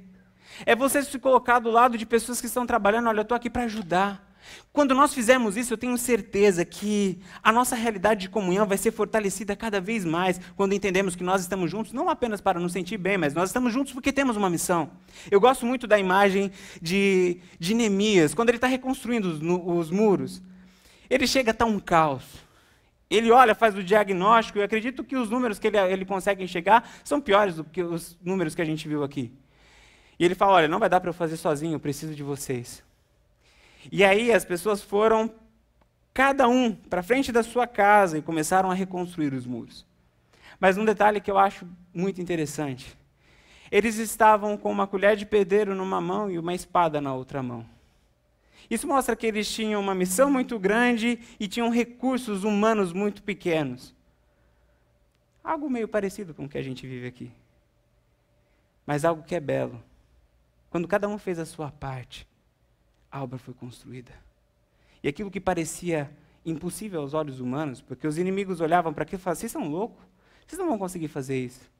É 0.64 0.74
você 0.74 1.02
se 1.02 1.18
colocar 1.18 1.58
do 1.58 1.70
lado 1.70 1.98
de 1.98 2.06
pessoas 2.06 2.40
que 2.40 2.46
estão 2.46 2.66
trabalhando. 2.66 3.08
Olha, 3.08 3.18
eu 3.18 3.22
estou 3.22 3.36
aqui 3.36 3.50
para 3.50 3.64
ajudar. 3.64 4.23
Quando 4.72 4.94
nós 4.94 5.14
fizermos 5.14 5.56
isso, 5.56 5.72
eu 5.72 5.78
tenho 5.78 5.96
certeza 5.96 6.64
que 6.64 7.20
a 7.42 7.52
nossa 7.52 7.76
realidade 7.76 8.22
de 8.22 8.28
comunhão 8.28 8.66
vai 8.66 8.76
ser 8.76 8.90
fortalecida 8.90 9.54
cada 9.54 9.80
vez 9.80 10.04
mais 10.04 10.40
quando 10.56 10.72
entendemos 10.72 11.14
que 11.14 11.22
nós 11.22 11.42
estamos 11.42 11.70
juntos, 11.70 11.92
não 11.92 12.08
apenas 12.08 12.40
para 12.40 12.58
nos 12.58 12.72
sentir 12.72 12.98
bem, 12.98 13.16
mas 13.16 13.34
nós 13.34 13.50
estamos 13.50 13.72
juntos 13.72 13.92
porque 13.92 14.12
temos 14.12 14.36
uma 14.36 14.50
missão. 14.50 14.90
Eu 15.30 15.40
gosto 15.40 15.64
muito 15.64 15.86
da 15.86 15.98
imagem 15.98 16.50
de, 16.80 17.38
de 17.58 17.74
Neemias, 17.74 18.34
quando 18.34 18.48
ele 18.48 18.58
está 18.58 18.66
reconstruindo 18.66 19.28
os, 19.28 19.40
os 19.40 19.90
muros. 19.90 20.42
Ele 21.08 21.26
chega 21.26 21.50
a 21.50 21.52
estar 21.52 21.66
um 21.66 21.78
caos. 21.78 22.24
Ele 23.08 23.30
olha, 23.30 23.54
faz 23.54 23.76
o 23.76 23.82
diagnóstico, 23.82 24.58
e 24.58 24.62
acredito 24.62 25.04
que 25.04 25.16
os 25.16 25.30
números 25.30 25.58
que 25.58 25.66
ele, 25.66 25.78
ele 25.78 26.04
consegue 26.04 26.42
enxergar 26.42 26.88
são 27.04 27.20
piores 27.20 27.56
do 27.56 27.64
que 27.64 27.82
os 27.82 28.18
números 28.22 28.54
que 28.54 28.62
a 28.62 28.64
gente 28.64 28.88
viu 28.88 29.04
aqui. 29.04 29.32
E 30.18 30.24
ele 30.24 30.34
fala: 30.34 30.54
Olha, 30.54 30.68
não 30.68 30.78
vai 30.78 30.88
dar 30.88 31.00
para 31.00 31.10
eu 31.10 31.14
fazer 31.14 31.36
sozinho, 31.36 31.74
eu 31.74 31.80
preciso 31.80 32.14
de 32.14 32.22
vocês. 32.22 32.83
E 33.90 34.04
aí 34.04 34.32
as 34.32 34.44
pessoas 34.44 34.82
foram, 34.82 35.32
cada 36.12 36.48
um, 36.48 36.74
para 36.74 37.02
frente 37.02 37.32
da 37.32 37.42
sua 37.42 37.66
casa 37.66 38.18
e 38.18 38.22
começaram 38.22 38.70
a 38.70 38.74
reconstruir 38.74 39.32
os 39.32 39.46
muros. 39.46 39.86
Mas 40.58 40.78
um 40.78 40.84
detalhe 40.84 41.20
que 41.20 41.30
eu 41.30 41.38
acho 41.38 41.66
muito 41.92 42.20
interessante: 42.20 42.96
eles 43.70 43.96
estavam 43.96 44.56
com 44.56 44.70
uma 44.70 44.86
colher 44.86 45.16
de 45.16 45.26
pedreiro 45.26 45.74
numa 45.74 46.00
mão 46.00 46.30
e 46.30 46.38
uma 46.38 46.54
espada 46.54 47.00
na 47.00 47.14
outra 47.14 47.42
mão. 47.42 47.66
Isso 48.70 48.86
mostra 48.86 49.14
que 49.14 49.26
eles 49.26 49.52
tinham 49.52 49.80
uma 49.80 49.94
missão 49.94 50.30
muito 50.30 50.58
grande 50.58 51.18
e 51.38 51.46
tinham 51.46 51.68
recursos 51.68 52.44
humanos 52.44 52.92
muito 52.92 53.22
pequenos. 53.22 53.94
Algo 55.42 55.68
meio 55.68 55.86
parecido 55.86 56.32
com 56.32 56.46
o 56.46 56.48
que 56.48 56.56
a 56.56 56.62
gente 56.62 56.86
vive 56.86 57.06
aqui. 57.06 57.30
Mas 58.86 59.04
algo 59.04 59.22
que 59.22 59.34
é 59.34 59.40
belo. 59.40 59.82
Quando 60.70 60.88
cada 60.88 61.06
um 61.06 61.18
fez 61.18 61.38
a 61.38 61.44
sua 61.44 61.70
parte, 61.70 62.26
a 63.14 63.22
obra 63.22 63.38
foi 63.38 63.54
construída. 63.54 64.10
E 65.00 65.06
aquilo 65.06 65.30
que 65.30 65.40
parecia 65.40 66.10
impossível 66.44 67.00
aos 67.00 67.14
olhos 67.14 67.38
humanos, 67.38 67.80
porque 67.80 68.08
os 68.08 68.18
inimigos 68.18 68.60
olhavam 68.60 68.92
para 68.92 69.04
aquilo 69.04 69.20
e 69.20 69.22
falavam: 69.22 69.38
vocês 69.38 69.52
são 69.52 69.68
loucos, 69.68 70.04
vocês 70.44 70.58
não 70.58 70.66
vão 70.66 70.76
conseguir 70.76 71.06
fazer 71.06 71.38
isso. 71.38 71.70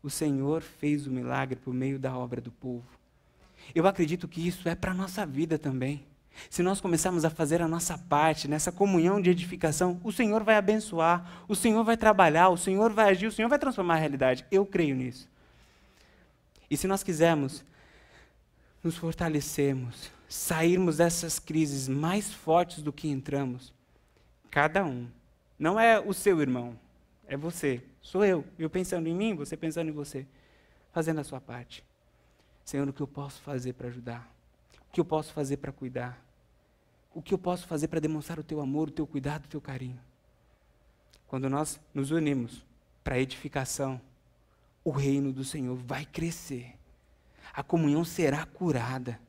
O 0.00 0.08
Senhor 0.08 0.62
fez 0.62 1.08
o 1.08 1.10
milagre 1.10 1.56
por 1.56 1.74
meio 1.74 1.98
da 1.98 2.16
obra 2.16 2.40
do 2.40 2.52
povo. 2.52 2.86
Eu 3.74 3.84
acredito 3.84 4.28
que 4.28 4.46
isso 4.46 4.68
é 4.68 4.76
para 4.76 4.92
a 4.92 4.94
nossa 4.94 5.26
vida 5.26 5.58
também. 5.58 6.06
Se 6.48 6.62
nós 6.62 6.80
começarmos 6.80 7.24
a 7.24 7.30
fazer 7.30 7.60
a 7.60 7.66
nossa 7.66 7.98
parte 7.98 8.46
nessa 8.46 8.70
comunhão 8.70 9.20
de 9.20 9.28
edificação, 9.28 10.00
o 10.04 10.12
Senhor 10.12 10.44
vai 10.44 10.54
abençoar, 10.54 11.44
o 11.48 11.56
Senhor 11.56 11.82
vai 11.82 11.96
trabalhar, 11.96 12.48
o 12.48 12.56
Senhor 12.56 12.92
vai 12.92 13.10
agir, 13.10 13.26
o 13.26 13.32
Senhor 13.32 13.48
vai 13.48 13.58
transformar 13.58 13.94
a 13.94 13.98
realidade. 13.98 14.46
Eu 14.52 14.64
creio 14.64 14.94
nisso. 14.94 15.28
E 16.70 16.76
se 16.76 16.86
nós 16.86 17.02
quisermos 17.02 17.64
nos 18.82 18.96
fortalecermos, 18.96 20.10
sairmos 20.30 20.98
dessas 20.98 21.40
crises 21.40 21.88
mais 21.88 22.32
fortes 22.32 22.82
do 22.82 22.92
que 22.92 23.08
entramos, 23.08 23.74
cada 24.48 24.84
um, 24.84 25.08
não 25.58 25.78
é 25.78 25.98
o 25.98 26.14
seu 26.14 26.40
irmão, 26.40 26.78
é 27.26 27.36
você, 27.36 27.82
sou 28.00 28.24
eu, 28.24 28.44
eu 28.56 28.70
pensando 28.70 29.08
em 29.08 29.14
mim, 29.14 29.34
você 29.34 29.56
pensando 29.56 29.88
em 29.88 29.92
você, 29.92 30.24
fazendo 30.92 31.18
a 31.18 31.24
sua 31.24 31.40
parte. 31.40 31.84
Senhor, 32.64 32.88
o 32.88 32.92
que 32.92 33.00
eu 33.00 33.08
posso 33.08 33.42
fazer 33.42 33.72
para 33.72 33.88
ajudar? 33.88 34.32
O 34.88 34.92
que 34.92 35.00
eu 35.00 35.04
posso 35.04 35.32
fazer 35.32 35.56
para 35.56 35.72
cuidar? 35.72 36.24
O 37.12 37.20
que 37.20 37.34
eu 37.34 37.38
posso 37.38 37.66
fazer 37.66 37.88
para 37.88 37.98
demonstrar 37.98 38.38
o 38.38 38.44
teu 38.44 38.60
amor, 38.60 38.88
o 38.88 38.92
teu 38.92 39.08
cuidado, 39.08 39.46
o 39.46 39.48
teu 39.48 39.60
carinho? 39.60 39.98
Quando 41.26 41.50
nós 41.50 41.80
nos 41.92 42.12
unimos 42.12 42.64
para 43.02 43.16
a 43.16 43.20
edificação, 43.20 44.00
o 44.84 44.90
reino 44.90 45.32
do 45.32 45.44
Senhor 45.44 45.76
vai 45.76 46.04
crescer. 46.04 46.76
A 47.52 47.64
comunhão 47.64 48.04
será 48.04 48.46
curada. 48.46 49.20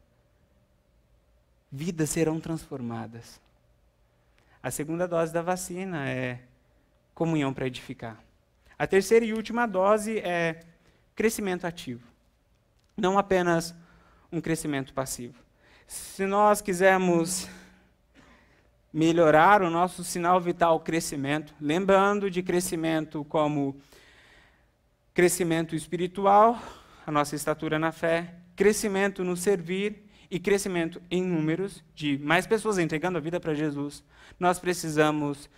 Vidas 1.72 2.10
serão 2.10 2.40
transformadas. 2.40 3.40
A 4.62 4.70
segunda 4.70 5.08
dose 5.08 5.32
da 5.32 5.42
vacina 5.42 6.10
é 6.10 6.40
comunhão 7.16 7.54
para 7.54 7.66
edificar. 7.66 8.22
A 8.78 8.86
terceira 8.86 9.24
e 9.24 9.34
última 9.34 9.66
dose 9.66 10.20
é 10.20 10.66
crescimento 11.16 11.66
ativo. 11.66 12.06
Não 12.98 13.18
apenas 13.18 13.74
um 14.32 14.42
crescimento 14.42 14.94
passivo. 14.94 15.36
Se 15.88 16.26
nós 16.26 16.62
quisermos 16.62 17.48
melhorar 18.92 19.62
o 19.62 19.70
nosso 19.70 20.04
sinal 20.04 20.42
vital 20.42 20.80
crescimento, 20.82 21.54
lembrando 21.60 22.30
de 22.30 22.44
crescimento 22.44 23.24
como 23.26 23.80
crescimento 25.14 25.76
espiritual, 25.76 26.62
a 27.08 27.12
nossa 27.12 27.36
estatura 27.36 27.80
na 27.80 27.92
fé, 27.92 28.36
crescimento 28.56 29.24
no 29.24 29.38
servir 29.38 30.11
e 30.32 30.40
crescimento 30.40 31.02
em 31.12 31.22
números 31.22 31.84
de 31.94 32.18
mais 32.18 32.48
pessoas 32.48 32.78
entregando 32.78 33.18
a 33.18 33.22
vida 33.22 33.38
para 33.38 33.54
Jesus, 33.54 34.02
nós 34.40 34.58
precisamos 34.58 35.50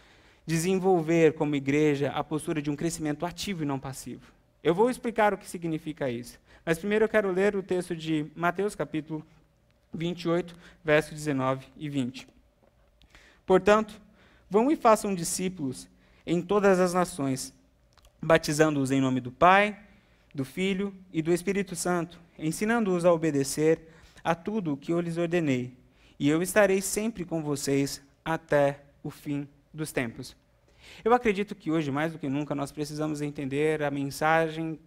desenvolver 0.47 1.33
como 1.33 1.55
igreja 1.55 2.09
a 2.09 2.23
postura 2.23 2.59
de 2.59 2.71
um 2.71 2.75
crescimento 2.75 3.23
ativo 3.23 3.61
e 3.61 3.67
não 3.67 3.79
passivo. 3.79 4.33
Eu 4.63 4.73
vou 4.73 4.89
explicar 4.89 5.31
o 5.31 5.37
que 5.37 5.47
significa 5.47 6.09
isso. 6.09 6.39
Mas 6.65 6.79
primeiro 6.79 7.05
eu 7.05 7.09
quero 7.09 7.31
ler 7.31 7.55
o 7.55 7.61
texto 7.61 7.95
de 7.95 8.25
Mateus, 8.35 8.73
capítulo 8.73 9.23
28, 9.93 10.55
versos 10.83 11.13
19 11.13 11.67
e 11.77 11.87
20. 11.87 12.27
Portanto, 13.45 14.01
vão 14.49 14.71
e 14.71 14.75
façam 14.75 15.13
discípulos 15.13 15.87
em 16.25 16.41
todas 16.41 16.79
as 16.79 16.95
nações, 16.95 17.53
batizando-os 18.19 18.89
em 18.89 18.99
nome 18.99 19.19
do 19.19 19.31
Pai, 19.31 19.77
do 20.33 20.43
Filho 20.43 20.95
e 21.11 21.21
do 21.21 21.31
Espírito 21.31 21.75
Santo, 21.75 22.19
ensinando-os 22.39 23.05
a 23.05 23.13
obedecer 23.13 23.92
a 24.23 24.33
tudo 24.33 24.73
o 24.73 24.77
que 24.77 24.93
eu 24.93 24.99
lhes 24.99 25.17
ordenei. 25.17 25.75
E 26.19 26.29
eu 26.29 26.41
estarei 26.41 26.81
sempre 26.81 27.25
com 27.25 27.41
vocês 27.41 28.01
até 28.23 28.81
o 29.03 29.09
fim 29.09 29.47
dos 29.73 29.91
tempos. 29.91 30.35
Eu 31.03 31.13
acredito 31.13 31.55
que 31.55 31.71
hoje, 31.71 31.91
mais 31.91 32.13
do 32.13 32.19
que 32.19 32.29
nunca, 32.29 32.53
nós 32.55 32.71
precisamos 32.71 33.21
entender 33.21 33.83
a 33.83 33.91
mensagem 33.91 34.79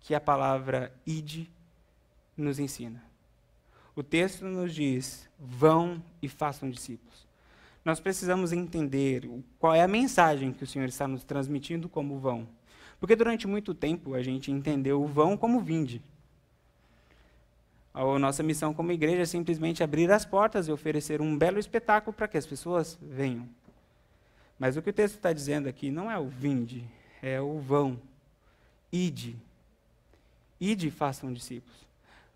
que 0.00 0.14
a 0.14 0.20
palavra 0.20 0.92
ide 1.06 1.50
nos 2.36 2.58
ensina. 2.58 3.02
O 3.94 4.02
texto 4.02 4.44
nos 4.44 4.74
diz: 4.74 5.28
vão 5.38 6.02
e 6.20 6.28
façam 6.28 6.70
discípulos. 6.70 7.26
Nós 7.84 8.00
precisamos 8.00 8.52
entender 8.52 9.28
qual 9.58 9.74
é 9.74 9.82
a 9.82 9.88
mensagem 9.88 10.52
que 10.52 10.64
o 10.64 10.66
Senhor 10.66 10.88
está 10.88 11.06
nos 11.06 11.22
transmitindo 11.22 11.88
como 11.88 12.18
vão. 12.18 12.48
Porque 12.98 13.14
durante 13.14 13.46
muito 13.46 13.74
tempo 13.74 14.14
a 14.14 14.22
gente 14.22 14.50
entendeu 14.50 15.02
o 15.02 15.06
vão 15.06 15.36
como 15.36 15.60
vinde. 15.60 16.02
A 17.96 18.18
nossa 18.18 18.42
missão 18.42 18.74
como 18.74 18.92
igreja 18.92 19.22
é 19.22 19.24
simplesmente 19.24 19.82
abrir 19.82 20.12
as 20.12 20.22
portas 20.22 20.68
e 20.68 20.70
oferecer 20.70 21.22
um 21.22 21.36
belo 21.36 21.58
espetáculo 21.58 22.12
para 22.12 22.28
que 22.28 22.36
as 22.36 22.44
pessoas 22.44 22.98
venham. 23.00 23.48
Mas 24.58 24.76
o 24.76 24.82
que 24.82 24.90
o 24.90 24.92
texto 24.92 25.14
está 25.14 25.32
dizendo 25.32 25.66
aqui 25.66 25.90
não 25.90 26.10
é 26.10 26.18
o 26.18 26.28
vinde, 26.28 26.84
é 27.22 27.40
o 27.40 27.58
vão. 27.58 27.98
Ide. 28.92 29.34
Ide 30.60 30.88
e 30.88 30.90
façam 30.90 31.32
discípulos. 31.32 31.86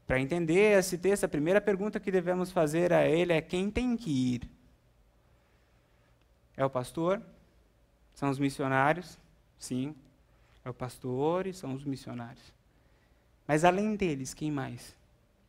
Para 0.06 0.18
entender 0.18 0.78
esse 0.78 0.96
texto, 0.96 1.24
a 1.24 1.28
primeira 1.28 1.60
pergunta 1.60 2.00
que 2.00 2.10
devemos 2.10 2.50
fazer 2.50 2.90
a 2.90 3.06
ele 3.06 3.34
é: 3.34 3.42
quem 3.42 3.70
tem 3.70 3.98
que 3.98 4.10
ir? 4.10 4.50
É 6.56 6.64
o 6.64 6.70
pastor? 6.70 7.20
São 8.14 8.30
os 8.30 8.38
missionários? 8.38 9.18
Sim. 9.58 9.94
É 10.64 10.70
o 10.70 10.74
pastor 10.74 11.46
e 11.46 11.52
são 11.52 11.74
os 11.74 11.84
missionários. 11.84 12.50
Mas 13.46 13.62
além 13.62 13.94
deles, 13.94 14.32
quem 14.32 14.50
mais? 14.50 14.98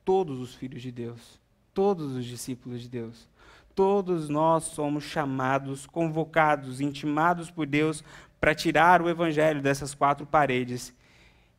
Todos 0.03 0.39
os 0.39 0.55
filhos 0.55 0.81
de 0.81 0.91
Deus. 0.91 1.39
Todos 1.73 2.15
os 2.15 2.25
discípulos 2.25 2.81
de 2.81 2.89
Deus. 2.89 3.27
Todos 3.73 4.27
nós 4.27 4.65
somos 4.65 5.03
chamados, 5.03 5.85
convocados, 5.85 6.81
intimados 6.81 7.49
por 7.49 7.65
Deus 7.65 8.03
para 8.39 8.55
tirar 8.55 9.01
o 9.01 9.09
evangelho 9.09 9.61
dessas 9.61 9.93
quatro 9.93 10.25
paredes 10.25 10.93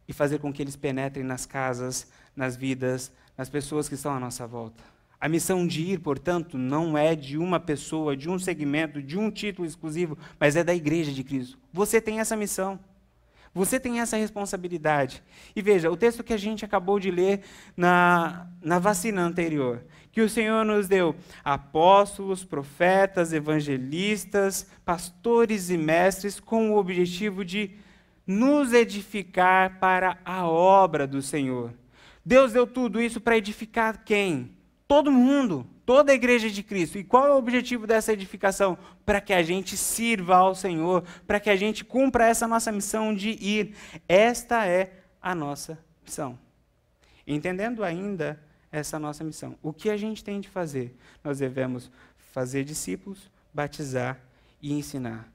e 0.07 0.12
fazer 0.12 0.38
com 0.38 0.53
que 0.53 0.61
eles 0.61 0.76
penetrem 0.76 1.24
nas 1.24 1.47
casas, 1.47 2.11
nas 2.36 2.57
vidas, 2.57 3.12
nas 3.36 3.49
pessoas 3.49 3.88
que 3.88 3.95
estão 3.95 4.12
à 4.12 4.20
nossa 4.20 4.47
volta. 4.47 4.82
A 5.20 5.28
missão 5.28 5.64
de 5.64 5.82
ir, 5.82 6.01
portanto, 6.01 6.59
não 6.59 6.99
é 6.99 7.14
de 7.14 7.38
uma 7.38 7.61
pessoa, 7.61 8.16
de 8.16 8.28
um 8.28 8.38
segmento, 8.38 9.01
de 9.01 9.16
um 9.16 9.30
título 9.30 9.66
exclusivo, 9.66 10.18
mas 10.38 10.57
é 10.57 10.64
da 10.64 10.74
igreja 10.74 11.12
de 11.12 11.22
Cristo. 11.22 11.57
Você 11.72 12.01
tem 12.01 12.18
essa 12.18 12.36
missão. 12.36 12.78
Você 13.55 13.79
tem 13.79 14.01
essa 14.01 14.17
responsabilidade. 14.17 15.23
E 15.55 15.61
veja, 15.61 15.91
o 15.91 15.97
texto 15.97 16.25
que 16.25 16.33
a 16.33 16.39
gente 16.39 16.65
acabou 16.65 16.99
de 16.99 17.11
ler 17.11 17.43
na, 17.77 18.47
na 18.63 18.79
vacina 18.79 19.23
anterior, 19.23 19.85
que 20.11 20.23
o 20.23 20.29
Senhor 20.29 20.65
nos 20.65 20.89
deu 20.89 21.15
apóstolos, 21.45 22.45
profetas, 22.45 23.33
evangelistas, 23.33 24.67
pastores 24.85 25.69
e 25.69 25.77
mestres, 25.77 26.41
com 26.41 26.71
o 26.71 26.79
objetivo 26.79 27.45
de 27.45 27.71
nos 28.27 28.73
edificar 28.73 29.79
para 29.79 30.19
a 30.25 30.47
obra 30.47 31.07
do 31.07 31.21
Senhor. 31.21 31.75
Deus 32.25 32.53
deu 32.53 32.67
tudo 32.67 33.03
isso 33.03 33.21
para 33.21 33.37
edificar 33.37 34.03
quem? 34.05 34.57
Todo 34.89 35.11
mundo, 35.11 35.67
toda 35.85 36.12
a 36.12 36.14
igreja 36.14 36.51
de 36.51 36.62
Cristo. 36.62 36.99
E 36.99 37.05
qual 37.05 37.26
é 37.26 37.33
o 37.33 37.37
objetivo 37.37 37.87
dessa 37.87 38.12
edificação? 38.12 38.78
Para 39.05 39.20
que 39.20 39.33
a 39.33 39.43
gente 39.43 39.76
sirva 39.76 40.37
ao 40.37 40.55
Senhor, 40.55 41.05
para 41.26 41.41
que 41.41 41.51
a 41.51 41.57
gente 41.57 41.85
cumpra 41.85 42.26
essa 42.26 42.47
nossa 42.47 42.70
missão 42.72 43.14
de 43.14 43.30
ir. 43.30 43.74
Esta 44.09 44.66
é 44.66 44.93
a 45.20 45.35
nossa 45.35 45.78
missão. 46.05 46.39
Entendendo 47.26 47.85
ainda 47.85 48.43
essa 48.70 48.99
nossa 48.99 49.22
missão, 49.22 49.57
o 49.62 49.72
que 49.72 49.91
a 49.91 49.97
gente 49.97 50.24
tem 50.24 50.41
de 50.41 50.49
fazer? 50.49 50.97
Nós 51.22 51.39
devemos 51.39 51.91
fazer 52.33 52.64
discípulos, 52.64 53.30
batizar 53.53 54.18
e 54.61 54.72
ensinar. 54.72 55.30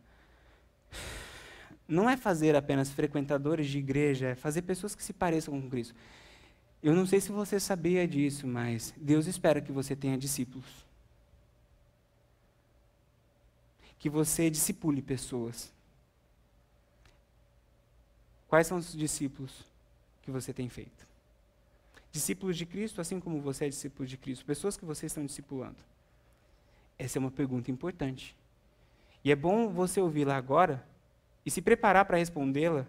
Não 1.87 2.09
é 2.09 2.17
fazer 2.17 2.55
apenas 2.55 2.89
frequentadores 2.89 3.67
de 3.67 3.77
igreja, 3.77 4.29
é 4.29 4.35
fazer 4.35 4.63
pessoas 4.63 4.95
que 4.95 5.03
se 5.03 5.13
pareçam 5.13 5.59
com 5.59 5.69
Cristo. 5.69 5.95
Eu 6.82 6.95
não 6.95 7.05
sei 7.05 7.19
se 7.19 7.32
você 7.32 7.59
sabia 7.59 8.07
disso, 8.07 8.47
mas 8.47 8.93
Deus 8.97 9.25
espera 9.25 9.61
que 9.61 9.71
você 9.71 9.95
tenha 9.95 10.17
discípulos. 10.17 10.65
Que 13.99 14.09
você 14.09 14.49
discipule 14.49 15.01
pessoas. 15.01 15.73
Quais 18.47 18.67
são 18.67 18.78
os 18.78 18.93
discípulos 18.93 19.51
que 20.21 20.32
você 20.32 20.53
tem 20.53 20.69
feito? 20.69 21.05
Discípulos 22.11 22.55
de 22.55 22.65
Cristo, 22.65 23.01
assim 23.01 23.19
como 23.19 23.41
você 23.41 23.65
é 23.65 23.69
discípulo 23.69 24.07
de 24.07 24.17
Cristo, 24.17 24.45
pessoas 24.45 24.78
que 24.78 24.86
vocês 24.86 25.11
estão 25.11 25.25
discipulando. 25.25 25.78
Essa 26.97 27.17
é 27.17 27.19
uma 27.19 27.32
pergunta 27.32 27.69
importante. 27.69 28.36
E 29.23 29.32
é 29.32 29.36
bom 29.36 29.69
você 29.69 29.99
ouvi-la 29.99 30.38
agora 30.38 30.88
e 31.45 31.51
se 31.51 31.61
preparar 31.61 32.05
para 32.05 32.17
respondê-la 32.17 32.88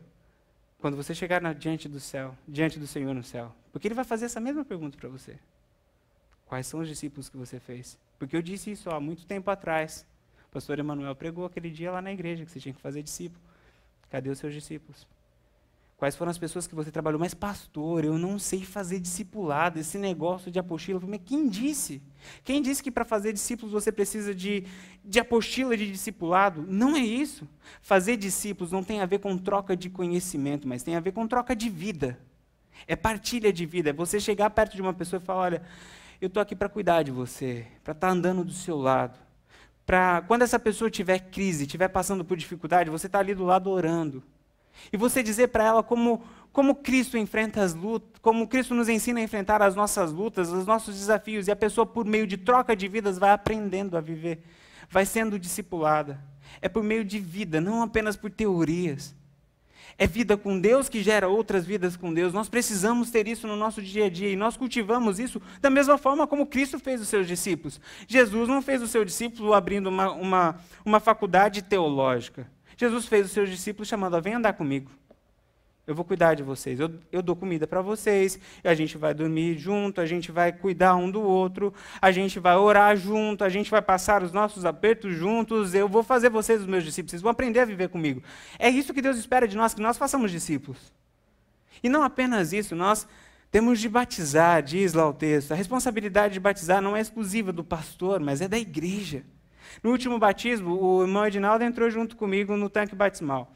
quando 0.78 0.96
você 0.96 1.14
chegar 1.14 1.40
na, 1.40 1.52
diante 1.52 1.88
do 1.88 1.98
céu, 2.00 2.36
diante 2.46 2.78
do 2.78 2.86
Senhor 2.86 3.14
no 3.14 3.22
céu. 3.22 3.54
Porque 3.72 3.88
ele 3.88 3.94
vai 3.94 4.04
fazer 4.04 4.26
essa 4.26 4.40
mesma 4.40 4.64
pergunta 4.64 4.96
para 4.96 5.08
você. 5.08 5.38
Quais 6.46 6.66
são 6.66 6.80
os 6.80 6.88
discípulos 6.88 7.28
que 7.28 7.36
você 7.36 7.60
fez? 7.60 7.98
Porque 8.18 8.36
eu 8.36 8.42
disse 8.42 8.70
isso 8.70 8.88
há 8.90 8.98
muito 8.98 9.26
tempo 9.26 9.50
atrás. 9.50 10.06
O 10.48 10.52
pastor 10.52 10.78
Emanuel 10.78 11.14
pregou 11.14 11.44
aquele 11.44 11.70
dia 11.70 11.90
lá 11.90 12.00
na 12.00 12.12
igreja 12.12 12.44
que 12.44 12.50
você 12.50 12.60
tinha 12.60 12.72
que 12.72 12.80
fazer 12.80 13.02
discípulo. 13.02 13.40
Cadê 14.08 14.30
os 14.30 14.38
seus 14.38 14.54
discípulos? 14.54 15.06
Quais 15.98 16.14
foram 16.14 16.30
as 16.30 16.38
pessoas 16.38 16.64
que 16.64 16.76
você 16.76 16.92
trabalhou? 16.92 17.18
Mas, 17.18 17.34
pastor, 17.34 18.04
eu 18.04 18.16
não 18.16 18.38
sei 18.38 18.64
fazer 18.64 19.00
discipulado, 19.00 19.80
esse 19.80 19.98
negócio 19.98 20.48
de 20.48 20.56
apostila. 20.56 21.00
Mas 21.04 21.20
quem 21.24 21.48
disse? 21.48 22.00
Quem 22.44 22.62
disse 22.62 22.80
que 22.80 22.90
para 22.92 23.04
fazer 23.04 23.32
discípulos 23.32 23.72
você 23.72 23.90
precisa 23.90 24.32
de, 24.32 24.64
de 25.04 25.18
apostila 25.18 25.76
de 25.76 25.90
discipulado? 25.90 26.64
Não 26.68 26.94
é 26.94 27.00
isso. 27.00 27.48
Fazer 27.82 28.16
discípulos 28.16 28.70
não 28.70 28.84
tem 28.84 29.00
a 29.00 29.06
ver 29.06 29.18
com 29.18 29.36
troca 29.36 29.76
de 29.76 29.90
conhecimento, 29.90 30.68
mas 30.68 30.84
tem 30.84 30.94
a 30.94 31.00
ver 31.00 31.10
com 31.10 31.26
troca 31.26 31.56
de 31.56 31.68
vida. 31.68 32.16
É 32.86 32.94
partilha 32.94 33.52
de 33.52 33.66
vida. 33.66 33.90
É 33.90 33.92
você 33.92 34.20
chegar 34.20 34.50
perto 34.50 34.76
de 34.76 34.82
uma 34.82 34.94
pessoa 34.94 35.20
e 35.20 35.24
falar: 35.24 35.40
olha, 35.40 35.62
eu 36.20 36.28
estou 36.28 36.40
aqui 36.40 36.54
para 36.54 36.68
cuidar 36.68 37.02
de 37.02 37.10
você, 37.10 37.66
para 37.82 37.90
estar 37.90 38.06
tá 38.06 38.12
andando 38.12 38.44
do 38.44 38.52
seu 38.52 38.78
lado. 38.78 39.18
Para 39.84 40.22
quando 40.28 40.42
essa 40.42 40.60
pessoa 40.60 40.88
tiver 40.88 41.18
crise, 41.18 41.64
estiver 41.64 41.88
passando 41.88 42.24
por 42.24 42.36
dificuldade, 42.36 42.88
você 42.88 43.06
está 43.08 43.18
ali 43.18 43.34
do 43.34 43.44
lado 43.44 43.68
orando. 43.68 44.22
E 44.92 44.96
você 44.96 45.22
dizer 45.22 45.48
para 45.48 45.64
ela 45.64 45.82
como, 45.82 46.22
como 46.52 46.74
Cristo 46.74 47.16
enfrenta 47.16 47.62
as 47.62 47.74
lutas, 47.74 48.20
como 48.20 48.46
Cristo 48.48 48.74
nos 48.74 48.88
ensina 48.88 49.20
a 49.20 49.22
enfrentar 49.22 49.62
as 49.62 49.74
nossas 49.74 50.12
lutas, 50.12 50.50
os 50.50 50.66
nossos 50.66 50.94
desafios, 50.94 51.48
e 51.48 51.50
a 51.50 51.56
pessoa, 51.56 51.86
por 51.86 52.04
meio 52.04 52.26
de 52.26 52.36
troca 52.36 52.74
de 52.74 52.88
vidas, 52.88 53.18
vai 53.18 53.30
aprendendo 53.30 53.96
a 53.96 54.00
viver, 54.00 54.42
vai 54.90 55.06
sendo 55.06 55.38
discipulada. 55.38 56.20
É 56.60 56.68
por 56.68 56.82
meio 56.82 57.04
de 57.04 57.18
vida, 57.18 57.60
não 57.60 57.82
apenas 57.82 58.16
por 58.16 58.30
teorias. 58.30 59.14
É 60.00 60.06
vida 60.06 60.36
com 60.36 60.60
Deus 60.60 60.88
que 60.88 61.02
gera 61.02 61.28
outras 61.28 61.66
vidas 61.66 61.96
com 61.96 62.14
Deus. 62.14 62.32
Nós 62.32 62.48
precisamos 62.48 63.10
ter 63.10 63.26
isso 63.26 63.48
no 63.48 63.56
nosso 63.56 63.82
dia 63.82 64.06
a 64.06 64.08
dia 64.08 64.30
e 64.30 64.36
nós 64.36 64.56
cultivamos 64.56 65.18
isso 65.18 65.42
da 65.60 65.68
mesma 65.68 65.98
forma 65.98 66.24
como 66.24 66.46
Cristo 66.46 66.78
fez 66.78 67.00
os 67.00 67.08
seus 67.08 67.26
discípulos. 67.26 67.80
Jesus 68.06 68.48
não 68.48 68.62
fez 68.62 68.80
o 68.80 68.86
seu 68.86 69.04
discípulo 69.04 69.52
abrindo 69.52 69.88
uma, 69.88 70.12
uma, 70.12 70.60
uma 70.84 71.00
faculdade 71.00 71.62
teológica. 71.62 72.48
Jesus 72.78 73.06
fez 73.06 73.26
os 73.26 73.32
seus 73.32 73.50
discípulos 73.50 73.88
chamando, 73.88 74.22
vem 74.22 74.34
andar 74.34 74.52
comigo. 74.54 74.90
Eu 75.84 75.94
vou 75.94 76.04
cuidar 76.04 76.34
de 76.34 76.42
vocês. 76.42 76.78
Eu, 76.78 76.92
eu 77.10 77.20
dou 77.20 77.34
comida 77.34 77.66
para 77.66 77.80
vocês. 77.80 78.38
a 78.62 78.74
gente 78.74 78.96
vai 78.96 79.12
dormir 79.12 79.58
junto. 79.58 80.00
A 80.02 80.06
gente 80.06 80.30
vai 80.30 80.52
cuidar 80.52 80.94
um 80.94 81.10
do 81.10 81.20
outro. 81.20 81.72
A 82.00 82.12
gente 82.12 82.38
vai 82.38 82.54
orar 82.56 82.94
junto. 82.94 83.42
A 83.42 83.48
gente 83.48 83.70
vai 83.70 83.82
passar 83.82 84.22
os 84.22 84.30
nossos 84.30 84.66
apertos 84.66 85.16
juntos. 85.16 85.74
Eu 85.74 85.88
vou 85.88 86.02
fazer 86.02 86.28
vocês 86.28 86.60
os 86.60 86.66
meus 86.66 86.84
discípulos. 86.84 87.12
Vocês 87.12 87.22
vão 87.22 87.32
aprender 87.32 87.60
a 87.60 87.64
viver 87.64 87.88
comigo. 87.88 88.22
É 88.58 88.68
isso 88.68 88.92
que 88.92 89.02
Deus 89.02 89.16
espera 89.16 89.48
de 89.48 89.56
nós, 89.56 89.72
que 89.72 89.80
nós 89.80 89.96
façamos 89.96 90.30
discípulos. 90.30 90.92
E 91.82 91.88
não 91.88 92.02
apenas 92.02 92.52
isso, 92.52 92.76
nós 92.76 93.08
temos 93.50 93.80
de 93.80 93.88
batizar, 93.88 94.62
diz 94.62 94.92
lá 94.92 95.08
o 95.08 95.14
texto. 95.14 95.52
A 95.52 95.54
responsabilidade 95.54 96.34
de 96.34 96.40
batizar 96.40 96.82
não 96.82 96.94
é 96.94 97.00
exclusiva 97.00 97.50
do 97.50 97.64
pastor, 97.64 98.20
mas 98.20 98.42
é 98.42 98.46
da 98.46 98.58
igreja. 98.58 99.24
No 99.82 99.90
último 99.90 100.18
batismo, 100.18 100.82
o 100.82 101.02
irmão 101.02 101.26
Edinaldo 101.26 101.64
entrou 101.64 101.90
junto 101.90 102.16
comigo 102.16 102.56
no 102.56 102.68
tanque 102.68 102.94
batismal. 102.94 103.52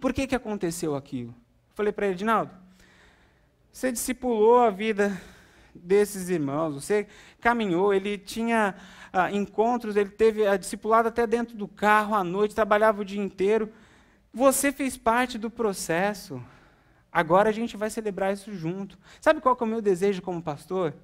Por 0.00 0.12
que, 0.12 0.26
que 0.26 0.34
aconteceu 0.34 0.94
aquilo? 0.94 1.34
Falei 1.74 1.92
para 1.92 2.06
ele, 2.06 2.14
Edinaldo, 2.14 2.52
você 3.72 3.90
discipulou 3.90 4.60
a 4.60 4.70
vida 4.70 5.20
desses 5.74 6.28
irmãos, 6.28 6.74
você 6.74 7.06
caminhou, 7.40 7.92
ele 7.92 8.16
tinha 8.16 8.74
ah, 9.12 9.30
encontros, 9.32 9.96
ele 9.96 10.10
teve 10.10 10.46
a 10.46 10.56
discipulado 10.56 11.08
até 11.08 11.26
dentro 11.26 11.56
do 11.56 11.66
carro 11.66 12.14
à 12.14 12.22
noite, 12.22 12.54
trabalhava 12.54 13.02
o 13.02 13.04
dia 13.04 13.20
inteiro. 13.20 13.72
Você 14.32 14.72
fez 14.72 14.96
parte 14.96 15.38
do 15.38 15.50
processo. 15.50 16.42
Agora 17.12 17.48
a 17.48 17.52
gente 17.52 17.76
vai 17.76 17.90
celebrar 17.90 18.32
isso 18.32 18.52
junto. 18.52 18.98
Sabe 19.20 19.40
qual 19.40 19.56
é 19.60 19.64
o 19.64 19.66
meu 19.66 19.80
desejo 19.80 20.20
como 20.20 20.42
pastor? 20.42 20.94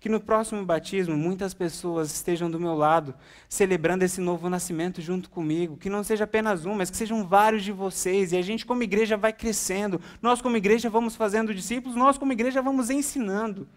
Que 0.00 0.08
no 0.08 0.20
próximo 0.20 0.64
batismo 0.64 1.16
muitas 1.16 1.52
pessoas 1.52 2.12
estejam 2.12 2.50
do 2.50 2.60
meu 2.60 2.74
lado, 2.74 3.14
celebrando 3.48 4.04
esse 4.04 4.20
novo 4.20 4.48
nascimento 4.48 5.02
junto 5.02 5.28
comigo. 5.28 5.76
Que 5.76 5.90
não 5.90 6.04
seja 6.04 6.24
apenas 6.24 6.64
um, 6.64 6.74
mas 6.74 6.90
que 6.90 6.96
sejam 6.96 7.26
vários 7.26 7.64
de 7.64 7.72
vocês. 7.72 8.32
E 8.32 8.36
a 8.36 8.42
gente, 8.42 8.64
como 8.64 8.82
igreja, 8.82 9.16
vai 9.16 9.32
crescendo. 9.32 10.00
Nós, 10.22 10.40
como 10.40 10.56
igreja, 10.56 10.88
vamos 10.88 11.16
fazendo 11.16 11.54
discípulos, 11.54 11.96
nós, 11.96 12.16
como 12.16 12.32
igreja, 12.32 12.62
vamos 12.62 12.90
ensinando. 12.90 13.68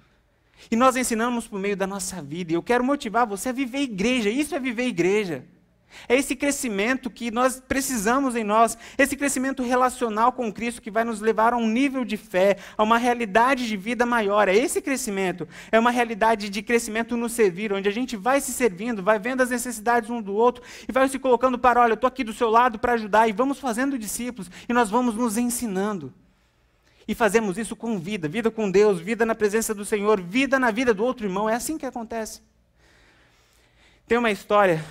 E 0.69 0.75
nós 0.75 0.95
ensinamos 0.95 1.47
por 1.47 1.59
meio 1.59 1.75
da 1.75 1.87
nossa 1.87 2.21
vida. 2.21 2.51
E 2.51 2.55
eu 2.55 2.61
quero 2.61 2.83
motivar 2.83 3.25
você 3.25 3.49
a 3.49 3.53
viver 3.53 3.79
igreja. 3.79 4.29
Isso 4.29 4.53
é 4.53 4.59
viver 4.59 4.87
igreja. 4.87 5.45
É 6.07 6.15
esse 6.15 6.35
crescimento 6.35 7.09
que 7.09 7.31
nós 7.31 7.61
precisamos 7.65 8.35
em 8.35 8.43
nós, 8.43 8.77
esse 8.97 9.15
crescimento 9.15 9.63
relacional 9.63 10.31
com 10.31 10.51
Cristo 10.51 10.81
que 10.81 10.91
vai 10.91 11.03
nos 11.03 11.21
levar 11.21 11.53
a 11.53 11.57
um 11.57 11.67
nível 11.67 12.03
de 12.03 12.17
fé, 12.17 12.57
a 12.77 12.83
uma 12.83 12.97
realidade 12.97 13.67
de 13.67 13.77
vida 13.77 14.05
maior. 14.05 14.47
É 14.47 14.55
esse 14.55 14.81
crescimento, 14.81 15.47
é 15.71 15.79
uma 15.79 15.91
realidade 15.91 16.49
de 16.49 16.61
crescimento 16.61 17.15
no 17.15 17.29
servir, 17.29 17.73
onde 17.73 17.87
a 17.87 17.91
gente 17.91 18.15
vai 18.17 18.41
se 18.41 18.51
servindo, 18.51 19.03
vai 19.03 19.19
vendo 19.19 19.41
as 19.41 19.49
necessidades 19.49 20.09
um 20.09 20.21
do 20.21 20.33
outro 20.33 20.63
e 20.87 20.91
vai 20.91 21.07
se 21.07 21.19
colocando 21.19 21.57
para, 21.57 21.81
olha, 21.81 21.91
eu 21.91 21.95
estou 21.95 22.07
aqui 22.07 22.23
do 22.23 22.33
seu 22.33 22.49
lado 22.49 22.79
para 22.79 22.93
ajudar 22.93 23.27
e 23.27 23.31
vamos 23.31 23.59
fazendo 23.59 23.97
discípulos 23.97 24.49
e 24.67 24.73
nós 24.73 24.89
vamos 24.89 25.15
nos 25.15 25.37
ensinando. 25.37 26.13
E 27.07 27.15
fazemos 27.15 27.57
isso 27.57 27.75
com 27.75 27.99
vida, 27.99 28.27
vida 28.27 28.51
com 28.51 28.69
Deus, 28.69 28.99
vida 28.99 29.25
na 29.25 29.35
presença 29.35 29.73
do 29.73 29.83
Senhor, 29.83 30.21
vida 30.21 30.59
na 30.59 30.71
vida 30.71 30.93
do 30.93 31.03
outro 31.03 31.25
irmão. 31.25 31.49
É 31.49 31.55
assim 31.55 31.77
que 31.77 31.85
acontece. 31.85 32.41
Tem 34.07 34.17
uma 34.17 34.31
história 34.31 34.83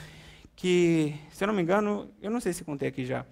que, 0.61 1.15
se 1.31 1.43
eu 1.43 1.49
não 1.49 1.55
me 1.55 1.63
engano, 1.63 2.11
eu 2.21 2.31
não 2.31 2.39
sei 2.39 2.53
se 2.53 2.63
contei 2.63 2.87
aqui 2.87 3.07
já, 3.07 3.25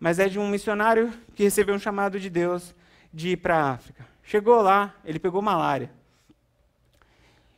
mas 0.00 0.18
é 0.18 0.28
de 0.28 0.40
um 0.40 0.48
missionário 0.48 1.12
que 1.36 1.44
recebeu 1.44 1.72
um 1.72 1.78
chamado 1.78 2.18
de 2.18 2.28
Deus 2.28 2.74
de 3.14 3.28
ir 3.30 3.36
para 3.36 3.56
a 3.56 3.70
África. 3.70 4.04
Chegou 4.24 4.60
lá, 4.60 4.92
ele 5.04 5.20
pegou 5.20 5.40
malária. 5.40 5.88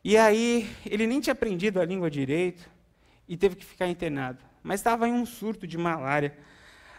E 0.04 0.18
aí, 0.18 0.70
ele 0.84 1.06
nem 1.06 1.18
tinha 1.18 1.32
aprendido 1.32 1.80
a 1.80 1.84
língua 1.84 2.10
direito 2.10 2.68
e 3.26 3.38
teve 3.38 3.56
que 3.56 3.64
ficar 3.64 3.88
internado. 3.88 4.38
Mas 4.62 4.80
estava 4.80 5.08
em 5.08 5.14
um 5.14 5.24
surto 5.24 5.66
de 5.66 5.78
malária. 5.78 6.36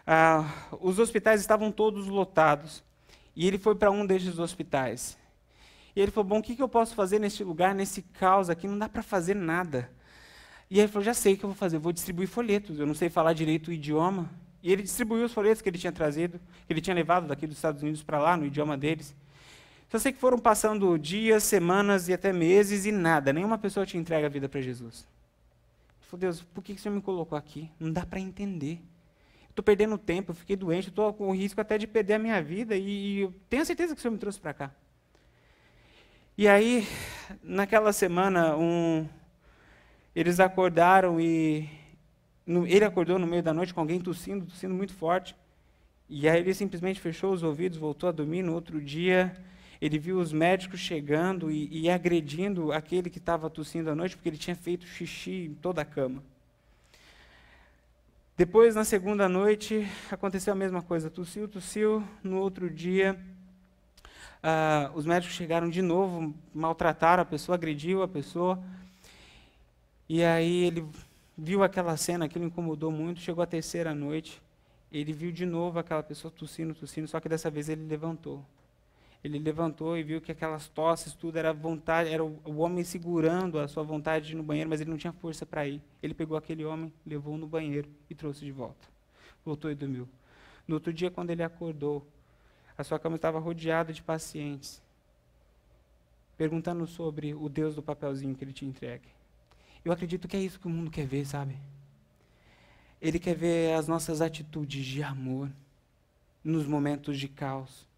Ah, 0.05 0.51
os 0.79 0.97
hospitais 0.97 1.39
estavam 1.39 1.71
todos 1.71 2.07
lotados. 2.07 2.83
E 3.35 3.47
ele 3.47 3.59
foi 3.59 3.75
para 3.75 3.91
um 3.91 4.07
desses 4.07 4.39
hospitais. 4.39 5.15
E 5.95 6.01
ele 6.01 6.09
falou: 6.09 6.29
Bom, 6.29 6.39
o 6.39 6.41
que, 6.41 6.55
que 6.55 6.63
eu 6.63 6.69
posso 6.69 6.95
fazer 6.95 7.19
neste 7.19 7.43
lugar, 7.43 7.75
nesse 7.75 8.01
caos 8.01 8.49
aqui? 8.49 8.67
Não 8.67 8.77
dá 8.77 8.89
para 8.89 9.03
fazer 9.03 9.35
nada. 9.35 9.89
E 10.71 10.79
ele 10.79 10.87
falou: 10.87 11.03
já 11.03 11.13
sei 11.13 11.33
o 11.33 11.37
que 11.37 11.43
eu 11.43 11.49
vou 11.49 11.55
fazer, 11.55 11.75
eu 11.75 11.81
vou 11.81 11.91
distribuir 11.91 12.29
folhetos. 12.29 12.79
Eu 12.79 12.87
não 12.87 12.95
sei 12.95 13.09
falar 13.09 13.33
direito 13.33 13.67
o 13.67 13.73
idioma. 13.73 14.31
E 14.63 14.71
ele 14.71 14.81
distribuiu 14.83 15.25
os 15.25 15.33
folhetos 15.33 15.61
que 15.61 15.67
ele 15.67 15.77
tinha 15.77 15.91
trazido, 15.91 16.39
que 16.65 16.71
ele 16.71 16.79
tinha 16.79 16.95
levado 16.95 17.27
daqui 17.27 17.45
dos 17.45 17.57
Estados 17.57 17.83
Unidos 17.83 18.01
para 18.01 18.19
lá, 18.19 18.37
no 18.37 18.45
idioma 18.45 18.77
deles. 18.77 19.13
Só 19.89 19.99
sei 19.99 20.13
que 20.13 20.19
foram 20.19 20.39
passando 20.39 20.97
dias, 20.97 21.43
semanas 21.43 22.07
e 22.07 22.13
até 22.13 22.31
meses 22.31 22.85
e 22.85 22.91
nada, 22.91 23.33
nenhuma 23.33 23.57
pessoa 23.57 23.85
te 23.85 23.97
entrega 23.97 24.27
a 24.27 24.29
vida 24.29 24.47
para 24.47 24.61
Jesus. 24.61 25.05
Ele 25.99 26.09
falou: 26.09 26.21
Deus, 26.21 26.41
por 26.41 26.63
que 26.63 26.71
o 26.71 26.77
Senhor 26.77 26.95
me 26.95 27.01
colocou 27.01 27.37
aqui? 27.37 27.69
Não 27.77 27.91
dá 27.91 28.05
para 28.05 28.21
entender. 28.21 28.81
Estou 29.49 29.65
perdendo 29.65 29.97
tempo, 29.97 30.33
fiquei 30.33 30.55
doente, 30.55 30.87
estou 30.87 31.13
com 31.13 31.27
o 31.27 31.35
risco 31.35 31.59
até 31.59 31.77
de 31.77 31.85
perder 31.85 32.13
a 32.13 32.19
minha 32.19 32.41
vida 32.41 32.77
e, 32.77 33.23
e 33.23 33.29
tenho 33.49 33.65
certeza 33.65 33.93
que 33.93 33.99
o 33.99 34.01
Senhor 34.01 34.13
me 34.13 34.17
trouxe 34.17 34.39
para 34.39 34.53
cá. 34.53 34.71
E 36.37 36.47
aí, 36.47 36.87
naquela 37.43 37.91
semana, 37.91 38.55
um, 38.55 39.05
eles 40.15 40.39
acordaram 40.39 41.19
e 41.19 41.69
no, 42.45 42.67
ele 42.67 42.83
acordou 42.85 43.17
no 43.17 43.27
meio 43.27 43.43
da 43.43 43.53
noite 43.53 43.73
com 43.73 43.79
alguém 43.79 43.99
tossindo, 43.99 44.45
tossindo 44.45 44.73
muito 44.73 44.93
forte. 44.93 45.35
E 46.09 46.27
aí 46.27 46.39
ele 46.41 46.53
simplesmente 46.53 46.99
fechou 46.99 47.31
os 47.31 47.43
ouvidos, 47.43 47.77
voltou 47.77 48.09
a 48.09 48.11
dormir. 48.11 48.43
No 48.43 48.53
outro 48.53 48.81
dia, 48.81 49.33
Ele 49.81 49.97
viu 49.97 50.19
os 50.19 50.31
médicos 50.31 50.79
chegando 50.79 51.49
e, 51.49 51.67
e 51.71 51.89
agredindo 51.89 52.71
aquele 52.71 53.09
que 53.09 53.17
estava 53.17 53.49
tossindo 53.49 53.89
à 53.89 53.95
noite, 53.95 54.15
porque 54.15 54.29
ele 54.29 54.37
tinha 54.37 54.55
feito 54.55 54.85
xixi 54.85 55.45
em 55.45 55.53
toda 55.55 55.81
a 55.81 55.85
cama. 55.85 56.21
Depois, 58.37 58.75
na 58.75 58.83
segunda 58.83 59.27
noite, 59.27 59.87
aconteceu 60.11 60.53
a 60.53 60.55
mesma 60.55 60.83
coisa. 60.83 61.09
Tossiu, 61.09 61.47
tossiu. 61.47 62.03
No 62.23 62.37
outro 62.37 62.69
dia, 62.69 63.19
uh, 64.43 64.95
os 64.95 65.05
médicos 65.05 65.35
chegaram 65.35 65.69
de 65.69 65.81
novo, 65.81 66.33
maltrataram 66.53 67.23
a 67.23 67.25
pessoa, 67.25 67.55
agrediu 67.55 68.03
a 68.03 68.07
pessoa. 68.07 68.63
E 70.11 70.23
aí 70.25 70.65
ele 70.65 70.85
viu 71.37 71.63
aquela 71.63 71.95
cena, 71.95 72.25
aquilo 72.25 72.43
incomodou 72.43 72.91
muito. 72.91 73.21
Chegou 73.21 73.41
a 73.41 73.47
terceira 73.47 73.95
noite, 73.95 74.41
ele 74.91 75.13
viu 75.13 75.31
de 75.31 75.45
novo 75.45 75.79
aquela 75.79 76.03
pessoa 76.03 76.29
tossindo, 76.29 76.75
tossindo, 76.75 77.07
só 77.07 77.19
que 77.21 77.29
dessa 77.29 77.49
vez 77.49 77.69
ele 77.69 77.85
levantou 77.87 78.43
ele 79.23 79.37
levantou 79.37 79.97
e 79.97 80.03
viu 80.03 80.19
que 80.19 80.31
aquelas 80.31 80.67
tosses, 80.67 81.13
tudo 81.13 81.37
era 81.37 81.53
vontade, 81.53 82.09
era 82.09 82.23
o, 82.23 82.57
homem 82.57 82.83
segurando 82.83 83.59
a 83.59 83.67
sua 83.67 83.83
vontade 83.83 84.27
de 84.27 84.33
ir 84.33 84.35
no 84.35 84.43
banheiro, 84.43 84.69
mas 84.69 84.81
ele 84.81 84.89
não 84.89 84.97
tinha 84.97 85.13
força 85.13 85.45
para 85.45 85.67
ir. 85.67 85.79
Ele 86.01 86.13
pegou 86.13 86.35
aquele 86.35 86.65
homem, 86.65 86.91
levou 87.05 87.37
no 87.37 87.45
banheiro 87.45 87.87
e 88.09 88.15
trouxe 88.15 88.43
de 88.43 88.51
volta. 88.51 88.87
Voltou 89.45 89.69
e 89.69 89.75
dormiu. 89.75 90.09
No 90.67 90.75
outro 90.75 90.91
dia, 90.91 91.11
quando 91.11 91.29
ele 91.29 91.43
acordou, 91.43 92.05
a 92.75 92.83
sua 92.83 92.97
cama 92.97 93.15
estava 93.15 93.37
rodeada 93.37 93.93
de 93.93 94.01
pacientes, 94.01 94.81
perguntando 96.35 96.87
sobre 96.87 97.35
o 97.35 97.47
Deus 97.47 97.75
do 97.75 97.83
papelzinho 97.83 98.33
que 98.33 98.43
ele 98.43 98.53
tinha 98.53 98.69
entregue. 98.69 99.07
Eu 99.83 99.91
acredito 99.91 100.27
que 100.27 100.37
é 100.37 100.39
isso 100.39 100.59
que 100.59 100.67
o 100.67 100.69
mundo 100.69 100.91
quer 100.91 101.05
ver, 101.05 101.25
sabe? 101.25 101.55
Ele 103.01 103.19
quer 103.19 103.35
ver 103.35 103.73
as 103.73 103.87
nossas 103.87 104.21
atitudes 104.21 104.85
de 104.85 105.01
amor 105.01 105.49
nos 106.43 106.65
momentos 106.65 107.17
de 107.19 107.27
caos 107.27 107.89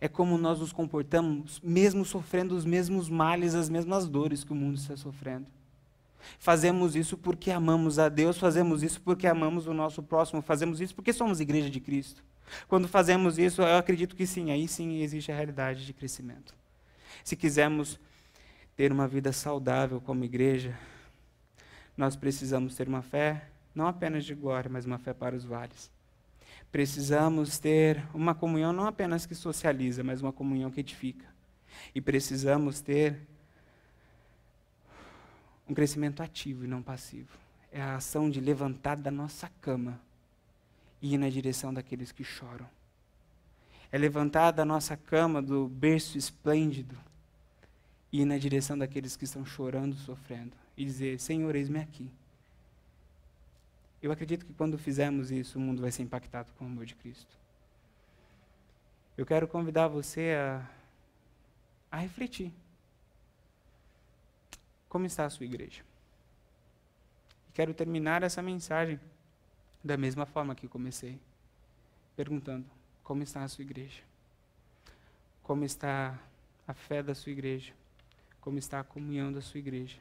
é 0.00 0.08
como 0.08 0.38
nós 0.38 0.60
nos 0.60 0.72
comportamos, 0.72 1.60
mesmo 1.60 2.04
sofrendo 2.04 2.54
os 2.54 2.64
mesmos 2.64 3.08
males, 3.08 3.54
as 3.54 3.68
mesmas 3.68 4.06
dores 4.08 4.44
que 4.44 4.52
o 4.52 4.56
mundo 4.56 4.76
está 4.76 4.96
sofrendo. 4.96 5.46
Fazemos 6.38 6.94
isso 6.94 7.16
porque 7.16 7.50
amamos 7.50 7.98
a 7.98 8.08
Deus, 8.08 8.38
fazemos 8.38 8.82
isso 8.82 9.00
porque 9.00 9.26
amamos 9.26 9.66
o 9.66 9.74
nosso 9.74 10.02
próximo, 10.02 10.42
fazemos 10.42 10.80
isso 10.80 10.94
porque 10.94 11.12
somos 11.12 11.40
igreja 11.40 11.70
de 11.70 11.80
Cristo. 11.80 12.22
Quando 12.66 12.88
fazemos 12.88 13.38
isso, 13.38 13.62
eu 13.62 13.76
acredito 13.76 14.14
que 14.14 14.26
sim, 14.26 14.50
aí 14.50 14.68
sim 14.68 15.00
existe 15.00 15.32
a 15.32 15.34
realidade 15.34 15.84
de 15.84 15.92
crescimento. 15.92 16.54
Se 17.24 17.36
quisermos 17.36 17.98
ter 18.78 18.92
uma 18.92 19.08
vida 19.08 19.32
saudável 19.32 20.00
como 20.00 20.24
igreja, 20.24 20.78
nós 21.96 22.14
precisamos 22.14 22.76
ter 22.76 22.86
uma 22.86 23.02
fé 23.02 23.48
não 23.74 23.88
apenas 23.88 24.24
de 24.24 24.36
glória, 24.36 24.70
mas 24.70 24.86
uma 24.86 24.98
fé 24.98 25.12
para 25.12 25.34
os 25.34 25.44
vales. 25.44 25.90
Precisamos 26.70 27.58
ter 27.58 28.00
uma 28.14 28.36
comunhão 28.36 28.72
não 28.72 28.86
apenas 28.86 29.26
que 29.26 29.34
socializa, 29.34 30.04
mas 30.04 30.22
uma 30.22 30.32
comunhão 30.32 30.70
que 30.70 30.78
edifica. 30.78 31.26
E 31.92 32.00
precisamos 32.00 32.80
ter 32.80 33.18
um 35.68 35.74
crescimento 35.74 36.22
ativo 36.22 36.64
e 36.64 36.68
não 36.68 36.80
passivo. 36.80 37.36
É 37.72 37.82
a 37.82 37.96
ação 37.96 38.30
de 38.30 38.40
levantar 38.40 38.96
da 38.96 39.10
nossa 39.10 39.50
cama 39.60 40.00
e 41.02 41.14
ir 41.14 41.18
na 41.18 41.28
direção 41.28 41.74
daqueles 41.74 42.12
que 42.12 42.22
choram. 42.22 42.68
É 43.90 43.98
levantar 43.98 44.52
da 44.52 44.64
nossa 44.64 44.96
cama, 44.96 45.42
do 45.42 45.66
berço 45.66 46.16
esplêndido, 46.16 46.96
ir 48.12 48.24
na 48.24 48.38
direção 48.38 48.76
daqueles 48.76 49.16
que 49.16 49.24
estão 49.24 49.44
chorando, 49.44 49.96
sofrendo, 49.96 50.56
e 50.76 50.84
dizer: 50.84 51.18
Senhor, 51.20 51.54
eis-me 51.54 51.80
aqui. 51.80 52.10
Eu 54.02 54.12
acredito 54.12 54.46
que 54.46 54.52
quando 54.52 54.78
fizermos 54.78 55.30
isso, 55.30 55.58
o 55.58 55.60
mundo 55.60 55.82
vai 55.82 55.90
ser 55.90 56.02
impactado 56.02 56.52
com 56.54 56.64
o 56.64 56.68
amor 56.68 56.86
de 56.86 56.94
Cristo. 56.94 57.36
Eu 59.16 59.26
quero 59.26 59.48
convidar 59.48 59.88
você 59.88 60.34
a, 60.38 60.70
a 61.90 61.98
refletir. 61.98 62.52
Como 64.88 65.04
está 65.04 65.24
a 65.24 65.30
sua 65.30 65.44
igreja? 65.44 65.82
quero 67.58 67.74
terminar 67.74 68.22
essa 68.22 68.40
mensagem 68.40 69.00
da 69.82 69.96
mesma 69.96 70.24
forma 70.24 70.54
que 70.54 70.68
comecei, 70.68 71.18
perguntando: 72.14 72.64
como 73.02 73.20
está 73.24 73.42
a 73.42 73.48
sua 73.48 73.62
igreja? 73.62 74.00
Como 75.42 75.64
está 75.64 76.16
a 76.68 76.72
fé 76.72 77.02
da 77.02 77.16
sua 77.16 77.32
igreja? 77.32 77.72
Como 78.48 78.58
está 78.58 78.80
a 78.80 78.82
comunhão 78.82 79.30
da 79.30 79.42
sua 79.42 79.58
igreja? 79.58 79.98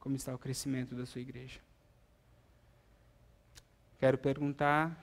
Como 0.00 0.16
está 0.16 0.34
o 0.34 0.38
crescimento 0.38 0.92
da 0.92 1.06
sua 1.06 1.20
igreja? 1.20 1.60
Quero 4.00 4.18
perguntar 4.18 4.98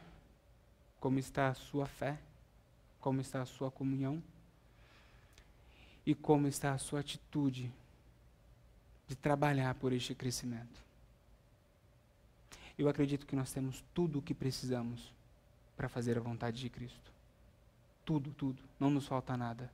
como 0.99 1.18
está 1.18 1.47
a 1.47 1.53
sua 1.53 1.86
fé, 1.86 2.20
como 2.99 3.22
está 3.22 3.41
a 3.41 3.45
sua 3.45 3.72
comunhão 3.72 4.22
e 6.05 6.13
como 6.13 6.45
está 6.45 6.74
a 6.74 6.78
sua 6.78 6.99
atitude 6.99 7.72
de 9.07 9.15
trabalhar 9.15 9.74
por 9.76 9.93
este 9.93 10.13
crescimento. 10.13 10.84
Eu 12.78 12.89
acredito 12.89 13.26
que 13.26 13.36
nós 13.38 13.53
temos 13.53 13.82
tudo 13.93 14.20
o 14.20 14.22
que 14.22 14.34
precisamos 14.34 15.13
para 15.78 15.88
fazer 15.88 16.18
a 16.18 16.22
vontade 16.22 16.59
de 16.59 16.70
Cristo. 16.70 17.13
Tudo, 18.03 18.32
tudo. 18.32 18.61
Não 18.78 18.89
nos 18.89 19.07
falta 19.07 19.38
nada. 19.38 19.72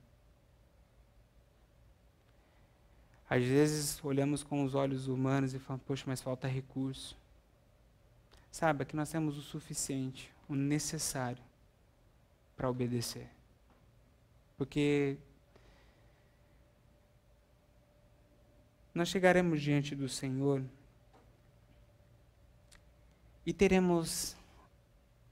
Às 3.28 3.44
vezes 3.44 4.02
olhamos 4.04 4.42
com 4.42 4.64
os 4.64 4.74
olhos 4.74 5.08
humanos 5.08 5.54
e 5.54 5.58
falamos, 5.58 5.86
poxa, 5.86 6.04
mas 6.06 6.20
falta 6.20 6.46
recurso. 6.46 7.16
Saiba 8.50 8.84
que 8.84 8.94
nós 8.94 9.10
temos 9.10 9.36
o 9.36 9.42
suficiente, 9.42 10.32
o 10.48 10.54
necessário 10.54 11.42
para 12.56 12.70
obedecer. 12.70 13.28
Porque 14.56 15.16
nós 18.94 19.08
chegaremos 19.08 19.60
diante 19.60 19.94
do 19.94 20.08
Senhor 20.08 20.62
e 23.44 23.52
teremos 23.52 24.36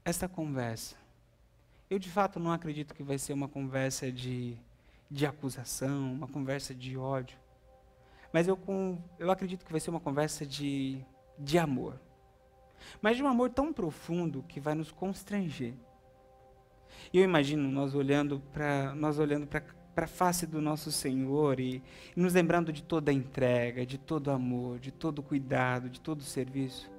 esta 0.03 0.27
conversa. 0.27 0.95
Eu 1.89 1.97
de 1.97 2.09
fato 2.09 2.39
não 2.39 2.51
acredito 2.51 2.93
que 2.93 3.03
vai 3.03 3.17
ser 3.17 3.33
uma 3.33 3.47
conversa 3.47 4.11
de, 4.11 4.57
de 5.09 5.25
acusação, 5.25 6.11
uma 6.13 6.27
conversa 6.27 6.75
de 6.75 6.97
ódio. 6.97 7.37
Mas 8.33 8.47
eu, 8.47 8.57
com, 8.57 8.97
eu 9.17 9.31
acredito 9.31 9.63
que 9.63 9.71
vai 9.71 9.79
ser 9.79 9.91
uma 9.91 9.99
conversa 9.99 10.45
de, 10.45 10.99
de 11.39 11.57
amor 11.57 11.99
mas 13.01 13.17
de 13.17 13.23
um 13.23 13.27
amor 13.27 13.49
tão 13.49 13.71
profundo 13.71 14.43
que 14.47 14.59
vai 14.59 14.75
nos 14.75 14.91
constranger. 14.91 15.73
E 17.11 17.17
eu 17.17 17.23
imagino 17.23 17.69
nós 17.69 17.95
olhando 17.95 18.41
para 18.51 18.93
nós 18.95 19.19
olhando 19.19 19.47
para 19.47 19.63
para 19.93 20.05
a 20.05 20.07
face 20.07 20.47
do 20.47 20.59
nosso 20.59 20.91
Senhor 20.91 21.59
e, 21.59 21.83
e, 22.17 22.19
nos 22.19 22.33
lembrando 22.33 22.73
de 22.73 22.81
toda 22.81 23.11
a 23.11 23.13
entrega, 23.13 23.85
de 23.85 23.99
todo 23.99 24.25
o 24.25 24.31
amor, 24.31 24.79
de 24.79 24.91
todo 24.91 25.19
o 25.19 25.23
cuidado, 25.23 25.87
de 25.87 26.01
todo 26.01 26.21
o 26.21 26.23
serviço. 26.23 26.89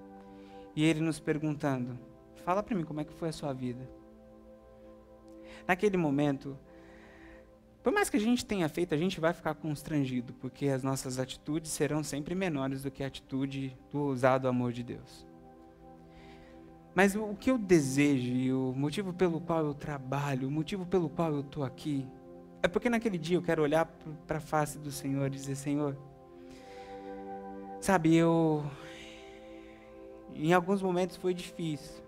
E 0.76 0.84
Ele 0.84 1.00
nos 1.00 1.18
perguntando: 1.18 1.98
fala 2.44 2.62
para 2.62 2.76
mim 2.76 2.84
como 2.84 3.00
é 3.00 3.04
que 3.04 3.12
foi 3.12 3.30
a 3.30 3.32
sua 3.32 3.52
vida. 3.52 3.88
Naquele 5.66 5.96
momento, 5.96 6.56
por 7.84 7.92
mais 7.92 8.08
que 8.08 8.16
a 8.16 8.20
gente 8.20 8.46
tenha 8.46 8.66
feito, 8.66 8.94
a 8.94 8.96
gente 8.96 9.20
vai 9.20 9.34
ficar 9.34 9.54
constrangido, 9.54 10.32
porque 10.32 10.68
as 10.68 10.82
nossas 10.82 11.18
atitudes 11.18 11.70
serão 11.70 12.02
sempre 12.02 12.34
menores 12.34 12.82
do 12.82 12.90
que 12.90 13.04
a 13.04 13.06
atitude 13.06 13.76
do 13.92 14.00
ousado 14.00 14.48
amor 14.48 14.72
de 14.72 14.82
Deus. 14.82 15.26
Mas 16.94 17.14
o 17.14 17.34
que 17.34 17.50
eu 17.50 17.58
desejo 17.58 18.32
e 18.32 18.50
o 18.54 18.72
motivo 18.74 19.12
pelo 19.12 19.38
qual 19.38 19.66
eu 19.66 19.74
trabalho, 19.74 20.48
o 20.48 20.50
motivo 20.50 20.86
pelo 20.86 21.10
qual 21.10 21.30
eu 21.34 21.40
estou 21.40 21.62
aqui, 21.62 22.06
é 22.62 22.68
porque 22.68 22.88
naquele 22.88 23.18
dia 23.18 23.36
eu 23.36 23.42
quero 23.42 23.62
olhar 23.62 23.84
para 24.26 24.38
a 24.38 24.40
face 24.40 24.78
do 24.78 24.90
Senhor 24.90 25.26
e 25.26 25.30
dizer: 25.30 25.54
Senhor, 25.54 25.94
sabe, 27.82 28.16
eu. 28.16 28.64
Em 30.34 30.54
alguns 30.54 30.80
momentos 30.80 31.16
foi 31.18 31.34
difícil. 31.34 32.02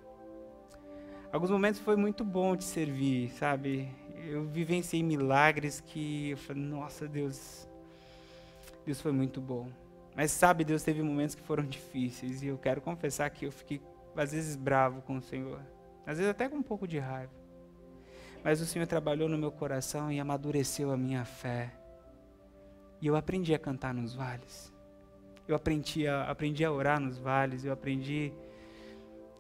Alguns 1.31 1.51
momentos 1.51 1.81
foi 1.81 1.97
muito 1.97 2.25
bom 2.25 2.57
te 2.57 2.65
servir, 2.65 3.31
sabe? 3.33 3.91
Eu 4.29 4.45
vivenciei 4.45 5.03
milagres 5.03 5.81
que 5.81 6.31
eu 6.31 6.37
falei: 6.37 6.63
Nossa, 6.63 7.07
Deus, 7.07 7.69
Deus 8.85 9.01
foi 9.01 9.13
muito 9.13 9.41
bom. 9.41 9.69
Mas 10.17 10.31
sabe, 10.31 10.65
Deus 10.65 10.83
teve 10.83 11.03
momentos 11.03 11.35
que 11.35 11.43
foram 11.43 11.65
difíceis 11.65 12.43
e 12.43 12.47
eu 12.47 12.59
quero 12.59 12.81
confessar 12.81 13.31
que 13.31 13.47
eu 13.47 13.53
fiquei 13.53 13.81
às 14.17 14.33
vezes 14.33 14.57
bravo 14.57 15.03
com 15.03 15.19
o 15.19 15.23
Senhor, 15.23 15.61
às 16.07 16.17
vezes 16.17 16.31
até 16.31 16.49
com 16.49 16.57
um 16.57 16.63
pouco 16.63 16.89
de 16.89 16.99
raiva. 16.99 17.33
Mas 18.43 18.61
o 18.61 18.67
Senhor 18.67 18.87
trabalhou 18.87 19.29
no 19.29 19.37
meu 19.37 19.53
coração 19.53 20.11
e 20.11 20.19
amadureceu 20.19 20.91
a 20.91 20.97
minha 20.97 21.25
fé. 21.25 21.73
E 23.01 23.07
eu 23.07 23.17
aprendi 23.17 23.55
a 23.55 23.59
cantar 23.59 23.93
nos 23.93 24.15
vales. 24.15 24.73
Eu 25.47 25.55
aprendi 25.55 26.07
a, 26.07 26.31
aprendi 26.31 26.65
a 26.65 26.73
orar 26.73 26.99
nos 26.99 27.19
vales. 27.19 27.65
Eu 27.65 27.73
aprendi 27.73 28.33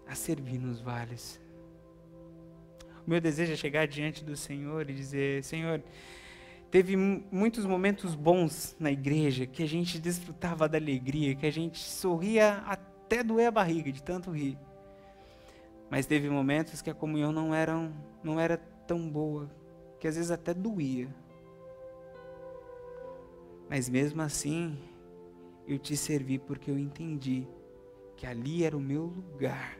a 0.06 0.14
servir 0.14 0.58
nos 0.58 0.80
vales. 0.80 1.40
O 3.06 3.10
meu 3.10 3.20
desejo 3.20 3.52
é 3.52 3.56
chegar 3.56 3.86
diante 3.86 4.24
do 4.24 4.36
Senhor 4.36 4.90
e 4.90 4.92
dizer: 4.92 5.44
Senhor, 5.44 5.80
teve 6.70 6.96
muitos 6.96 7.64
momentos 7.64 8.14
bons 8.14 8.74
na 8.80 8.90
igreja 8.90 9.46
que 9.46 9.62
a 9.62 9.68
gente 9.68 9.98
desfrutava 9.98 10.68
da 10.68 10.76
alegria, 10.76 11.34
que 11.36 11.46
a 11.46 11.52
gente 11.52 11.78
sorria 11.78 12.64
até 12.66 13.22
doer 13.22 13.46
a 13.46 13.50
barriga 13.52 13.92
de 13.92 14.02
tanto 14.02 14.32
rir. 14.32 14.58
Mas 15.88 16.04
teve 16.04 16.28
momentos 16.28 16.82
que 16.82 16.90
a 16.90 16.94
comunhão 16.94 17.30
não 17.30 17.54
era, 17.54 17.92
não 18.24 18.40
era 18.40 18.56
tão 18.56 19.08
boa, 19.08 19.48
que 20.00 20.08
às 20.08 20.16
vezes 20.16 20.32
até 20.32 20.52
doía. 20.52 21.08
Mas 23.70 23.88
mesmo 23.88 24.20
assim, 24.20 24.76
eu 25.66 25.78
te 25.78 25.96
servi 25.96 26.40
porque 26.40 26.70
eu 26.70 26.78
entendi 26.78 27.46
que 28.16 28.26
ali 28.26 28.64
era 28.64 28.76
o 28.76 28.80
meu 28.80 29.04
lugar 29.04 29.78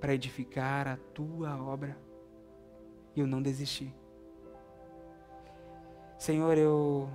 para 0.00 0.14
edificar 0.14 0.86
a 0.86 0.96
tua 0.96 1.56
obra. 1.56 2.05
E 3.16 3.20
eu 3.20 3.26
não 3.26 3.42
desisti. 3.42 3.92
Senhor, 6.18 6.56
eu 6.56 7.08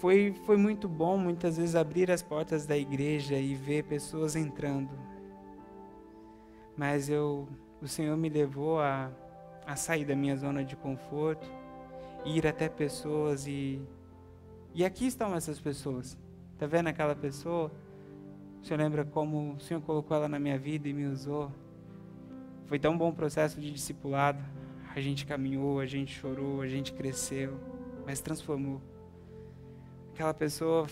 foi, 0.00 0.32
foi 0.46 0.56
muito 0.56 0.88
bom 0.88 1.18
muitas 1.18 1.56
vezes 1.56 1.74
abrir 1.74 2.10
as 2.10 2.22
portas 2.22 2.64
da 2.64 2.76
igreja 2.76 3.36
e 3.36 3.54
ver 3.54 3.84
pessoas 3.84 4.36
entrando. 4.36 4.90
Mas 6.76 7.08
eu, 7.08 7.48
o 7.82 7.88
Senhor 7.88 8.16
me 8.16 8.28
levou 8.28 8.80
a, 8.80 9.10
a 9.66 9.74
sair 9.74 10.04
da 10.04 10.14
minha 10.14 10.36
zona 10.36 10.64
de 10.64 10.76
conforto, 10.76 11.48
ir 12.24 12.46
até 12.46 12.68
pessoas 12.68 13.46
e 13.46 13.82
e 14.74 14.84
aqui 14.84 15.06
estão 15.06 15.34
essas 15.34 15.58
pessoas. 15.58 16.16
Tá 16.56 16.66
vendo 16.66 16.88
aquela 16.88 17.16
pessoa? 17.16 17.72
O 18.62 18.64
Senhor 18.64 18.78
lembra 18.78 19.04
como 19.04 19.54
o 19.54 19.60
Senhor 19.60 19.80
colocou 19.80 20.16
ela 20.16 20.28
na 20.28 20.38
minha 20.38 20.58
vida 20.58 20.88
e 20.88 20.92
me 20.92 21.06
usou? 21.06 21.50
Foi 22.68 22.78
tão 22.78 22.96
bom 22.96 23.08
o 23.08 23.14
processo 23.14 23.60
de 23.60 23.70
discipulado. 23.72 24.44
A 24.94 25.00
gente 25.00 25.26
caminhou, 25.26 25.80
a 25.80 25.86
gente 25.86 26.14
chorou, 26.14 26.60
a 26.60 26.68
gente 26.68 26.92
cresceu, 26.92 27.58
mas 28.06 28.20
transformou 28.20 28.80
aquela 30.18 30.34
pessoa, 30.34 30.88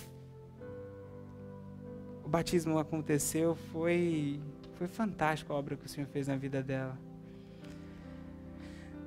o 2.24 2.28
batismo 2.28 2.78
aconteceu, 2.78 3.56
foi, 3.72 4.40
foi 4.76 4.86
fantástico 4.86 5.52
a 5.52 5.56
obra 5.56 5.76
que 5.76 5.84
o 5.84 5.88
Senhor 5.88 6.06
fez 6.06 6.28
na 6.28 6.36
vida 6.36 6.62
dela. 6.62 6.96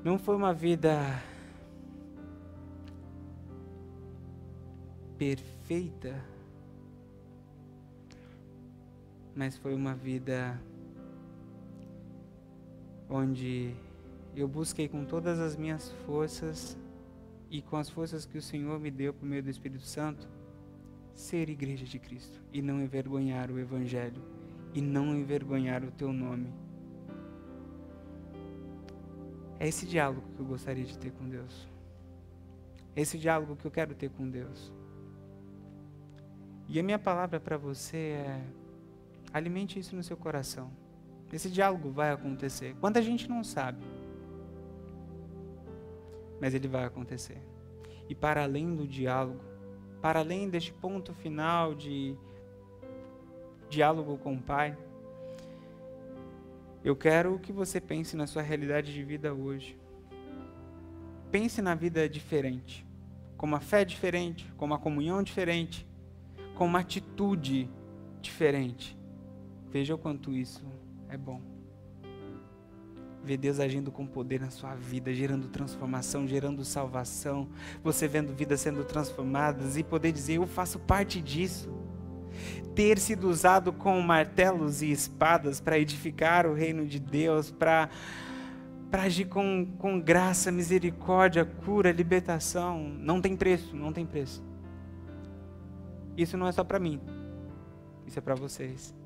Não 0.04 0.20
foi 0.20 0.36
uma 0.36 0.54
vida 0.54 1.00
perfeita, 5.18 6.22
mas 9.34 9.56
foi 9.56 9.74
uma 9.74 9.96
vida 9.96 10.60
onde 13.10 13.74
eu 14.36 14.48
busquei 14.48 14.88
com 14.88 15.04
todas 15.04 15.40
as 15.40 15.56
minhas 15.56 15.92
forças 16.06 16.78
e 17.50 17.62
com 17.62 17.78
as 17.78 17.90
forças 17.90 18.26
que 18.26 18.38
o 18.38 18.42
Senhor 18.42 18.80
me 18.80 18.92
deu 18.92 19.14
por 19.14 19.26
meio 19.26 19.42
do 19.42 19.50
Espírito 19.50 19.84
Santo, 19.84 20.28
ser 21.16 21.50
igreja 21.50 21.86
de 21.86 21.98
Cristo 21.98 22.40
e 22.54 22.62
não 22.62 22.82
envergonhar 22.82 23.52
o 23.52 23.60
Evangelho 23.60 24.22
e 24.74 24.82
não 24.82 25.16
envergonhar 25.16 25.84
o 25.84 25.92
teu 25.92 26.14
nome. 26.14 26.54
É 29.60 29.68
esse 29.68 29.86
diálogo 29.86 30.24
que 30.36 30.40
eu 30.40 30.46
gostaria 30.46 30.86
de 30.86 30.98
ter 30.98 31.12
com 31.12 31.28
Deus. 31.28 31.68
É 32.96 33.02
esse 33.02 33.18
diálogo 33.18 33.56
que 33.56 33.66
eu 33.66 33.72
quero 33.72 33.94
ter 33.94 34.10
com 34.10 34.30
Deus. 34.30 34.72
E 36.68 36.80
a 36.80 36.84
minha 36.84 37.00
palavra 37.00 37.40
para 37.40 37.58
você 37.58 37.98
é: 37.98 38.44
alimente 39.34 39.80
isso 39.80 39.96
no 39.96 40.04
seu 40.04 40.16
coração. 40.16 40.72
Esse 41.32 41.50
diálogo 41.50 41.92
vai 41.92 42.12
acontecer. 42.12 42.76
Quanta 42.80 43.02
gente 43.02 43.30
não 43.30 43.44
sabe 43.44 43.84
mas 46.40 46.54
ele 46.54 46.68
vai 46.68 46.86
acontecer. 46.86 47.38
E 48.08 48.16
para 48.16 48.44
além 48.44 48.76
do 48.76 48.88
diálogo, 48.88 49.40
para 50.02 50.20
além 50.20 50.50
deste 50.50 50.74
ponto 50.74 51.14
final 51.14 51.76
de 51.76 52.16
diálogo 53.70 54.18
com 54.18 54.36
o 54.36 54.42
Pai, 54.42 54.78
eu 56.84 56.96
quero 56.96 57.38
que 57.40 57.52
você 57.52 57.82
pense 57.82 58.16
na 58.16 58.26
sua 58.26 58.42
realidade 58.42 58.94
de 58.94 59.04
vida 59.04 59.34
hoje. 59.34 59.78
Pense 61.30 61.62
na 61.62 61.76
vida 61.76 62.08
diferente, 62.08 62.88
com 63.38 63.46
uma 63.46 63.60
fé 63.60 63.84
diferente, 63.84 64.52
com 64.58 64.66
uma 64.66 64.80
comunhão 64.80 65.22
diferente, 65.22 65.88
com 66.56 66.66
uma 66.66 66.80
atitude 66.80 67.70
diferente. 68.22 68.98
Veja 69.70 69.94
o 69.94 69.98
quanto 69.98 70.34
isso 70.34 70.66
é 71.10 71.18
bom 71.18 71.60
ver 73.24 73.38
Deus 73.38 73.60
agindo 73.60 73.92
com 73.92 74.06
poder 74.06 74.40
na 74.40 74.50
sua 74.50 74.74
vida, 74.76 75.14
gerando 75.14 75.48
transformação, 75.48 76.28
gerando 76.28 76.64
salvação, 76.64 77.48
você 77.84 78.08
vendo 78.08 78.34
vidas 78.34 78.62
sendo 78.62 78.84
transformadas 78.84 79.78
e 79.78 79.84
poder 79.84 80.12
dizer: 80.12 80.36
Eu 80.36 80.48
faço 80.48 80.80
parte 80.80 81.22
disso. 81.22 81.70
Ter 82.74 82.98
sido 82.98 83.30
usado 83.30 83.74
com 83.74 84.00
martelos 84.02 84.82
e 84.82 84.92
espadas 84.92 85.60
para 85.60 85.78
edificar 85.78 86.46
o 86.46 86.54
reino 86.54 86.86
de 86.86 87.00
Deus, 87.00 87.52
para 87.52 87.90
para 88.90 89.04
agir 89.04 89.26
com, 89.26 89.68
com 89.78 90.00
graça, 90.00 90.52
misericórdia, 90.52 91.46
cura, 91.46 91.92
libertação, 91.92 92.90
não 93.00 93.22
tem 93.22 93.36
preço, 93.36 93.76
não 93.76 93.94
tem 93.94 94.04
preço. 94.04 94.44
Isso 96.18 96.36
não 96.36 96.48
é 96.48 96.52
só 96.52 96.64
para 96.64 96.80
mim, 96.80 97.00
isso 98.08 98.18
é 98.18 98.22
para 98.22 98.34
vocês. 98.34 98.99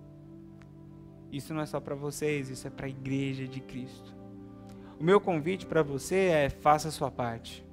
Isso 1.34 1.52
não 1.52 1.62
é 1.62 1.66
só 1.66 1.80
para 1.80 1.96
vocês, 1.96 2.52
isso 2.52 2.68
é 2.68 2.70
para 2.70 2.86
a 2.86 2.90
igreja 2.90 3.48
de 3.48 3.60
Cristo. 3.60 4.16
O 5.00 5.04
meu 5.04 5.20
convite 5.20 5.66
para 5.66 5.82
você 5.82 6.28
é: 6.28 6.50
faça 6.50 6.90
a 6.90 6.92
sua 6.92 7.10
parte. 7.10 7.66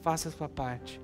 Faça 0.00 0.30
a 0.30 0.32
sua 0.32 0.48
parte. 0.48 0.98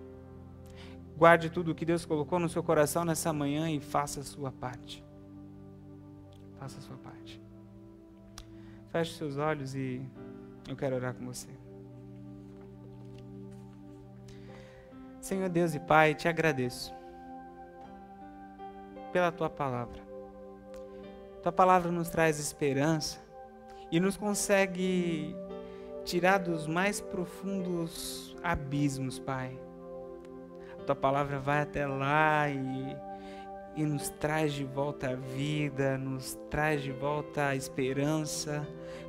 Guarde 1.19 1.51
tudo 1.51 1.73
o 1.73 1.75
que 1.75 1.85
Deus 1.85 2.07
colocou 2.07 2.39
no 2.39 2.49
seu 2.49 2.63
coração 2.63 3.05
nessa 3.05 3.31
manhã 3.31 3.71
e 3.71 3.79
faça 3.79 4.21
a 4.21 4.23
sua 4.23 4.51
parte. 4.51 5.05
Faça 6.59 6.79
a 6.79 6.81
sua 6.81 6.97
parte. 6.97 7.39
Feche 8.91 9.19
seus 9.19 9.37
olhos 9.37 9.75
e 9.75 10.01
eu 10.67 10.75
quero 10.75 10.97
orar 10.97 11.13
com 11.13 11.27
você. 11.27 11.51
Senhor 15.21 15.51
Deus 15.51 15.75
e 15.75 15.79
Pai, 15.79 16.15
te 16.15 16.27
agradeço 16.27 16.93
pela 19.13 19.31
tua 19.31 19.51
palavra. 19.51 20.10
Tua 21.43 21.53
palavra 21.53 21.91
nos 21.91 22.11
traz 22.11 22.38
esperança 22.38 23.18
e 23.91 23.99
nos 23.99 24.14
consegue 24.14 25.34
tirar 26.05 26.36
dos 26.36 26.66
mais 26.66 27.01
profundos 27.01 28.36
abismos, 28.43 29.18
Pai. 29.18 29.59
Tua 30.84 30.95
palavra 30.95 31.38
vai 31.38 31.62
até 31.62 31.86
lá 31.86 32.47
e, 32.51 32.95
e 33.74 33.84
nos 33.84 34.11
traz 34.11 34.53
de 34.53 34.64
volta 34.64 35.12
a 35.12 35.14
vida, 35.14 35.97
nos 35.97 36.38
traz 36.51 36.82
de 36.82 36.93
volta 36.93 37.49
a 37.49 37.57
esperança, 37.57 38.66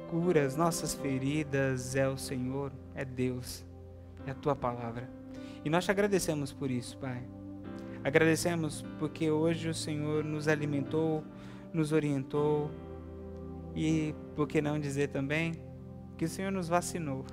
cura 0.09 0.45
as 0.45 0.55
nossas 0.55 0.93
feridas. 0.93 1.97
É 1.97 2.07
o 2.07 2.17
Senhor, 2.17 2.71
é 2.95 3.03
Deus, 3.03 3.65
é 4.25 4.32
a 4.32 4.36
tua 4.36 4.55
palavra. 4.55 5.09
E 5.65 5.69
nós 5.69 5.84
te 5.84 5.91
agradecemos 5.91 6.53
por 6.53 6.71
isso, 6.71 6.97
Pai. 6.97 7.21
Agradecemos 8.05 8.86
porque 8.97 9.29
hoje 9.29 9.67
o 9.67 9.73
Senhor 9.73 10.23
nos 10.23 10.47
alimentou 10.47 11.23
nos 11.74 11.91
orientou 11.91 12.69
e, 13.76 14.13
por 14.36 14.47
que 14.47 14.61
não 14.61 14.80
dizer 14.80 15.09
também, 15.09 15.53
que 16.17 16.26
o 16.26 16.28
Senhor 16.28 16.51
nos 16.51 16.67
vacinou. 16.67 17.26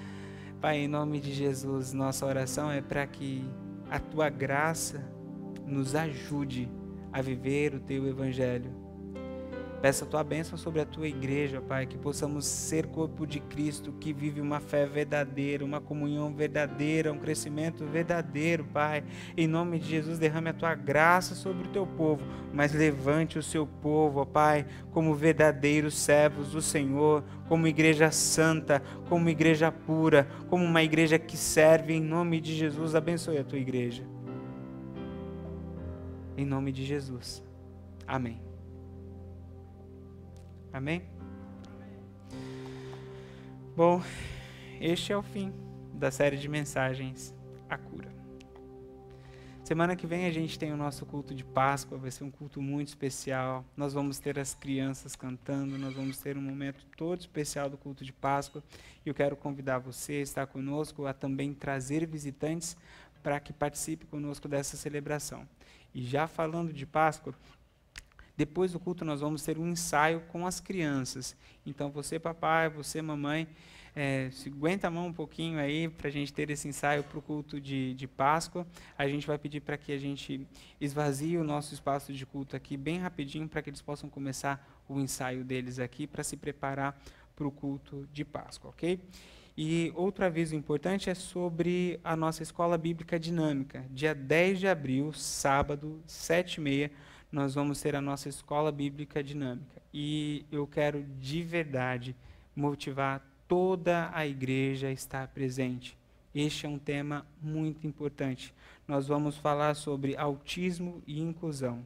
Pai, 0.60 0.78
em 0.78 0.88
nome 0.88 1.20
de 1.20 1.32
Jesus, 1.32 1.92
nossa 1.92 2.24
oração 2.24 2.70
é 2.70 2.80
para 2.80 3.06
que 3.06 3.44
a 3.90 3.98
tua 3.98 4.30
graça 4.30 5.04
nos 5.66 5.94
ajude 5.94 6.68
a 7.12 7.20
viver 7.20 7.74
o 7.74 7.80
teu 7.80 8.06
evangelho 8.06 8.83
Peço 9.84 10.04
a 10.04 10.06
tua 10.06 10.24
bênção 10.24 10.56
sobre 10.56 10.80
a 10.80 10.86
tua 10.86 11.06
igreja, 11.06 11.60
Pai, 11.60 11.84
que 11.84 11.98
possamos 11.98 12.46
ser 12.46 12.86
corpo 12.86 13.26
de 13.26 13.38
Cristo, 13.38 13.92
que 13.92 14.14
vive 14.14 14.40
uma 14.40 14.58
fé 14.58 14.86
verdadeira, 14.86 15.62
uma 15.62 15.78
comunhão 15.78 16.32
verdadeira, 16.32 17.12
um 17.12 17.18
crescimento 17.18 17.84
verdadeiro, 17.84 18.64
Pai. 18.64 19.04
Em 19.36 19.46
nome 19.46 19.78
de 19.78 19.86
Jesus, 19.86 20.18
derrame 20.18 20.48
a 20.48 20.54
tua 20.54 20.74
graça 20.74 21.34
sobre 21.34 21.68
o 21.68 21.70
teu 21.70 21.86
povo, 21.86 22.24
mas 22.50 22.72
levante 22.72 23.38
o 23.38 23.42
seu 23.42 23.66
povo, 23.66 24.24
Pai, 24.24 24.64
como 24.90 25.14
verdadeiros 25.14 25.98
servos 25.98 26.52
do 26.52 26.62
Senhor, 26.62 27.22
como 27.46 27.66
igreja 27.66 28.10
santa, 28.10 28.82
como 29.10 29.28
igreja 29.28 29.70
pura, 29.70 30.26
como 30.48 30.64
uma 30.64 30.82
igreja 30.82 31.18
que 31.18 31.36
serve. 31.36 31.92
Em 31.92 32.00
nome 32.00 32.40
de 32.40 32.54
Jesus, 32.54 32.94
abençoe 32.94 33.36
a 33.36 33.44
tua 33.44 33.58
igreja. 33.58 34.02
Em 36.38 36.46
nome 36.46 36.72
de 36.72 36.86
Jesus. 36.86 37.44
Amém. 38.06 38.53
Amém? 40.74 41.04
Bom, 43.76 44.02
este 44.80 45.12
é 45.12 45.16
o 45.16 45.22
fim 45.22 45.52
da 45.92 46.10
série 46.10 46.36
de 46.36 46.48
mensagens 46.48 47.32
A 47.70 47.78
Cura. 47.78 48.12
Semana 49.62 49.94
que 49.94 50.04
vem 50.04 50.26
a 50.26 50.32
gente 50.32 50.58
tem 50.58 50.72
o 50.72 50.76
nosso 50.76 51.06
culto 51.06 51.32
de 51.32 51.44
Páscoa, 51.44 51.96
vai 51.96 52.10
ser 52.10 52.24
um 52.24 52.30
culto 52.30 52.60
muito 52.60 52.88
especial. 52.88 53.64
Nós 53.76 53.94
vamos 53.94 54.18
ter 54.18 54.36
as 54.36 54.52
crianças 54.52 55.14
cantando, 55.14 55.78
nós 55.78 55.94
vamos 55.94 56.18
ter 56.18 56.36
um 56.36 56.42
momento 56.42 56.84
todo 56.96 57.20
especial 57.20 57.70
do 57.70 57.78
culto 57.78 58.04
de 58.04 58.12
Páscoa. 58.12 58.60
E 59.06 59.08
eu 59.08 59.14
quero 59.14 59.36
convidar 59.36 59.78
você 59.78 60.14
a 60.14 60.22
estar 60.22 60.46
conosco, 60.48 61.06
a 61.06 61.14
também 61.14 61.54
trazer 61.54 62.04
visitantes 62.04 62.76
para 63.22 63.38
que 63.38 63.52
participe 63.52 64.06
conosco 64.06 64.48
dessa 64.48 64.76
celebração. 64.76 65.48
E 65.94 66.02
já 66.02 66.26
falando 66.26 66.72
de 66.72 66.84
Páscoa, 66.84 67.32
depois 68.36 68.72
do 68.72 68.80
culto, 68.80 69.04
nós 69.04 69.20
vamos 69.20 69.42
ter 69.42 69.58
um 69.58 69.68
ensaio 69.68 70.20
com 70.28 70.46
as 70.46 70.60
crianças. 70.60 71.36
Então, 71.64 71.90
você, 71.90 72.18
papai, 72.18 72.68
você, 72.68 73.00
mamãe, 73.00 73.46
é, 73.96 74.28
aguenta 74.46 74.88
a 74.88 74.90
mão 74.90 75.06
um 75.06 75.12
pouquinho 75.12 75.58
aí 75.58 75.88
para 75.88 76.08
a 76.08 76.10
gente 76.10 76.32
ter 76.32 76.50
esse 76.50 76.66
ensaio 76.66 77.04
para 77.04 77.18
o 77.18 77.22
culto 77.22 77.60
de, 77.60 77.94
de 77.94 78.08
Páscoa. 78.08 78.66
A 78.98 79.06
gente 79.06 79.26
vai 79.26 79.38
pedir 79.38 79.60
para 79.60 79.76
que 79.76 79.92
a 79.92 79.98
gente 79.98 80.46
esvazie 80.80 81.38
o 81.38 81.44
nosso 81.44 81.72
espaço 81.72 82.12
de 82.12 82.26
culto 82.26 82.56
aqui 82.56 82.76
bem 82.76 82.98
rapidinho 82.98 83.48
para 83.48 83.62
que 83.62 83.70
eles 83.70 83.80
possam 83.80 84.10
começar 84.10 84.82
o 84.88 84.98
ensaio 84.98 85.44
deles 85.44 85.78
aqui 85.78 86.06
para 86.06 86.24
se 86.24 86.36
preparar 86.36 87.00
para 87.36 87.46
o 87.46 87.50
culto 87.50 88.08
de 88.12 88.24
Páscoa, 88.24 88.70
ok? 88.70 89.00
E 89.56 89.92
outro 89.94 90.24
aviso 90.24 90.56
importante 90.56 91.08
é 91.08 91.14
sobre 91.14 92.00
a 92.02 92.16
nossa 92.16 92.42
escola 92.42 92.76
bíblica 92.76 93.20
dinâmica. 93.20 93.84
Dia 93.90 94.12
10 94.12 94.58
de 94.58 94.66
abril, 94.66 95.12
sábado, 95.12 96.02
7h30, 96.08 96.90
nós 97.34 97.52
vamos 97.52 97.80
ter 97.80 97.96
a 97.96 98.00
nossa 98.00 98.28
escola 98.28 98.70
bíblica 98.70 99.20
dinâmica. 99.20 99.82
E 99.92 100.46
eu 100.52 100.68
quero 100.68 101.04
de 101.20 101.42
verdade 101.42 102.14
motivar 102.54 103.20
toda 103.48 104.08
a 104.14 104.24
igreja 104.24 104.86
a 104.86 104.92
estar 104.92 105.26
presente. 105.26 105.98
Este 106.32 106.64
é 106.64 106.68
um 106.68 106.78
tema 106.78 107.26
muito 107.42 107.88
importante. 107.88 108.54
Nós 108.86 109.08
vamos 109.08 109.36
falar 109.36 109.74
sobre 109.74 110.16
autismo 110.16 111.02
e 111.08 111.20
inclusão. 111.20 111.84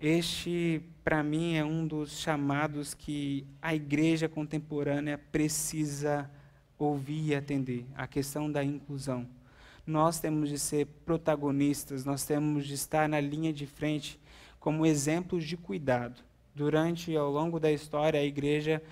Este, 0.00 0.80
para 1.04 1.22
mim, 1.22 1.56
é 1.56 1.64
um 1.64 1.86
dos 1.86 2.18
chamados 2.18 2.94
que 2.94 3.46
a 3.60 3.74
igreja 3.74 4.30
contemporânea 4.30 5.18
precisa 5.30 6.30
ouvir 6.78 7.26
e 7.26 7.34
atender 7.34 7.84
a 7.94 8.06
questão 8.06 8.50
da 8.50 8.64
inclusão. 8.64 9.28
Nós 9.86 10.18
temos 10.18 10.48
de 10.48 10.58
ser 10.58 10.86
protagonistas, 11.04 12.04
nós 12.06 12.24
temos 12.24 12.66
de 12.66 12.72
estar 12.72 13.08
na 13.08 13.20
linha 13.20 13.52
de 13.52 13.66
frente 13.66 14.18
como 14.58 14.86
exemplos 14.86 15.44
de 15.44 15.56
cuidado. 15.56 16.22
Durante 16.54 17.16
ao 17.16 17.30
longo 17.30 17.60
da 17.60 17.70
história, 17.70 18.20
a 18.20 18.24
igreja 18.24 18.82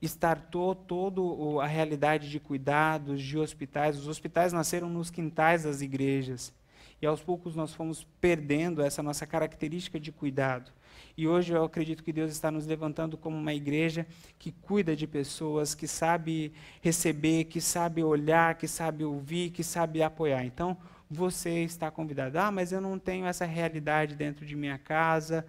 estartou 0.00 0.74
toda 0.74 1.20
a 1.62 1.66
realidade 1.66 2.30
de 2.30 2.38
cuidados, 2.38 3.22
de 3.22 3.38
hospitais. 3.38 3.98
Os 3.98 4.06
hospitais 4.08 4.52
nasceram 4.52 4.88
nos 4.88 5.10
quintais 5.10 5.64
das 5.64 5.80
igrejas. 5.80 6.52
E 7.00 7.06
aos 7.06 7.22
poucos 7.22 7.56
nós 7.56 7.74
fomos 7.74 8.06
perdendo 8.20 8.82
essa 8.82 9.02
nossa 9.02 9.26
característica 9.26 9.98
de 9.98 10.12
cuidado. 10.12 10.70
E 11.16 11.26
hoje 11.26 11.52
eu 11.52 11.64
acredito 11.64 12.02
que 12.02 12.12
Deus 12.12 12.30
está 12.30 12.50
nos 12.50 12.66
levantando 12.66 13.16
como 13.16 13.36
uma 13.36 13.54
igreja 13.54 14.06
que 14.38 14.52
cuida 14.52 14.96
de 14.96 15.06
pessoas, 15.06 15.74
que 15.74 15.86
sabe 15.86 16.52
receber, 16.80 17.44
que 17.44 17.60
sabe 17.60 18.02
olhar, 18.02 18.56
que 18.56 18.66
sabe 18.66 19.04
ouvir, 19.04 19.50
que 19.50 19.62
sabe 19.62 20.02
apoiar. 20.02 20.44
Então, 20.44 20.76
você 21.14 21.64
está 21.64 21.90
convidado. 21.90 22.38
Ah, 22.38 22.50
mas 22.50 22.72
eu 22.72 22.80
não 22.80 22.98
tenho 22.98 23.26
essa 23.26 23.44
realidade 23.44 24.14
dentro 24.14 24.44
de 24.44 24.56
minha 24.56 24.76
casa. 24.76 25.46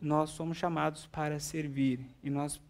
Nós 0.00 0.30
somos 0.30 0.56
chamados 0.56 1.06
para 1.06 1.38
servir 1.38 2.00
e 2.22 2.30
nós 2.30 2.60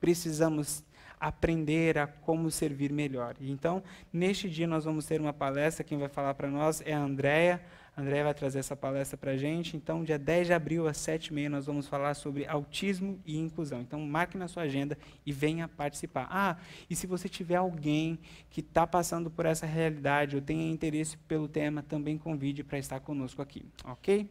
precisamos 0.00 0.84
aprender 1.18 1.96
a 1.96 2.06
como 2.06 2.50
servir 2.50 2.92
melhor. 2.92 3.36
Então, 3.40 3.82
neste 4.12 4.50
dia 4.50 4.66
nós 4.66 4.84
vamos 4.84 5.06
ter 5.06 5.20
uma 5.20 5.32
palestra, 5.32 5.84
quem 5.84 5.96
vai 5.96 6.08
falar 6.08 6.34
para 6.34 6.50
nós 6.50 6.82
é 6.84 6.92
a 6.92 6.98
Andrea. 6.98 7.62
A 7.96 8.00
Andrea 8.00 8.24
vai 8.24 8.34
trazer 8.34 8.58
essa 8.58 8.74
palestra 8.74 9.16
para 9.16 9.32
a 9.32 9.36
gente. 9.36 9.76
Então, 9.76 10.02
dia 10.02 10.18
10 10.18 10.48
de 10.48 10.52
abril, 10.52 10.88
às 10.88 10.96
7h30, 10.98 11.48
nós 11.48 11.66
vamos 11.66 11.86
falar 11.86 12.14
sobre 12.14 12.46
autismo 12.46 13.20
e 13.24 13.38
inclusão. 13.38 13.80
Então, 13.80 14.00
marque 14.00 14.36
na 14.36 14.48
sua 14.48 14.64
agenda 14.64 14.98
e 15.24 15.30
venha 15.30 15.68
participar. 15.68 16.26
Ah, 16.28 16.56
e 16.90 16.96
se 16.96 17.06
você 17.06 17.28
tiver 17.28 17.56
alguém 17.56 18.18
que 18.50 18.60
está 18.60 18.86
passando 18.86 19.30
por 19.30 19.46
essa 19.46 19.64
realidade 19.64 20.34
ou 20.34 20.42
tenha 20.42 20.70
interesse 20.70 21.16
pelo 21.16 21.46
tema, 21.46 21.82
também 21.82 22.18
convide 22.18 22.64
para 22.64 22.78
estar 22.78 22.98
conosco 22.98 23.40
aqui, 23.40 23.64
ok? 23.84 24.28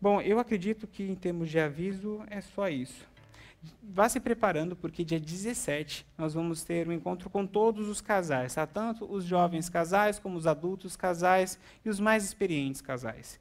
Bom, 0.00 0.20
eu 0.20 0.38
acredito 0.38 0.86
que 0.86 1.02
em 1.02 1.14
termos 1.14 1.48
de 1.48 1.58
aviso 1.58 2.22
é 2.28 2.40
só 2.40 2.68
isso 2.68 3.13
vá 3.82 4.08
se 4.08 4.18
preparando, 4.18 4.74
porque 4.74 5.04
dia 5.04 5.20
17 5.20 6.06
nós 6.18 6.34
vamos 6.34 6.62
ter 6.62 6.88
um 6.88 6.92
encontro 6.92 7.30
com 7.30 7.46
todos 7.46 7.88
os 7.88 8.00
casais, 8.00 8.54
tá? 8.54 8.66
tanto 8.66 9.04
os 9.04 9.24
jovens 9.24 9.68
casais, 9.68 10.18
como 10.18 10.36
os 10.36 10.46
adultos 10.46 10.96
casais 10.96 11.58
e 11.84 11.88
os 11.88 12.00
mais 12.00 12.24
experientes 12.24 12.80
casais. 12.80 13.38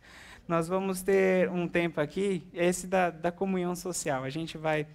Nós 0.48 0.68
vamos 0.68 1.02
ter 1.02 1.50
um 1.50 1.68
tempo 1.68 2.02
aqui, 2.02 2.44
esse 2.54 2.86
da, 2.86 3.10
da 3.10 3.32
comunhão 3.32 3.76
social. 3.76 4.24
A 4.24 4.30
gente 4.30 4.58
vai 4.58 4.86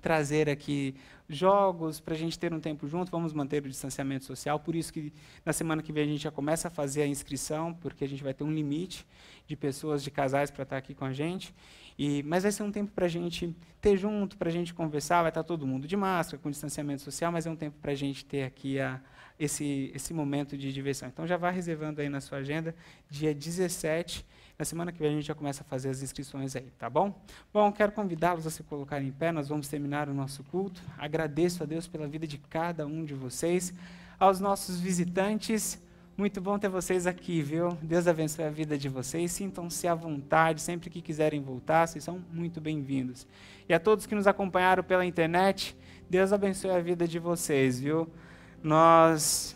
trazer 0.00 0.48
aqui 0.48 0.94
jogos 1.28 2.00
para 2.00 2.14
a 2.14 2.16
gente 2.16 2.38
ter 2.38 2.54
um 2.54 2.60
tempo 2.60 2.88
junto, 2.88 3.10
vamos 3.10 3.32
manter 3.32 3.62
o 3.64 3.68
distanciamento 3.68 4.24
social, 4.24 4.58
por 4.58 4.74
isso 4.74 4.92
que 4.92 5.12
na 5.44 5.52
semana 5.52 5.82
que 5.82 5.92
vem 5.92 6.04
a 6.04 6.06
gente 6.06 6.22
já 6.22 6.30
começa 6.30 6.68
a 6.68 6.70
fazer 6.70 7.02
a 7.02 7.06
inscrição, 7.06 7.74
porque 7.74 8.04
a 8.04 8.08
gente 8.08 8.22
vai 8.22 8.32
ter 8.32 8.44
um 8.44 8.52
limite 8.52 9.06
de 9.46 9.54
pessoas, 9.54 10.02
de 10.02 10.10
casais 10.10 10.50
para 10.50 10.62
estar 10.62 10.76
aqui 10.78 10.94
com 10.94 11.04
a 11.04 11.12
gente. 11.12 11.54
E, 11.98 12.22
mas 12.22 12.44
vai 12.44 12.52
ser 12.52 12.62
um 12.62 12.70
tempo 12.70 12.92
para 12.92 13.06
a 13.06 13.08
gente 13.08 13.54
ter 13.80 13.96
junto, 13.96 14.36
para 14.36 14.48
a 14.48 14.52
gente 14.52 14.72
conversar. 14.72 15.22
Vai 15.22 15.30
estar 15.30 15.42
todo 15.42 15.66
mundo 15.66 15.88
de 15.88 15.96
máscara, 15.96 16.40
com 16.40 16.50
distanciamento 16.50 17.02
social, 17.02 17.32
mas 17.32 17.46
é 17.46 17.50
um 17.50 17.56
tempo 17.56 17.76
para 17.82 17.92
a 17.92 17.94
gente 17.94 18.24
ter 18.24 18.44
aqui 18.44 18.78
a, 18.78 19.00
esse, 19.38 19.90
esse 19.94 20.14
momento 20.14 20.56
de 20.56 20.72
diversão. 20.72 21.08
Então 21.08 21.26
já 21.26 21.36
vá 21.36 21.50
reservando 21.50 22.00
aí 22.00 22.08
na 22.08 22.20
sua 22.20 22.38
agenda, 22.38 22.74
dia 23.10 23.34
17. 23.34 24.24
Na 24.58 24.64
semana 24.64 24.90
que 24.90 24.98
vem 24.98 25.08
a 25.08 25.14
gente 25.14 25.26
já 25.26 25.34
começa 25.34 25.62
a 25.62 25.64
fazer 25.64 25.88
as 25.88 26.02
inscrições 26.02 26.56
aí, 26.56 26.66
tá 26.78 26.90
bom? 26.90 27.16
Bom, 27.52 27.70
quero 27.70 27.92
convidá-los 27.92 28.46
a 28.46 28.50
se 28.50 28.62
colocarem 28.64 29.08
em 29.08 29.12
pé, 29.12 29.30
nós 29.30 29.48
vamos 29.48 29.68
terminar 29.68 30.08
o 30.08 30.14
nosso 30.14 30.42
culto. 30.44 30.82
Agradeço 30.96 31.62
a 31.62 31.66
Deus 31.66 31.86
pela 31.86 32.08
vida 32.08 32.26
de 32.26 32.38
cada 32.38 32.86
um 32.86 33.04
de 33.04 33.14
vocês. 33.14 33.72
Aos 34.18 34.40
nossos 34.40 34.80
visitantes, 34.80 35.80
muito 36.18 36.40
bom 36.40 36.58
ter 36.58 36.68
vocês 36.68 37.06
aqui, 37.06 37.40
viu? 37.40 37.78
Deus 37.80 38.08
abençoe 38.08 38.44
a 38.44 38.50
vida 38.50 38.76
de 38.76 38.88
vocês. 38.88 39.30
Sintam-se 39.30 39.86
à 39.86 39.94
vontade 39.94 40.60
sempre 40.60 40.90
que 40.90 41.00
quiserem 41.00 41.40
voltar, 41.40 41.86
vocês 41.86 42.02
são 42.02 42.20
muito 42.32 42.60
bem-vindos. 42.60 43.24
E 43.68 43.72
a 43.72 43.78
todos 43.78 44.04
que 44.04 44.16
nos 44.16 44.26
acompanharam 44.26 44.82
pela 44.82 45.06
internet, 45.06 45.76
Deus 46.10 46.32
abençoe 46.32 46.72
a 46.72 46.80
vida 46.80 47.06
de 47.06 47.20
vocês, 47.20 47.78
viu? 47.78 48.08
Nós 48.60 49.54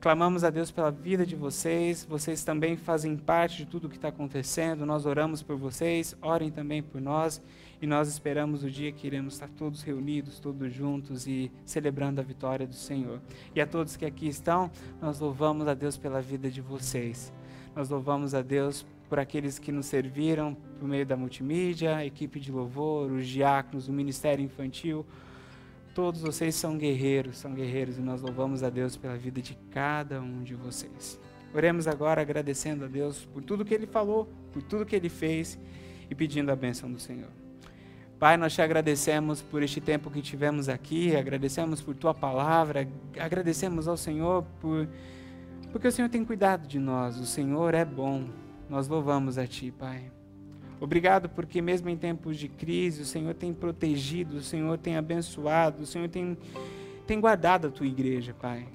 clamamos 0.00 0.42
a 0.42 0.50
Deus 0.50 0.72
pela 0.72 0.90
vida 0.90 1.24
de 1.24 1.36
vocês, 1.36 2.04
vocês 2.04 2.42
também 2.42 2.76
fazem 2.76 3.16
parte 3.16 3.58
de 3.58 3.66
tudo 3.66 3.86
o 3.86 3.88
que 3.88 3.94
está 3.94 4.08
acontecendo. 4.08 4.84
Nós 4.84 5.06
oramos 5.06 5.44
por 5.44 5.56
vocês, 5.56 6.16
orem 6.20 6.50
também 6.50 6.82
por 6.82 7.00
nós. 7.00 7.40
E 7.84 7.86
nós 7.86 8.08
esperamos 8.08 8.64
o 8.64 8.70
dia 8.70 8.90
que 8.90 9.06
iremos 9.06 9.34
estar 9.34 9.46
todos 9.46 9.82
reunidos, 9.82 10.40
todos 10.40 10.72
juntos 10.72 11.26
e 11.26 11.52
celebrando 11.66 12.18
a 12.18 12.24
vitória 12.24 12.66
do 12.66 12.74
Senhor. 12.74 13.20
E 13.54 13.60
a 13.60 13.66
todos 13.66 13.94
que 13.94 14.06
aqui 14.06 14.26
estão, 14.26 14.70
nós 15.02 15.20
louvamos 15.20 15.68
a 15.68 15.74
Deus 15.74 15.98
pela 15.98 16.22
vida 16.22 16.50
de 16.50 16.62
vocês. 16.62 17.30
Nós 17.76 17.90
louvamos 17.90 18.34
a 18.34 18.40
Deus 18.40 18.86
por 19.06 19.18
aqueles 19.18 19.58
que 19.58 19.70
nos 19.70 19.84
serviram 19.84 20.56
por 20.80 20.88
meio 20.88 21.04
da 21.04 21.14
multimídia, 21.14 21.96
a 21.96 22.06
equipe 22.06 22.40
de 22.40 22.50
louvor, 22.50 23.12
os 23.12 23.28
diáconos, 23.28 23.86
o 23.86 23.92
ministério 23.92 24.42
infantil. 24.42 25.04
Todos 25.94 26.22
vocês 26.22 26.54
são 26.54 26.78
guerreiros, 26.78 27.36
são 27.36 27.52
guerreiros 27.52 27.98
e 27.98 28.00
nós 28.00 28.22
louvamos 28.22 28.62
a 28.62 28.70
Deus 28.70 28.96
pela 28.96 29.18
vida 29.18 29.42
de 29.42 29.58
cada 29.70 30.22
um 30.22 30.42
de 30.42 30.54
vocês. 30.54 31.20
Oremos 31.52 31.86
agora 31.86 32.22
agradecendo 32.22 32.86
a 32.86 32.88
Deus 32.88 33.26
por 33.26 33.42
tudo 33.42 33.62
que 33.62 33.74
Ele 33.74 33.86
falou, 33.86 34.26
por 34.54 34.62
tudo 34.62 34.86
que 34.86 34.96
Ele 34.96 35.10
fez 35.10 35.58
e 36.08 36.14
pedindo 36.14 36.50
a 36.50 36.56
bênção 36.56 36.90
do 36.90 36.98
Senhor. 36.98 37.43
Pai, 38.18 38.36
nós 38.36 38.54
te 38.54 38.62
agradecemos 38.62 39.42
por 39.42 39.62
este 39.62 39.80
tempo 39.80 40.10
que 40.10 40.22
tivemos 40.22 40.68
aqui, 40.68 41.16
agradecemos 41.16 41.80
por 41.80 41.94
tua 41.96 42.14
palavra, 42.14 42.88
agradecemos 43.18 43.88
ao 43.88 43.96
Senhor 43.96 44.44
por 44.60 44.88
porque 45.72 45.88
o 45.88 45.92
Senhor 45.92 46.08
tem 46.08 46.24
cuidado 46.24 46.68
de 46.68 46.78
nós, 46.78 47.18
o 47.18 47.26
Senhor 47.26 47.74
é 47.74 47.84
bom. 47.84 48.28
Nós 48.70 48.86
louvamos 48.86 49.36
a 49.38 49.44
ti, 49.44 49.72
Pai. 49.72 50.04
Obrigado 50.80 51.28
porque 51.28 51.60
mesmo 51.60 51.88
em 51.88 51.96
tempos 51.96 52.36
de 52.38 52.48
crise, 52.48 53.02
o 53.02 53.04
Senhor 53.04 53.34
tem 53.34 53.52
protegido, 53.52 54.36
o 54.36 54.40
Senhor 54.40 54.78
tem 54.78 54.96
abençoado, 54.96 55.82
o 55.82 55.86
Senhor 55.86 56.08
tem 56.08 56.38
tem 57.08 57.20
guardado 57.20 57.66
a 57.66 57.70
tua 57.70 57.86
igreja, 57.86 58.32
Pai. 58.32 58.68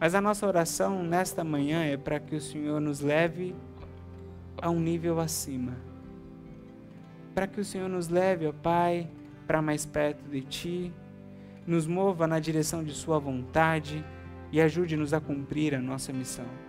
Mas 0.00 0.14
a 0.14 0.20
nossa 0.22 0.46
oração 0.46 1.02
nesta 1.02 1.44
manhã 1.44 1.84
é 1.84 1.98
para 1.98 2.18
que 2.18 2.34
o 2.34 2.40
Senhor 2.40 2.80
nos 2.80 3.00
leve 3.00 3.54
a 4.56 4.70
um 4.70 4.80
nível 4.80 5.20
acima 5.20 5.87
para 7.38 7.46
que 7.46 7.60
o 7.60 7.64
Senhor 7.64 7.88
nos 7.88 8.08
leve, 8.08 8.48
ó 8.48 8.52
Pai, 8.52 9.08
para 9.46 9.62
mais 9.62 9.86
perto 9.86 10.28
de 10.28 10.40
Ti, 10.40 10.92
nos 11.64 11.86
mova 11.86 12.26
na 12.26 12.40
direção 12.40 12.82
de 12.82 12.92
Sua 12.92 13.20
vontade 13.20 14.04
e 14.50 14.60
ajude-nos 14.60 15.14
a 15.14 15.20
cumprir 15.20 15.72
a 15.72 15.80
nossa 15.80 16.12
missão. 16.12 16.67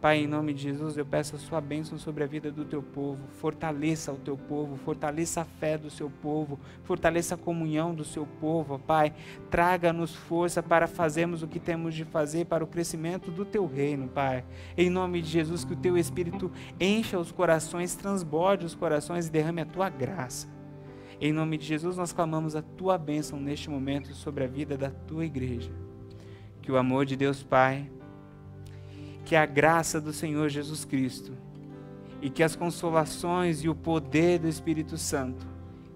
Pai, 0.00 0.20
em 0.20 0.26
nome 0.26 0.54
de 0.54 0.62
Jesus, 0.62 0.96
eu 0.96 1.04
peço 1.04 1.36
a 1.36 1.38
sua 1.38 1.60
bênção 1.60 1.98
sobre 1.98 2.24
a 2.24 2.26
vida 2.26 2.50
do 2.50 2.64
teu 2.64 2.82
povo. 2.82 3.20
Fortaleça 3.38 4.10
o 4.10 4.16
teu 4.16 4.34
povo, 4.34 4.78
fortaleça 4.78 5.42
a 5.42 5.44
fé 5.44 5.76
do 5.76 5.90
seu 5.90 6.08
povo, 6.08 6.58
fortaleça 6.84 7.34
a 7.34 7.38
comunhão 7.38 7.94
do 7.94 8.02
seu 8.02 8.24
povo, 8.24 8.78
Pai. 8.78 9.12
Traga-nos 9.50 10.14
força 10.14 10.62
para 10.62 10.86
fazermos 10.86 11.42
o 11.42 11.46
que 11.46 11.60
temos 11.60 11.94
de 11.94 12.06
fazer 12.06 12.46
para 12.46 12.64
o 12.64 12.66
crescimento 12.66 13.30
do 13.30 13.44
teu 13.44 13.66
reino, 13.66 14.08
Pai. 14.08 14.42
Em 14.74 14.88
nome 14.88 15.20
de 15.20 15.28
Jesus, 15.28 15.66
que 15.66 15.74
o 15.74 15.76
teu 15.76 15.98
Espírito 15.98 16.50
encha 16.80 17.18
os 17.18 17.30
corações, 17.30 17.94
transborde 17.94 18.64
os 18.64 18.74
corações 18.74 19.26
e 19.26 19.30
derrame 19.30 19.60
a 19.60 19.66
tua 19.66 19.90
graça. 19.90 20.48
Em 21.20 21.30
nome 21.30 21.58
de 21.58 21.66
Jesus, 21.66 21.98
nós 21.98 22.10
clamamos 22.10 22.56
a 22.56 22.62
tua 22.62 22.96
bênção 22.96 23.38
neste 23.38 23.68
momento 23.68 24.14
sobre 24.14 24.44
a 24.44 24.48
vida 24.48 24.78
da 24.78 24.88
tua 24.88 25.26
igreja. 25.26 25.70
Que 26.62 26.72
o 26.72 26.78
amor 26.78 27.04
de 27.04 27.16
Deus 27.16 27.42
Pai 27.42 27.86
que 29.30 29.36
a 29.36 29.46
graça 29.46 30.00
do 30.00 30.12
Senhor 30.12 30.48
Jesus 30.48 30.84
Cristo 30.84 31.38
e 32.20 32.28
que 32.28 32.42
as 32.42 32.56
consolações 32.56 33.62
e 33.62 33.68
o 33.68 33.76
poder 33.76 34.40
do 34.40 34.48
Espírito 34.48 34.98
Santo 34.98 35.46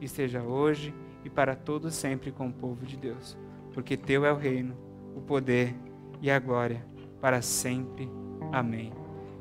esteja 0.00 0.40
hoje 0.40 0.94
e 1.24 1.28
para 1.28 1.56
todo 1.56 1.90
sempre 1.90 2.30
com 2.30 2.46
o 2.46 2.52
povo 2.52 2.86
de 2.86 2.96
Deus. 2.96 3.36
porque 3.72 3.96
teu 3.96 4.24
é 4.24 4.32
o 4.32 4.36
reino, 4.36 4.76
o 5.16 5.20
poder 5.20 5.74
e 6.22 6.30
a 6.30 6.38
glória 6.38 6.86
para 7.20 7.42
sempre. 7.42 8.08
Amém. 8.52 8.92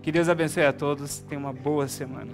Que 0.02 0.12
Deus 0.12 0.28
abençoe 0.28 0.66
a 0.66 0.74
todos. 0.74 1.20
Tenha 1.20 1.40
uma 1.40 1.54
boa 1.54 1.88
semana. 1.88 2.34